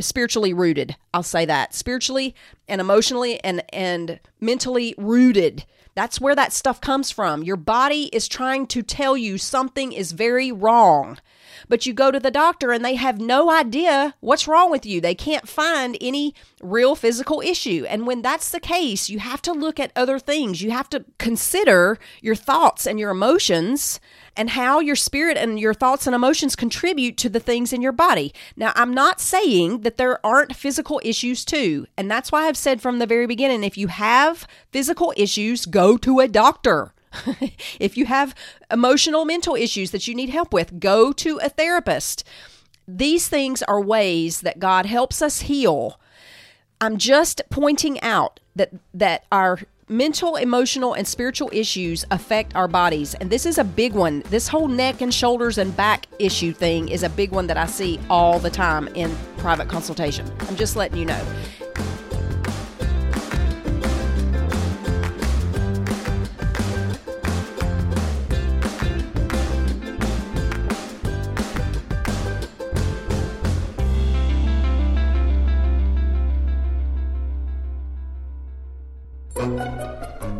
spiritually 0.00 0.54
rooted 0.54 0.96
i'll 1.12 1.22
say 1.22 1.44
that 1.44 1.74
spiritually 1.74 2.34
and 2.66 2.80
emotionally 2.80 3.42
and 3.44 3.62
and 3.74 4.18
mentally 4.40 4.94
rooted 4.96 5.66
that's 5.94 6.18
where 6.18 6.34
that 6.34 6.50
stuff 6.50 6.80
comes 6.80 7.10
from 7.10 7.42
your 7.42 7.56
body 7.56 8.04
is 8.04 8.26
trying 8.26 8.66
to 8.66 8.80
tell 8.80 9.18
you 9.18 9.36
something 9.36 9.92
is 9.92 10.12
very 10.12 10.50
wrong 10.50 11.18
but 11.68 11.86
you 11.86 11.92
go 11.92 12.10
to 12.10 12.20
the 12.20 12.30
doctor 12.30 12.72
and 12.72 12.84
they 12.84 12.94
have 12.94 13.20
no 13.20 13.50
idea 13.50 14.14
what's 14.20 14.48
wrong 14.48 14.70
with 14.70 14.86
you. 14.86 15.00
They 15.00 15.14
can't 15.14 15.48
find 15.48 15.96
any 16.00 16.34
real 16.62 16.94
physical 16.94 17.40
issue. 17.40 17.84
And 17.88 18.06
when 18.06 18.22
that's 18.22 18.50
the 18.50 18.60
case, 18.60 19.08
you 19.08 19.18
have 19.18 19.42
to 19.42 19.52
look 19.52 19.80
at 19.80 19.92
other 19.96 20.18
things. 20.18 20.62
You 20.62 20.70
have 20.70 20.88
to 20.90 21.04
consider 21.18 21.98
your 22.20 22.34
thoughts 22.34 22.86
and 22.86 22.98
your 22.98 23.10
emotions 23.10 24.00
and 24.36 24.50
how 24.50 24.80
your 24.80 24.96
spirit 24.96 25.36
and 25.36 25.58
your 25.58 25.74
thoughts 25.74 26.06
and 26.06 26.14
emotions 26.14 26.56
contribute 26.56 27.16
to 27.18 27.28
the 27.28 27.40
things 27.40 27.72
in 27.72 27.80
your 27.82 27.92
body. 27.92 28.32
Now, 28.56 28.72
I'm 28.74 28.92
not 28.92 29.20
saying 29.20 29.80
that 29.80 29.96
there 29.96 30.24
aren't 30.24 30.56
physical 30.56 31.00
issues 31.04 31.44
too. 31.44 31.86
And 31.96 32.10
that's 32.10 32.30
why 32.30 32.46
I've 32.46 32.56
said 32.56 32.80
from 32.82 32.98
the 32.98 33.06
very 33.06 33.26
beginning 33.26 33.64
if 33.64 33.78
you 33.78 33.88
have 33.88 34.46
physical 34.70 35.12
issues, 35.16 35.66
go 35.66 35.96
to 35.98 36.20
a 36.20 36.28
doctor. 36.28 36.92
if 37.80 37.96
you 37.96 38.06
have 38.06 38.34
emotional, 38.70 39.24
mental 39.24 39.54
issues 39.54 39.90
that 39.90 40.06
you 40.06 40.14
need 40.14 40.30
help 40.30 40.52
with, 40.52 40.78
go 40.80 41.12
to 41.12 41.38
a 41.42 41.48
therapist. 41.48 42.24
These 42.86 43.28
things 43.28 43.62
are 43.62 43.80
ways 43.80 44.42
that 44.42 44.58
God 44.58 44.86
helps 44.86 45.22
us 45.22 45.42
heal. 45.42 45.98
I'm 46.80 46.98
just 46.98 47.42
pointing 47.50 48.00
out 48.02 48.40
that 48.54 48.70
that 48.92 49.24
our 49.32 49.60
mental, 49.88 50.36
emotional, 50.36 50.94
and 50.94 51.06
spiritual 51.06 51.48
issues 51.52 52.04
affect 52.10 52.56
our 52.56 52.66
bodies. 52.66 53.14
And 53.14 53.30
this 53.30 53.46
is 53.46 53.58
a 53.58 53.64
big 53.64 53.92
one. 53.92 54.22
This 54.30 54.48
whole 54.48 54.68
neck 54.68 55.00
and 55.00 55.14
shoulders 55.14 55.58
and 55.58 55.76
back 55.76 56.06
issue 56.18 56.52
thing 56.52 56.88
is 56.88 57.02
a 57.02 57.08
big 57.08 57.30
one 57.30 57.46
that 57.46 57.56
I 57.56 57.66
see 57.66 58.00
all 58.10 58.38
the 58.38 58.50
time 58.50 58.88
in 58.88 59.14
private 59.38 59.68
consultation. 59.68 60.30
I'm 60.40 60.56
just 60.56 60.76
letting 60.76 60.98
you 60.98 61.04
know. 61.04 61.24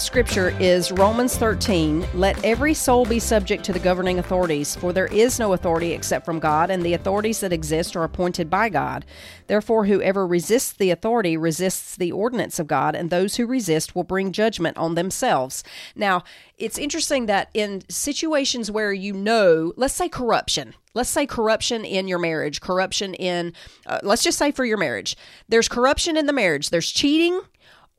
Scripture 0.00 0.50
is 0.60 0.92
Romans 0.92 1.36
13. 1.36 2.06
Let 2.14 2.42
every 2.44 2.74
soul 2.74 3.04
be 3.04 3.18
subject 3.18 3.64
to 3.64 3.72
the 3.72 3.78
governing 3.78 4.18
authorities, 4.18 4.76
for 4.76 4.92
there 4.92 5.06
is 5.06 5.38
no 5.38 5.52
authority 5.52 5.92
except 5.92 6.24
from 6.24 6.38
God, 6.38 6.70
and 6.70 6.82
the 6.82 6.94
authorities 6.94 7.40
that 7.40 7.52
exist 7.52 7.96
are 7.96 8.04
appointed 8.04 8.50
by 8.50 8.68
God. 8.68 9.04
Therefore, 9.46 9.86
whoever 9.86 10.26
resists 10.26 10.72
the 10.72 10.90
authority 10.90 11.36
resists 11.36 11.96
the 11.96 12.12
ordinance 12.12 12.58
of 12.58 12.66
God, 12.66 12.94
and 12.94 13.08
those 13.08 13.36
who 13.36 13.46
resist 13.46 13.94
will 13.94 14.04
bring 14.04 14.32
judgment 14.32 14.76
on 14.76 14.94
themselves. 14.94 15.64
Now, 15.94 16.24
it's 16.58 16.78
interesting 16.78 17.26
that 17.26 17.50
in 17.54 17.82
situations 17.88 18.70
where 18.70 18.92
you 18.92 19.12
know, 19.12 19.72
let's 19.76 19.94
say 19.94 20.08
corruption, 20.08 20.74
let's 20.94 21.10
say 21.10 21.26
corruption 21.26 21.84
in 21.84 22.08
your 22.08 22.18
marriage, 22.18 22.60
corruption 22.60 23.14
in, 23.14 23.52
uh, 23.86 24.00
let's 24.02 24.22
just 24.22 24.38
say 24.38 24.50
for 24.50 24.64
your 24.64 24.78
marriage, 24.78 25.16
there's 25.48 25.68
corruption 25.68 26.16
in 26.16 26.26
the 26.26 26.32
marriage, 26.32 26.70
there's 26.70 26.90
cheating, 26.90 27.40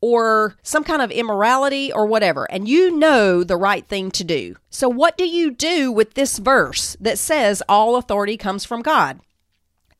or 0.02 0.56
some 0.62 0.84
kind 0.84 1.02
of 1.02 1.12
immorality 1.12 1.92
or 1.92 2.06
whatever, 2.06 2.50
and 2.52 2.68
you 2.68 2.96
know 2.98 3.44
the 3.44 3.58
right 3.58 3.86
thing 3.88 4.12
to 4.12 4.24
do. 4.24 4.56
So, 4.70 4.88
what 4.88 5.18
do 5.18 5.28
you 5.28 5.52
do 5.52 5.92
with 5.92 6.14
this 6.14 6.38
verse 6.38 6.96
that 7.00 7.18
says 7.18 7.64
all 7.68 7.96
authority 7.96 8.38
comes 8.38 8.64
from 8.66 8.82
God? 8.82 9.20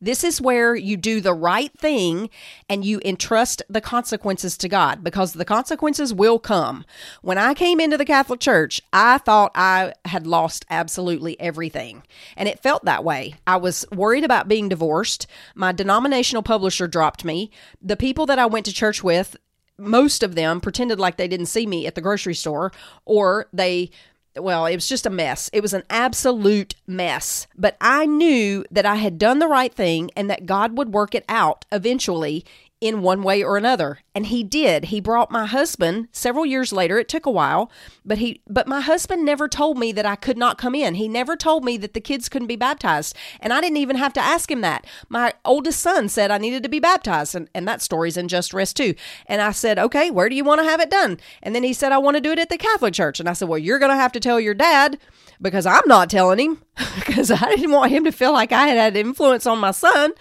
This 0.00 0.22
is 0.22 0.40
where 0.40 0.76
you 0.76 0.96
do 0.96 1.20
the 1.20 1.34
right 1.34 1.72
thing 1.76 2.30
and 2.68 2.84
you 2.84 3.00
entrust 3.04 3.62
the 3.68 3.80
consequences 3.80 4.56
to 4.58 4.68
God 4.68 5.02
because 5.02 5.32
the 5.32 5.44
consequences 5.44 6.14
will 6.14 6.38
come. 6.38 6.84
When 7.20 7.36
I 7.36 7.52
came 7.52 7.80
into 7.80 7.96
the 7.96 8.04
Catholic 8.04 8.38
Church, 8.38 8.80
I 8.92 9.18
thought 9.18 9.50
I 9.56 9.94
had 10.04 10.24
lost 10.24 10.64
absolutely 10.70 11.38
everything. 11.40 12.04
And 12.36 12.48
it 12.48 12.62
felt 12.62 12.84
that 12.84 13.02
way. 13.02 13.34
I 13.44 13.56
was 13.56 13.84
worried 13.92 14.22
about 14.22 14.46
being 14.46 14.68
divorced. 14.68 15.26
My 15.56 15.72
denominational 15.72 16.44
publisher 16.44 16.86
dropped 16.86 17.24
me. 17.24 17.50
The 17.82 17.96
people 17.96 18.26
that 18.26 18.38
I 18.38 18.46
went 18.46 18.66
to 18.66 18.72
church 18.72 19.02
with 19.02 19.36
most 19.78 20.22
of 20.22 20.34
them 20.34 20.60
pretended 20.60 20.98
like 20.98 21.16
they 21.16 21.28
didn't 21.28 21.46
see 21.46 21.66
me 21.66 21.86
at 21.86 21.94
the 21.94 22.00
grocery 22.00 22.34
store 22.34 22.72
or 23.04 23.46
they 23.52 23.90
well, 24.36 24.66
it 24.66 24.76
was 24.76 24.88
just 24.88 25.06
a 25.06 25.10
mess. 25.10 25.50
It 25.52 25.62
was 25.62 25.72
an 25.72 25.82
absolute 25.90 26.76
mess. 26.86 27.46
But 27.56 27.76
I 27.80 28.06
knew 28.06 28.64
that 28.70 28.86
I 28.86 28.96
had 28.96 29.18
done 29.18 29.40
the 29.40 29.48
right 29.48 29.72
thing 29.72 30.10
and 30.16 30.30
that 30.30 30.46
God 30.46 30.78
would 30.78 30.94
work 30.94 31.14
it 31.14 31.24
out 31.28 31.64
eventually 31.72 32.44
in 32.80 33.02
one 33.02 33.22
way 33.22 33.42
or 33.42 33.56
another. 33.56 33.98
And 34.14 34.26
he 34.26 34.44
did. 34.44 34.86
He 34.86 35.00
brought 35.00 35.30
my 35.30 35.46
husband 35.46 36.08
several 36.12 36.46
years 36.46 36.72
later. 36.72 36.98
It 36.98 37.08
took 37.08 37.26
a 37.26 37.30
while 37.30 37.70
but 38.04 38.18
he 38.18 38.40
but 38.48 38.66
my 38.66 38.80
husband 38.80 39.24
never 39.24 39.48
told 39.48 39.78
me 39.78 39.92
that 39.92 40.06
I 40.06 40.16
could 40.16 40.38
not 40.38 40.58
come 40.58 40.74
in. 40.74 40.94
He 40.94 41.08
never 41.08 41.36
told 41.36 41.64
me 41.64 41.76
that 41.76 41.92
the 41.92 42.00
kids 42.00 42.28
couldn't 42.28 42.48
be 42.48 42.56
baptized. 42.56 43.14
And 43.40 43.52
I 43.52 43.60
didn't 43.60 43.76
even 43.76 43.96
have 43.96 44.14
to 44.14 44.20
ask 44.20 44.50
him 44.50 44.62
that. 44.62 44.86
My 45.08 45.34
oldest 45.44 45.80
son 45.80 46.08
said 46.08 46.30
I 46.30 46.38
needed 46.38 46.62
to 46.62 46.68
be 46.68 46.80
baptized 46.80 47.34
and, 47.34 47.50
and 47.54 47.68
that 47.68 47.82
story's 47.82 48.16
in 48.16 48.28
just 48.28 48.54
rest 48.54 48.76
too. 48.76 48.94
And 49.26 49.42
I 49.42 49.52
said 49.52 49.78
okay 49.78 50.10
where 50.10 50.28
do 50.28 50.34
you 50.34 50.44
want 50.44 50.60
to 50.60 50.66
have 50.66 50.80
it 50.80 50.90
done? 50.90 51.20
And 51.42 51.54
then 51.54 51.62
he 51.62 51.72
said 51.72 51.92
I 51.92 51.98
want 51.98 52.16
to 52.16 52.20
do 52.20 52.32
it 52.32 52.38
at 52.38 52.48
the 52.48 52.58
Catholic 52.58 52.94
church. 52.94 53.20
And 53.20 53.28
I 53.28 53.34
said 53.34 53.48
well 53.48 53.58
you're 53.58 53.78
going 53.78 53.92
to 53.92 53.96
have 53.96 54.12
to 54.12 54.20
tell 54.20 54.40
your 54.40 54.54
dad 54.54 54.98
because 55.40 55.66
I'm 55.66 55.86
not 55.86 56.10
telling 56.10 56.38
him 56.38 56.62
because 56.96 57.30
I 57.30 57.56
didn't 57.56 57.72
want 57.72 57.92
him 57.92 58.04
to 58.04 58.12
feel 58.12 58.32
like 58.32 58.52
I 58.52 58.68
had 58.68 58.78
had 58.78 58.96
influence 58.96 59.46
on 59.46 59.58
my 59.58 59.72
son 59.72 60.12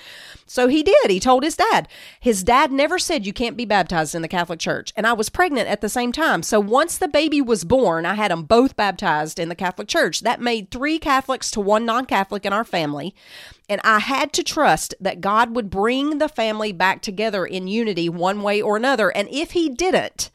so 0.47 0.67
he 0.67 0.81
did. 0.81 1.09
He 1.09 1.19
told 1.19 1.43
his 1.43 1.57
dad. 1.57 1.87
His 2.19 2.43
dad 2.43 2.71
never 2.71 2.97
said 2.97 3.25
you 3.25 3.33
can't 3.33 3.57
be 3.57 3.65
baptized 3.65 4.15
in 4.15 4.21
the 4.21 4.27
Catholic 4.27 4.59
Church. 4.59 4.93
And 4.95 5.05
I 5.05 5.13
was 5.13 5.29
pregnant 5.29 5.67
at 5.67 5.81
the 5.81 5.89
same 5.89 6.11
time. 6.11 6.41
So 6.41 6.59
once 6.59 6.97
the 6.97 7.09
baby 7.09 7.41
was 7.41 7.65
born, 7.65 8.05
I 8.05 8.15
had 8.15 8.31
them 8.31 8.43
both 8.43 8.75
baptized 8.77 9.39
in 9.39 9.49
the 9.49 9.55
Catholic 9.55 9.87
Church. 9.87 10.21
That 10.21 10.41
made 10.41 10.71
three 10.71 10.99
Catholics 10.99 11.51
to 11.51 11.61
one 11.61 11.85
non 11.85 12.05
Catholic 12.05 12.45
in 12.45 12.53
our 12.53 12.63
family. 12.63 13.13
And 13.69 13.81
I 13.83 13.99
had 13.99 14.31
to 14.33 14.43
trust 14.43 14.95
that 15.01 15.21
God 15.21 15.55
would 15.55 15.69
bring 15.69 16.17
the 16.17 16.29
family 16.29 16.71
back 16.71 17.01
together 17.01 17.45
in 17.45 17.67
unity 17.67 18.07
one 18.07 18.41
way 18.41 18.61
or 18.61 18.77
another. 18.77 19.09
And 19.09 19.27
if 19.29 19.51
he 19.51 19.67
didn't, 19.67 20.31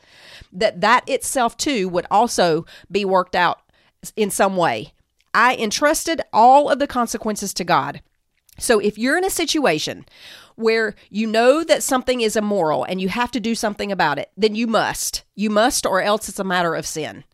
that 0.52 0.82
that 0.82 1.08
itself 1.08 1.56
too 1.56 1.88
would 1.88 2.06
also 2.10 2.66
be 2.90 3.06
worked 3.06 3.34
out 3.34 3.60
in 4.16 4.30
some 4.30 4.56
way. 4.56 4.92
I 5.34 5.56
entrusted 5.56 6.20
all 6.32 6.68
of 6.68 6.78
the 6.78 6.86
consequences 6.86 7.54
to 7.54 7.64
God. 7.64 8.02
So 8.59 8.78
if 8.78 8.98
you're 8.98 9.18
in 9.18 9.24
a 9.24 9.30
situation 9.30 10.05
where 10.57 10.94
you 11.11 11.26
know 11.26 11.64
that 11.64 11.82
something 11.82 12.20
is 12.20 12.36
immoral 12.36 12.84
and 12.84 13.00
you 13.00 13.09
have 13.09 13.30
to 13.32 13.40
do 13.40 13.55
something 13.55 13.90
about 13.90 14.18
it, 14.18 14.30
then 14.36 14.55
you 14.55 14.66
must. 14.66 15.24
You 15.34 15.50
must, 15.50 15.86
or 15.86 16.03
else 16.03 16.28
it's 16.28 16.38
a 16.38 16.44
matter 16.44 16.74
of 16.74 16.86
sin. 16.86 17.24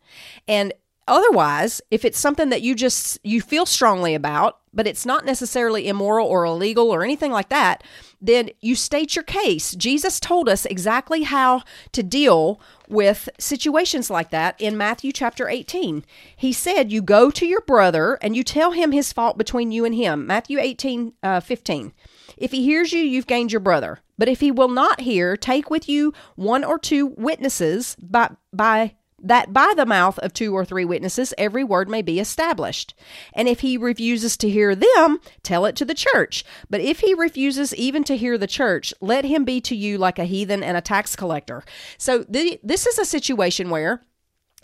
And 0.47 0.73
otherwise, 1.07 1.81
if 1.91 2.05
it's 2.05 2.19
something 2.19 2.49
that 2.49 2.61
you 2.61 2.75
just 2.75 3.19
you 3.23 3.41
feel 3.41 3.65
strongly 3.65 4.15
about, 4.15 4.58
but 4.73 4.87
it's 4.87 5.05
not 5.05 5.25
necessarily 5.25 5.87
immoral 5.87 6.27
or 6.27 6.45
illegal 6.45 6.91
or 6.91 7.03
anything 7.03 7.31
like 7.31 7.49
that, 7.49 7.83
then 8.21 8.49
you 8.61 8.75
state 8.75 9.15
your 9.15 9.23
case. 9.23 9.73
Jesus 9.75 10.19
told 10.19 10.49
us 10.49 10.65
exactly 10.65 11.23
how 11.23 11.63
to 11.91 12.03
deal 12.03 12.59
with 12.87 13.29
situations 13.39 14.09
like 14.09 14.29
that 14.31 14.59
in 14.59 14.77
Matthew 14.77 15.11
chapter 15.11 15.47
18. 15.47 16.03
He 16.35 16.51
said, 16.51 16.91
You 16.91 17.01
go 17.01 17.31
to 17.31 17.45
your 17.45 17.61
brother 17.61 18.17
and 18.21 18.35
you 18.35 18.43
tell 18.43 18.71
him 18.71 18.91
his 18.91 19.13
fault 19.13 19.37
between 19.37 19.71
you 19.71 19.85
and 19.85 19.95
him. 19.95 20.27
Matthew 20.27 20.59
18, 20.59 21.13
uh, 21.23 21.39
15. 21.39 21.93
If 22.37 22.51
he 22.51 22.63
hears 22.63 22.93
you, 22.93 22.99
you've 22.99 23.27
gained 23.27 23.51
your 23.51 23.59
brother. 23.59 23.99
But 24.17 24.27
if 24.27 24.41
he 24.41 24.51
will 24.51 24.69
not 24.69 25.01
hear, 25.01 25.37
take 25.37 25.69
with 25.69 25.87
you 25.87 26.13
one 26.35 26.63
or 26.63 26.77
two 26.77 27.07
witnesses 27.07 27.95
by, 28.01 28.31
by 28.51 28.95
that 29.23 29.53
by 29.53 29.73
the 29.75 29.85
mouth 29.85 30.17
of 30.19 30.33
two 30.33 30.55
or 30.55 30.65
three 30.65 30.85
witnesses 30.85 31.33
every 31.37 31.63
word 31.63 31.89
may 31.89 32.01
be 32.01 32.19
established. 32.19 32.93
And 33.33 33.47
if 33.47 33.61
he 33.61 33.77
refuses 33.77 34.37
to 34.37 34.49
hear 34.49 34.75
them, 34.75 35.19
tell 35.43 35.65
it 35.65 35.75
to 35.77 35.85
the 35.85 35.93
church. 35.93 36.43
But 36.69 36.81
if 36.81 36.99
he 36.99 37.13
refuses 37.13 37.73
even 37.75 38.03
to 38.05 38.17
hear 38.17 38.37
the 38.37 38.47
church, 38.47 38.93
let 39.01 39.25
him 39.25 39.43
be 39.43 39.61
to 39.61 39.75
you 39.75 39.97
like 39.97 40.19
a 40.19 40.25
heathen 40.25 40.63
and 40.63 40.77
a 40.77 40.81
tax 40.81 41.15
collector. 41.15 41.63
So 41.97 42.25
the, 42.29 42.59
this 42.63 42.85
is 42.85 42.99
a 42.99 43.05
situation 43.05 43.69
where 43.69 44.03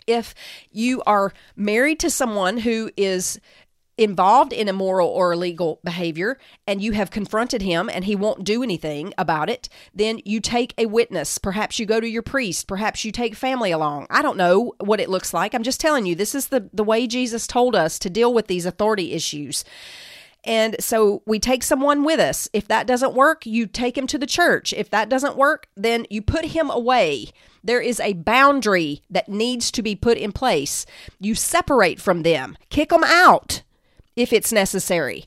if 0.06 0.34
you 0.70 1.02
are 1.02 1.32
married 1.56 1.98
to 2.00 2.10
someone 2.10 2.58
who 2.58 2.90
is 2.96 3.40
involved 3.98 4.52
in 4.52 4.68
immoral 4.68 5.08
or 5.08 5.32
illegal 5.32 5.80
behavior 5.82 6.38
and 6.66 6.82
you 6.82 6.92
have 6.92 7.10
confronted 7.10 7.62
him 7.62 7.88
and 7.88 8.04
he 8.04 8.14
won't 8.14 8.44
do 8.44 8.62
anything 8.62 9.14
about 9.16 9.48
it, 9.48 9.68
then 9.94 10.20
you 10.24 10.40
take 10.40 10.74
a 10.76 10.86
witness. 10.86 11.38
Perhaps 11.38 11.78
you 11.78 11.86
go 11.86 12.00
to 12.00 12.08
your 12.08 12.22
priest. 12.22 12.66
Perhaps 12.66 13.04
you 13.04 13.12
take 13.12 13.34
family 13.34 13.70
along. 13.70 14.06
I 14.10 14.22
don't 14.22 14.36
know 14.36 14.74
what 14.80 15.00
it 15.00 15.08
looks 15.08 15.32
like. 15.32 15.54
I'm 15.54 15.62
just 15.62 15.80
telling 15.80 16.06
you, 16.06 16.14
this 16.14 16.34
is 16.34 16.48
the, 16.48 16.68
the 16.72 16.84
way 16.84 17.06
Jesus 17.06 17.46
told 17.46 17.74
us 17.74 17.98
to 18.00 18.10
deal 18.10 18.32
with 18.32 18.48
these 18.48 18.66
authority 18.66 19.12
issues. 19.12 19.64
And 20.44 20.76
so 20.78 21.22
we 21.26 21.40
take 21.40 21.64
someone 21.64 22.04
with 22.04 22.20
us. 22.20 22.48
If 22.52 22.68
that 22.68 22.86
doesn't 22.86 23.14
work, 23.14 23.46
you 23.46 23.66
take 23.66 23.98
him 23.98 24.06
to 24.06 24.18
the 24.18 24.26
church. 24.26 24.72
If 24.72 24.90
that 24.90 25.08
doesn't 25.08 25.36
work, 25.36 25.66
then 25.76 26.06
you 26.08 26.22
put 26.22 26.44
him 26.44 26.70
away. 26.70 27.30
There 27.64 27.80
is 27.80 27.98
a 27.98 28.12
boundary 28.12 29.02
that 29.10 29.28
needs 29.28 29.72
to 29.72 29.82
be 29.82 29.96
put 29.96 30.18
in 30.18 30.30
place. 30.30 30.86
You 31.18 31.34
separate 31.34 32.00
from 32.00 32.22
them, 32.22 32.56
kick 32.70 32.90
them 32.90 33.02
out 33.02 33.62
if 34.16 34.32
it's 34.32 34.52
necessary. 34.52 35.24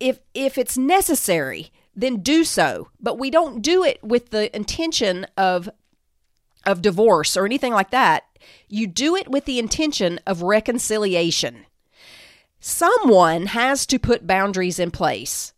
If 0.00 0.18
if 0.34 0.58
it's 0.58 0.76
necessary, 0.76 1.70
then 1.94 2.16
do 2.16 2.42
so. 2.42 2.88
But 2.98 3.18
we 3.18 3.30
don't 3.30 3.62
do 3.62 3.84
it 3.84 4.02
with 4.02 4.30
the 4.30 4.54
intention 4.56 5.26
of 5.36 5.68
of 6.66 6.82
divorce 6.82 7.36
or 7.36 7.44
anything 7.44 7.72
like 7.72 7.90
that. 7.90 8.24
You 8.68 8.86
do 8.86 9.14
it 9.14 9.28
with 9.28 9.44
the 9.44 9.58
intention 9.58 10.18
of 10.26 10.42
reconciliation. 10.42 11.66
Someone 12.60 13.46
has 13.46 13.86
to 13.86 13.98
put 13.98 14.26
boundaries 14.26 14.78
in 14.78 14.90
place. 14.90 15.52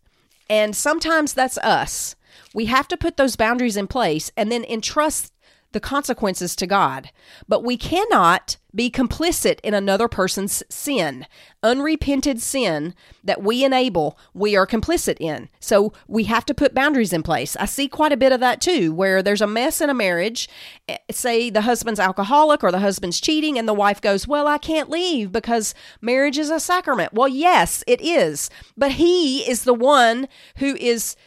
And 0.49 0.75
sometimes 0.75 1.33
that's 1.33 1.57
us. 1.59 2.15
We 2.53 2.65
have 2.65 2.87
to 2.89 2.97
put 2.97 3.17
those 3.17 3.35
boundaries 3.35 3.77
in 3.77 3.87
place 3.87 4.31
and 4.37 4.51
then 4.51 4.63
entrust 4.65 5.31
the 5.75 5.79
consequences 5.81 6.55
to 6.55 6.65
God. 6.65 7.11
But 7.49 7.61
we 7.61 7.75
cannot 7.75 8.55
be 8.73 8.89
complicit 8.89 9.59
in 9.59 9.73
another 9.73 10.07
person's 10.07 10.63
sin. 10.69 11.27
Unrepented 11.61 12.39
sin 12.39 12.95
that 13.25 13.43
we 13.43 13.65
enable, 13.65 14.17
we 14.33 14.55
are 14.55 14.65
complicit 14.65 15.17
in. 15.19 15.49
So 15.59 15.91
we 16.07 16.23
have 16.23 16.45
to 16.45 16.53
put 16.53 16.73
boundaries 16.73 17.11
in 17.11 17.23
place. 17.23 17.57
I 17.57 17.65
see 17.65 17.89
quite 17.89 18.13
a 18.13 18.17
bit 18.17 18.31
of 18.31 18.39
that 18.39 18.61
too, 18.61 18.93
where 18.93 19.21
there's 19.21 19.41
a 19.41 19.47
mess 19.47 19.81
in 19.81 19.89
a 19.89 19.93
marriage. 19.93 20.47
Eh, 20.87 20.97
say 21.11 21.49
the 21.49 21.61
husband's 21.61 21.99
alcoholic 21.99 22.63
or 22.63 22.71
the 22.71 22.79
husband's 22.79 23.19
cheating, 23.19 23.59
and 23.59 23.67
the 23.67 23.73
wife 23.73 23.99
goes, 23.99 24.29
Well, 24.29 24.47
I 24.47 24.57
can't 24.57 24.89
leave 24.89 25.33
because 25.33 25.75
marriage 25.99 26.37
is 26.37 26.49
a 26.49 26.61
sacrament. 26.61 27.13
Well, 27.13 27.27
yes, 27.27 27.83
it 27.85 27.99
is. 27.99 28.49
But 28.77 28.93
he 28.93 29.49
is 29.49 29.65
the 29.65 29.73
one 29.73 30.29
who 30.57 30.77
is 30.77 31.17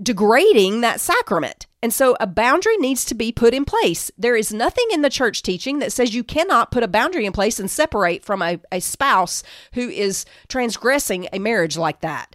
degrading 0.00 0.82
that 0.82 1.00
sacrament. 1.00 1.66
And 1.82 1.92
so 1.92 2.16
a 2.18 2.26
boundary 2.26 2.76
needs 2.78 3.04
to 3.06 3.14
be 3.14 3.30
put 3.30 3.54
in 3.54 3.64
place. 3.64 4.10
There 4.18 4.34
is 4.34 4.52
nothing 4.52 4.86
in 4.90 5.02
the 5.02 5.10
church 5.10 5.42
teaching 5.42 5.78
that 5.78 5.92
says 5.92 6.14
you 6.14 6.24
cannot 6.24 6.72
put 6.72 6.82
a 6.82 6.88
boundary 6.88 7.24
in 7.24 7.32
place 7.32 7.60
and 7.60 7.70
separate 7.70 8.24
from 8.24 8.42
a, 8.42 8.58
a 8.72 8.80
spouse 8.80 9.44
who 9.74 9.88
is 9.88 10.24
transgressing 10.48 11.28
a 11.32 11.38
marriage 11.38 11.76
like 11.76 12.00
that. 12.00 12.34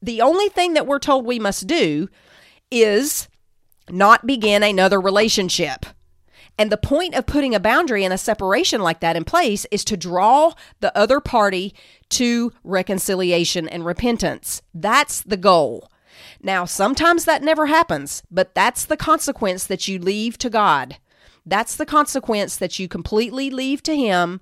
The 0.00 0.22
only 0.22 0.48
thing 0.48 0.74
that 0.74 0.86
we're 0.86 1.00
told 1.00 1.26
we 1.26 1.40
must 1.40 1.66
do 1.66 2.08
is 2.70 3.28
not 3.90 4.26
begin 4.26 4.62
another 4.62 5.00
relationship. 5.00 5.86
And 6.56 6.70
the 6.70 6.76
point 6.76 7.14
of 7.14 7.26
putting 7.26 7.54
a 7.54 7.60
boundary 7.60 8.04
and 8.04 8.12
a 8.12 8.18
separation 8.18 8.80
like 8.80 9.00
that 9.00 9.16
in 9.16 9.24
place 9.24 9.64
is 9.70 9.84
to 9.84 9.96
draw 9.96 10.52
the 10.80 10.96
other 10.96 11.20
party 11.20 11.74
to 12.10 12.52
reconciliation 12.64 13.68
and 13.68 13.84
repentance. 13.84 14.62
That's 14.74 15.22
the 15.22 15.36
goal. 15.36 15.90
Now, 16.42 16.64
sometimes 16.64 17.24
that 17.24 17.42
never 17.42 17.66
happens, 17.66 18.22
but 18.30 18.54
that's 18.54 18.84
the 18.84 18.96
consequence 18.96 19.64
that 19.66 19.88
you 19.88 19.98
leave 19.98 20.38
to 20.38 20.50
God. 20.50 20.98
That's 21.44 21.76
the 21.76 21.86
consequence 21.86 22.56
that 22.56 22.78
you 22.78 22.88
completely 22.88 23.50
leave 23.50 23.82
to 23.84 23.96
Him 23.96 24.40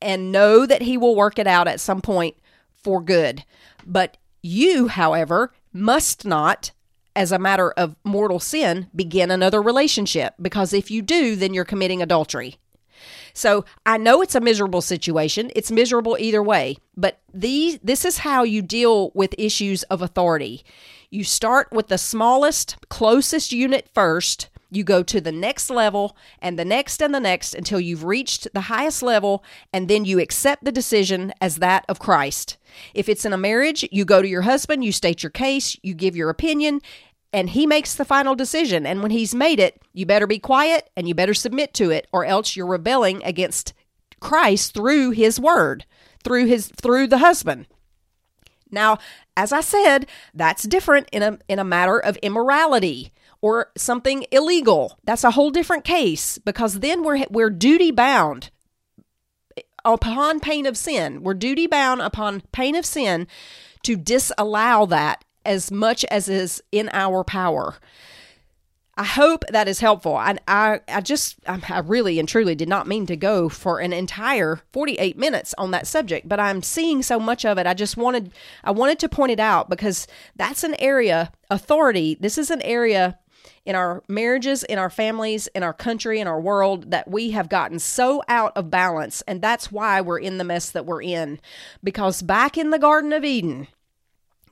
and 0.00 0.30
know 0.30 0.66
that 0.66 0.82
He 0.82 0.96
will 0.96 1.16
work 1.16 1.38
it 1.38 1.46
out 1.46 1.68
at 1.68 1.80
some 1.80 2.00
point 2.00 2.36
for 2.74 3.00
good. 3.00 3.44
But 3.86 4.18
you, 4.42 4.88
however, 4.88 5.52
must 5.72 6.24
not, 6.24 6.72
as 7.16 7.32
a 7.32 7.38
matter 7.38 7.70
of 7.72 7.96
mortal 8.04 8.38
sin, 8.38 8.88
begin 8.94 9.30
another 9.30 9.62
relationship 9.62 10.34
because 10.40 10.72
if 10.72 10.90
you 10.90 11.02
do, 11.02 11.36
then 11.36 11.54
you're 11.54 11.64
committing 11.64 12.02
adultery. 12.02 12.58
So 13.34 13.64
I 13.86 13.96
know 13.98 14.22
it's 14.22 14.34
a 14.34 14.40
miserable 14.40 14.82
situation. 14.82 15.50
It's 15.54 15.70
miserable 15.70 16.16
either 16.18 16.42
way, 16.42 16.76
but 16.96 17.20
these 17.32 17.78
this 17.82 18.04
is 18.04 18.18
how 18.18 18.42
you 18.42 18.62
deal 18.62 19.10
with 19.14 19.34
issues 19.38 19.82
of 19.84 20.02
authority. 20.02 20.64
You 21.10 21.24
start 21.24 21.72
with 21.72 21.88
the 21.88 21.98
smallest, 21.98 22.76
closest 22.88 23.52
unit 23.52 23.88
first. 23.92 24.48
You 24.70 24.84
go 24.84 25.02
to 25.02 25.20
the 25.20 25.32
next 25.32 25.68
level 25.68 26.16
and 26.40 26.58
the 26.58 26.64
next 26.64 27.02
and 27.02 27.14
the 27.14 27.20
next 27.20 27.54
until 27.54 27.78
you've 27.78 28.04
reached 28.04 28.48
the 28.54 28.62
highest 28.62 29.02
level, 29.02 29.44
and 29.70 29.86
then 29.86 30.06
you 30.06 30.18
accept 30.18 30.64
the 30.64 30.72
decision 30.72 31.34
as 31.42 31.56
that 31.56 31.84
of 31.90 31.98
Christ. 31.98 32.56
If 32.94 33.10
it's 33.10 33.26
in 33.26 33.34
a 33.34 33.38
marriage, 33.38 33.86
you 33.92 34.06
go 34.06 34.22
to 34.22 34.28
your 34.28 34.42
husband, 34.42 34.82
you 34.82 34.90
state 34.90 35.22
your 35.22 35.28
case, 35.28 35.76
you 35.82 35.92
give 35.92 36.16
your 36.16 36.30
opinion, 36.30 36.80
and 37.32 37.50
he 37.50 37.66
makes 37.66 37.94
the 37.94 38.04
final 38.04 38.34
decision. 38.34 38.86
And 38.86 39.02
when 39.02 39.10
he's 39.10 39.34
made 39.34 39.58
it, 39.58 39.80
you 39.92 40.06
better 40.06 40.26
be 40.26 40.38
quiet 40.38 40.90
and 40.96 41.08
you 41.08 41.14
better 41.14 41.34
submit 41.34 41.74
to 41.74 41.90
it, 41.90 42.06
or 42.12 42.24
else 42.24 42.56
you're 42.56 42.66
rebelling 42.66 43.22
against 43.24 43.72
Christ 44.20 44.74
through 44.74 45.10
his 45.10 45.40
word, 45.40 45.84
through 46.22 46.46
his 46.46 46.68
through 46.68 47.08
the 47.08 47.18
husband. 47.18 47.66
Now, 48.70 48.98
as 49.36 49.52
I 49.52 49.60
said, 49.60 50.06
that's 50.34 50.64
different 50.64 51.08
in 51.12 51.22
a 51.22 51.38
in 51.48 51.58
a 51.58 51.64
matter 51.64 51.98
of 51.98 52.16
immorality 52.18 53.12
or 53.40 53.70
something 53.76 54.24
illegal. 54.30 54.98
That's 55.04 55.24
a 55.24 55.32
whole 55.32 55.50
different 55.50 55.84
case 55.84 56.38
because 56.38 56.80
then 56.80 57.02
we're 57.02 57.24
we're 57.30 57.50
duty 57.50 57.90
bound 57.90 58.50
upon 59.84 60.40
pain 60.40 60.64
of 60.64 60.76
sin. 60.76 61.22
We're 61.22 61.34
duty 61.34 61.66
bound 61.66 62.00
upon 62.00 62.42
pain 62.52 62.76
of 62.76 62.86
sin 62.86 63.26
to 63.82 63.96
disallow 63.96 64.86
that 64.86 65.24
as 65.44 65.70
much 65.70 66.04
as 66.06 66.28
is 66.28 66.62
in 66.72 66.88
our 66.92 67.24
power. 67.24 67.76
I 68.94 69.04
hope 69.04 69.44
that 69.48 69.68
is 69.68 69.80
helpful. 69.80 70.16
I, 70.16 70.36
I, 70.46 70.80
I 70.86 71.00
just, 71.00 71.36
I 71.46 71.78
really 71.78 72.18
and 72.18 72.28
truly 72.28 72.54
did 72.54 72.68
not 72.68 72.86
mean 72.86 73.06
to 73.06 73.16
go 73.16 73.48
for 73.48 73.80
an 73.80 73.92
entire 73.92 74.60
48 74.72 75.16
minutes 75.16 75.54
on 75.56 75.70
that 75.70 75.86
subject, 75.86 76.28
but 76.28 76.38
I'm 76.38 76.62
seeing 76.62 77.02
so 77.02 77.18
much 77.18 77.46
of 77.46 77.56
it. 77.56 77.66
I 77.66 77.72
just 77.72 77.96
wanted, 77.96 78.32
I 78.62 78.70
wanted 78.70 78.98
to 78.98 79.08
point 79.08 79.32
it 79.32 79.40
out 79.40 79.70
because 79.70 80.06
that's 80.36 80.62
an 80.62 80.74
area, 80.78 81.32
authority. 81.48 82.18
This 82.20 82.36
is 82.36 82.50
an 82.50 82.60
area 82.62 83.18
in 83.64 83.74
our 83.74 84.02
marriages, 84.08 84.62
in 84.64 84.78
our 84.78 84.90
families, 84.90 85.46
in 85.48 85.62
our 85.62 85.72
country, 85.72 86.20
in 86.20 86.26
our 86.26 86.40
world 86.40 86.90
that 86.90 87.08
we 87.08 87.30
have 87.30 87.48
gotten 87.48 87.78
so 87.78 88.22
out 88.28 88.52
of 88.56 88.70
balance. 88.70 89.22
And 89.22 89.40
that's 89.40 89.72
why 89.72 90.00
we're 90.00 90.18
in 90.18 90.36
the 90.36 90.44
mess 90.44 90.70
that 90.70 90.84
we're 90.84 91.02
in. 91.02 91.40
Because 91.82 92.20
back 92.20 92.58
in 92.58 92.70
the 92.70 92.78
Garden 92.78 93.12
of 93.12 93.24
Eden, 93.24 93.68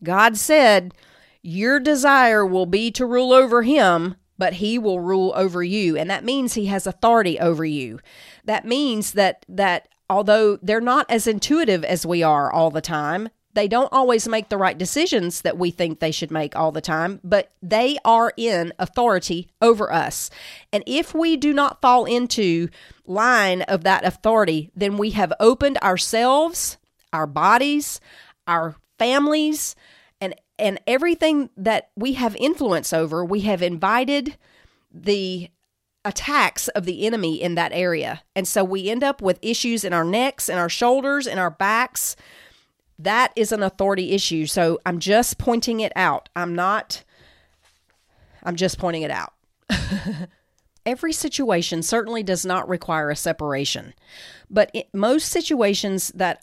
God 0.03 0.37
said, 0.37 0.95
Your 1.43 1.81
desire 1.81 2.45
will 2.45 2.67
be 2.67 2.91
to 2.93 3.07
rule 3.07 3.33
over 3.33 3.63
him 3.63 4.17
but 4.41 4.55
he 4.55 4.79
will 4.79 5.01
rule 5.01 5.35
over 5.37 5.63
you. 5.63 5.99
And 5.99 6.09
that 6.09 6.25
means 6.25 6.55
he 6.55 6.65
has 6.67 6.87
authority 6.87 7.39
over 7.39 7.63
you. 7.63 8.01
That 8.47 8.65
means 8.65 9.13
that 9.13 9.45
that 9.51 9.87
although 10.09 10.57
they're 10.63 10.81
not 10.81 11.05
as 11.11 11.27
intuitive 11.27 11.85
as 11.85 12.07
we 12.07 12.23
are 12.23 12.51
all 12.51 12.71
the 12.71 12.81
time 12.81 13.29
they 13.53 13.67
don't 13.67 13.93
always 13.93 14.29
make 14.29 14.49
the 14.49 14.57
right 14.57 14.79
decisions 14.79 15.43
that 15.43 15.59
we 15.59 15.73
think 15.73 15.99
they 15.99 16.13
should 16.13 16.31
make 16.31 16.57
all 16.57 16.73
the 16.73 16.81
time 16.81 17.21
but 17.23 17.53
they 17.61 17.99
are 18.05 18.33
in 18.37 18.73
authority 18.79 19.49
over 19.61 19.93
us. 19.93 20.31
And 20.73 20.83
if 20.87 21.15
we 21.15 21.37
do 21.37 21.53
not 21.53 21.83
fall 21.83 22.07
into 22.07 22.69
line 23.07 23.61
of 23.63 23.85
that 23.85 24.07
authority 24.07 24.71
then 24.75 24.97
we 24.97 25.11
have 25.11 25.35
opened 25.39 25.77
ourselves 25.79 26.79
our 27.13 27.27
bodies 27.27 28.01
our 28.47 28.75
families 29.01 29.75
and 30.21 30.35
and 30.59 30.79
everything 30.87 31.49
that 31.57 31.89
we 31.97 32.13
have 32.13 32.37
influence 32.37 32.93
over, 32.93 33.25
we 33.25 33.41
have 33.41 33.63
invited 33.63 34.37
the 34.93 35.49
attacks 36.05 36.69
of 36.69 36.85
the 36.85 37.07
enemy 37.07 37.41
in 37.41 37.55
that 37.55 37.73
area. 37.73 38.23
And 38.37 38.47
so 38.47 38.63
we 38.63 38.91
end 38.91 39.03
up 39.03 39.23
with 39.23 39.39
issues 39.41 39.85
in 39.85 39.95
our 39.95 40.05
necks 40.05 40.51
and 40.51 40.59
our 40.59 40.69
shoulders 40.69 41.27
and 41.27 41.41
our 41.41 41.51
backs. 41.51 42.15
That 42.99 43.33
is 43.37 43.53
an 43.53 43.63
authority 43.63 44.13
issue. 44.13 44.45
So 44.45 44.79
I'm 44.85 44.99
just 44.99 45.39
pointing 45.39 45.81
it 45.81 45.93
out. 45.97 46.29
I'm 46.37 46.55
not, 46.55 47.03
I'm 48.43 48.57
just 48.57 48.79
pointing 48.79 49.03
it 49.03 49.11
out. 49.11 49.33
Every 50.87 51.15
situation 51.15 51.83
certainly 51.83 52.23
does 52.23 52.45
not 52.45 52.69
require 52.69 53.09
a 53.09 53.17
separation, 53.17 53.95
but 54.51 54.75
most 54.93 55.29
situations 55.29 56.09
that 56.15 56.43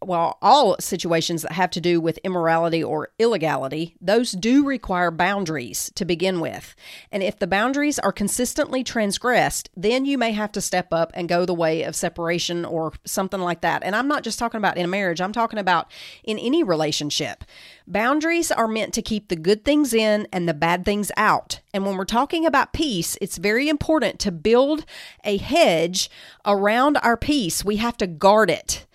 well, 0.00 0.38
all 0.40 0.76
situations 0.78 1.42
that 1.42 1.52
have 1.52 1.70
to 1.70 1.80
do 1.80 2.00
with 2.00 2.18
immorality 2.18 2.82
or 2.82 3.10
illegality, 3.18 3.96
those 4.00 4.32
do 4.32 4.64
require 4.64 5.10
boundaries 5.10 5.90
to 5.96 6.04
begin 6.04 6.40
with. 6.40 6.76
And 7.10 7.22
if 7.22 7.38
the 7.38 7.48
boundaries 7.48 7.98
are 7.98 8.12
consistently 8.12 8.84
transgressed, 8.84 9.70
then 9.76 10.04
you 10.04 10.16
may 10.16 10.32
have 10.32 10.52
to 10.52 10.60
step 10.60 10.92
up 10.92 11.10
and 11.14 11.28
go 11.28 11.44
the 11.44 11.54
way 11.54 11.82
of 11.82 11.96
separation 11.96 12.64
or 12.64 12.92
something 13.04 13.40
like 13.40 13.62
that. 13.62 13.82
And 13.82 13.96
I'm 13.96 14.08
not 14.08 14.22
just 14.22 14.38
talking 14.38 14.58
about 14.58 14.76
in 14.76 14.84
a 14.84 14.88
marriage, 14.88 15.20
I'm 15.20 15.32
talking 15.32 15.58
about 15.58 15.90
in 16.22 16.38
any 16.38 16.62
relationship. 16.62 17.44
Boundaries 17.86 18.52
are 18.52 18.68
meant 18.68 18.94
to 18.94 19.02
keep 19.02 19.28
the 19.28 19.36
good 19.36 19.64
things 19.64 19.92
in 19.92 20.28
and 20.32 20.48
the 20.48 20.54
bad 20.54 20.84
things 20.84 21.10
out. 21.16 21.60
And 21.74 21.84
when 21.84 21.96
we're 21.96 22.04
talking 22.04 22.46
about 22.46 22.72
peace, 22.72 23.16
it's 23.20 23.38
very 23.38 23.68
important 23.68 24.20
to 24.20 24.30
build 24.30 24.84
a 25.24 25.38
hedge 25.38 26.10
around 26.46 26.98
our 26.98 27.16
peace. 27.16 27.64
We 27.64 27.76
have 27.76 27.96
to 27.96 28.06
guard 28.06 28.50
it 28.50 28.86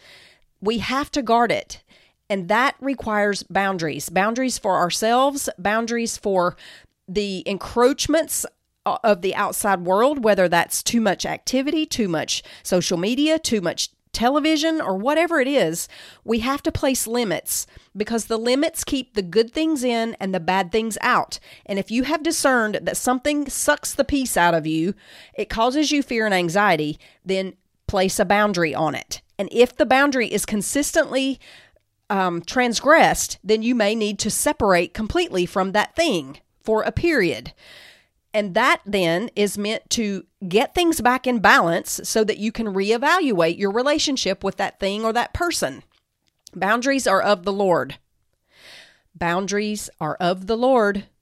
we 0.64 0.78
have 0.80 1.11
to 1.11 1.22
guard 1.22 1.51
it. 1.51 1.84
And 2.30 2.47
that 2.47 2.76
requires 2.80 3.43
boundaries 3.43 4.09
boundaries 4.09 4.57
for 4.57 4.78
ourselves, 4.78 5.49
boundaries 5.57 6.18
for 6.18 6.55
the 7.07 7.43
encroachments 7.45 8.45
uh, 8.86 8.97
of 9.03 9.22
the 9.22 9.36
outside 9.36 9.82
world, 9.82 10.24
whether 10.24 10.47
that's 10.47 10.82
too 10.82 11.01
much 11.01 11.26
activity, 11.26 11.86
too 11.86 12.07
much 12.07 12.41
social 12.64 12.97
media, 12.97 13.38
too 13.38 13.61
much 13.61 13.89
television, 14.14 14.80
or 14.80 14.95
whatever 14.95 15.39
it 15.39 15.47
is, 15.47 15.88
we 16.24 16.39
have 16.39 16.61
to 16.61 16.72
place 16.72 17.07
limits 17.07 17.66
because 17.97 18.26
the 18.26 18.38
limits 18.38 18.84
keep 18.84 19.16
the 19.16 19.24
good 19.24 19.51
things 19.51 19.84
in 19.84 20.16
and 20.20 20.34
the 20.34 20.39
bad 20.39 20.72
things 20.72 20.97
out. 21.01 21.39
And 21.66 21.80
if 21.80 21.89
you 21.89 22.03
have 22.03 22.22
discerned 22.22 22.80
that 22.84 22.95
something 22.95 23.49
sucks 23.49 23.93
the 23.93 24.05
peace 24.05 24.38
out 24.38 24.53
of 24.53 24.68
you, 24.68 24.93
it 25.34 25.49
causes 25.49 25.91
you 25.91 26.03
fear 26.03 26.26
and 26.26 26.34
anxiety, 26.34 26.99
then 27.26 27.53
place 27.94 28.18
a 28.18 28.26
boundary 28.26 28.74
on 28.74 28.96
it. 28.96 29.22
And 29.38 29.48
if 29.52 29.78
the 29.78 29.86
boundary 29.86 30.26
is 30.26 30.48
consistently 30.48 31.39
um, 32.10 32.41
transgressed, 32.41 33.38
then 33.44 33.62
you 33.62 33.76
may 33.76 33.94
need 33.94 34.18
to 34.18 34.32
separate 34.32 34.96
completely 34.96 35.46
from 35.46 35.74
that 35.74 35.96
thing 35.96 36.39
for 36.64 36.82
a 36.82 36.91
period. 36.91 37.54
And 38.34 38.56
that 38.56 38.82
then 38.84 39.30
is 39.36 39.60
meant 39.60 39.91
to 39.91 40.26
get 40.48 40.74
things 40.74 41.02
back 41.02 41.28
in 41.28 41.38
balance 41.38 42.02
so 42.04 42.24
that 42.24 42.39
you 42.39 42.52
can 42.52 42.74
reevaluate 42.74 43.60
your 43.60 43.72
relationship 43.72 44.44
with 44.44 44.58
that 44.58 44.80
thing 44.80 45.06
or 45.06 45.14
that 45.14 45.36
person. 45.36 45.84
Boundaries 46.56 47.06
are 47.06 47.22
of 47.22 47.44
the 47.44 47.54
Lord. 47.54 48.00
Boundaries 49.14 49.88
are 50.02 50.16
of 50.16 50.48
the 50.48 50.58
Lord. 50.58 51.06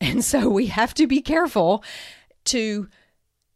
And 0.00 0.22
so 0.22 0.50
we 0.50 0.66
have 0.66 0.92
to 0.94 1.06
be 1.06 1.22
careful 1.22 1.82
to 2.46 2.88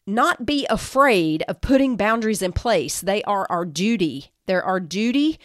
not 0.09 0.46
be 0.46 0.66
afraid 0.70 1.42
of 1.42 1.61
putting 1.61 1.96
boundaries 1.96 2.42
in 2.42 2.52
place. 2.52 3.00
They 3.00 3.22
are 3.24 3.46
our 3.50 3.66
duty. 3.66 4.32
They're 4.46 4.64
our 4.64 4.80
duty. 4.80 5.38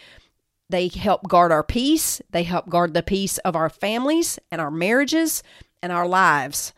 They 0.70 0.88
help 0.88 1.28
guard 1.28 1.52
our 1.52 1.62
peace. 1.62 2.22
They 2.30 2.44
help 2.44 2.70
guard 2.70 2.94
the 2.94 3.02
peace 3.02 3.36
of 3.38 3.54
our 3.54 3.68
families 3.68 4.38
and 4.50 4.60
our 4.60 4.70
marriages 4.70 5.42
and 5.82 5.92
our 5.92 6.08
lives. 6.08 6.72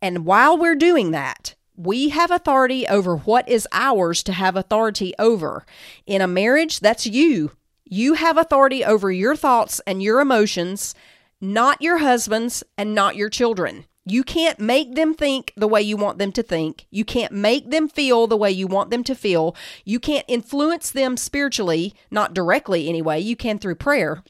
And 0.00 0.24
while 0.24 0.56
we're 0.56 0.76
doing 0.76 1.10
that, 1.10 1.56
we 1.76 2.10
have 2.10 2.30
authority 2.30 2.86
over 2.86 3.16
what 3.16 3.48
is 3.48 3.66
ours 3.72 4.22
to 4.22 4.32
have 4.32 4.54
authority 4.54 5.12
over. 5.18 5.66
In 6.06 6.20
a 6.20 6.28
marriage, 6.28 6.78
that's 6.78 7.06
you. 7.06 7.52
You 7.84 8.14
have 8.14 8.38
authority 8.38 8.84
over 8.84 9.10
your 9.10 9.34
thoughts 9.34 9.80
and 9.86 10.00
your 10.00 10.20
emotions, 10.20 10.94
not 11.40 11.82
your 11.82 11.98
husband's 11.98 12.62
and 12.78 12.94
not 12.94 13.16
your 13.16 13.28
children. 13.28 13.86
You 14.06 14.22
can't 14.22 14.60
make 14.60 14.94
them 14.94 15.14
think 15.14 15.52
the 15.56 15.68
way 15.68 15.80
you 15.80 15.96
want 15.96 16.18
them 16.18 16.32
to 16.32 16.42
think. 16.42 16.86
You 16.90 17.04
can't 17.04 17.32
make 17.32 17.70
them 17.70 17.88
feel 17.88 18.26
the 18.26 18.36
way 18.36 18.50
you 18.50 18.66
want 18.66 18.90
them 18.90 19.02
to 19.04 19.14
feel. 19.14 19.56
You 19.84 19.98
can't 19.98 20.26
influence 20.28 20.90
them 20.90 21.16
spiritually, 21.16 21.94
not 22.10 22.34
directly 22.34 22.88
anyway. 22.88 23.20
You 23.20 23.34
can 23.34 23.58
through 23.58 23.76
prayer. 23.76 24.22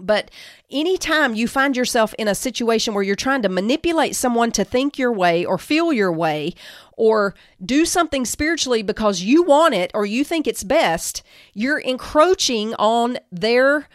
But 0.00 0.30
anytime 0.72 1.34
you 1.34 1.46
find 1.46 1.76
yourself 1.76 2.14
in 2.14 2.26
a 2.26 2.34
situation 2.34 2.94
where 2.94 3.04
you're 3.04 3.14
trying 3.14 3.42
to 3.42 3.48
manipulate 3.48 4.16
someone 4.16 4.50
to 4.52 4.64
think 4.64 4.98
your 4.98 5.12
way 5.12 5.44
or 5.44 5.56
feel 5.56 5.92
your 5.92 6.12
way 6.12 6.54
or 6.96 7.34
do 7.64 7.84
something 7.84 8.24
spiritually 8.24 8.82
because 8.82 9.20
you 9.20 9.44
want 9.44 9.74
it 9.74 9.92
or 9.94 10.04
you 10.04 10.24
think 10.24 10.48
it's 10.48 10.64
best, 10.64 11.22
you're 11.52 11.78
encroaching 11.78 12.74
on 12.74 13.18
their 13.30 13.88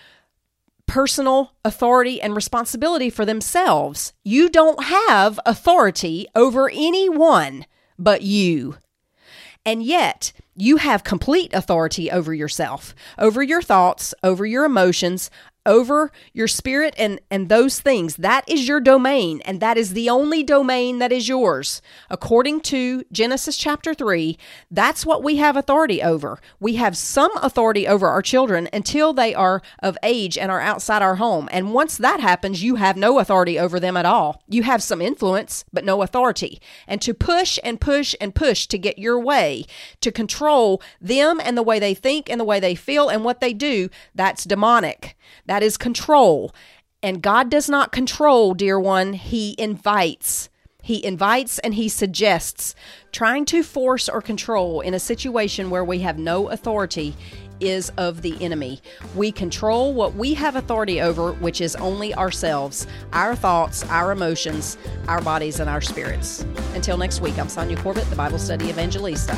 personal 0.89 1.53
authority 1.63 2.19
and 2.19 2.35
responsibility 2.35 3.11
for 3.11 3.23
themselves. 3.23 4.11
You 4.23 4.49
don't 4.49 4.85
have 4.85 5.39
authority 5.45 6.25
over 6.35 6.67
anyone 6.67 7.67
but 7.99 8.23
you. 8.23 8.75
And 9.63 9.83
yet, 9.83 10.33
you 10.55 10.77
have 10.77 11.03
complete 11.03 11.53
authority 11.53 12.09
over 12.09 12.33
yourself, 12.33 12.95
over 13.19 13.43
your 13.43 13.61
thoughts, 13.61 14.15
over 14.23 14.47
your 14.47 14.65
emotions, 14.65 15.29
over 15.69 16.11
your 16.33 16.47
spirit 16.47 16.95
and 16.97 17.21
and 17.29 17.47
those 17.47 17.79
things. 17.79 18.17
That 18.17 18.43
is 18.49 18.67
your 18.67 18.81
domain 18.81 19.41
and 19.45 19.61
that 19.61 19.77
is 19.77 19.93
the 19.93 20.09
only 20.09 20.43
domain 20.43 20.97
that 20.99 21.11
is 21.11 21.29
yours. 21.29 21.81
According 22.09 22.61
to 22.61 23.03
Genesis 23.11 23.55
chapter 23.55 23.93
3 23.93 24.37
that's 24.71 25.05
what 25.05 25.23
we 25.23 25.37
have 25.37 25.55
authority 25.55 26.01
over. 26.01 26.39
We 26.59 26.75
have 26.75 26.97
some 26.97 27.31
authority 27.37 27.87
over 27.87 28.07
our 28.07 28.23
children 28.23 28.67
until 28.73 29.13
they 29.13 29.33
are 29.35 29.61
of 29.81 29.97
age 30.03 30.37
and 30.37 30.51
are 30.51 30.59
outside 30.59 31.03
our 31.03 31.15
home. 31.15 31.47
And 31.51 31.73
once 31.73 31.97
that 31.97 32.19
happens 32.19 32.63
you 32.63 32.75
have 32.75 32.97
no 32.97 33.19
authority 33.19 33.59
over 33.59 33.79
them 33.79 33.95
at 33.95 34.05
all. 34.05 34.41
You 34.49 34.63
have 34.63 34.81
some 34.81 35.01
influence 35.01 35.63
but 35.71 35.85
no 35.85 36.01
authority. 36.01 36.59
And 36.87 36.99
to 37.03 37.13
push 37.13 37.59
and 37.63 37.79
push 37.79 38.15
and 38.19 38.33
push 38.33 38.65
to 38.67 38.77
get 38.79 38.97
your 38.97 39.19
way 39.19 39.65
to 40.01 40.11
control 40.11 40.81
them 40.99 41.39
and 41.43 41.55
the 41.55 41.63
way 41.63 41.77
they 41.77 41.93
think 41.93 42.27
and 42.27 42.39
the 42.39 42.45
way 42.45 42.59
they 42.59 42.73
feel 42.73 43.07
and 43.07 43.23
what 43.23 43.39
they 43.39 43.53
do 43.53 43.89
that's 44.15 44.43
demonic 44.43 45.15
that 45.59 45.65
is 45.65 45.75
control. 45.75 46.55
And 47.03 47.21
God 47.21 47.51
does 47.51 47.69
not 47.69 47.91
control, 47.91 48.53
dear 48.53 48.79
one. 48.79 49.11
He 49.11 49.55
invites. 49.57 50.47
He 50.81 51.03
invites 51.03 51.59
and 51.59 51.73
he 51.73 51.89
suggests. 51.89 52.75
Trying 53.11 53.43
to 53.45 53.61
force 53.61 54.07
or 54.07 54.21
control 54.21 54.79
in 54.79 54.93
a 54.93 54.99
situation 54.99 55.69
where 55.69 55.83
we 55.83 55.99
have 55.99 56.17
no 56.17 56.49
authority 56.49 57.13
is 57.59 57.91
of 57.97 58.21
the 58.21 58.41
enemy. 58.41 58.79
We 59.15 59.33
control 59.33 59.93
what 59.93 60.15
we 60.15 60.33
have 60.35 60.55
authority 60.55 61.01
over, 61.01 61.33
which 61.33 61.59
is 61.59 61.75
only 61.75 62.15
ourselves, 62.15 62.87
our 63.11 63.35
thoughts, 63.35 63.83
our 63.89 64.13
emotions, 64.13 64.77
our 65.09 65.21
bodies, 65.21 65.59
and 65.59 65.69
our 65.69 65.81
spirits. 65.81 66.45
Until 66.73 66.95
next 66.95 67.19
week, 67.19 67.37
I'm 67.37 67.47
Sonja 67.47 67.75
Corbitt, 67.75 68.09
the 68.09 68.15
Bible 68.15 68.39
Study 68.39 68.69
Evangelista. 68.69 69.37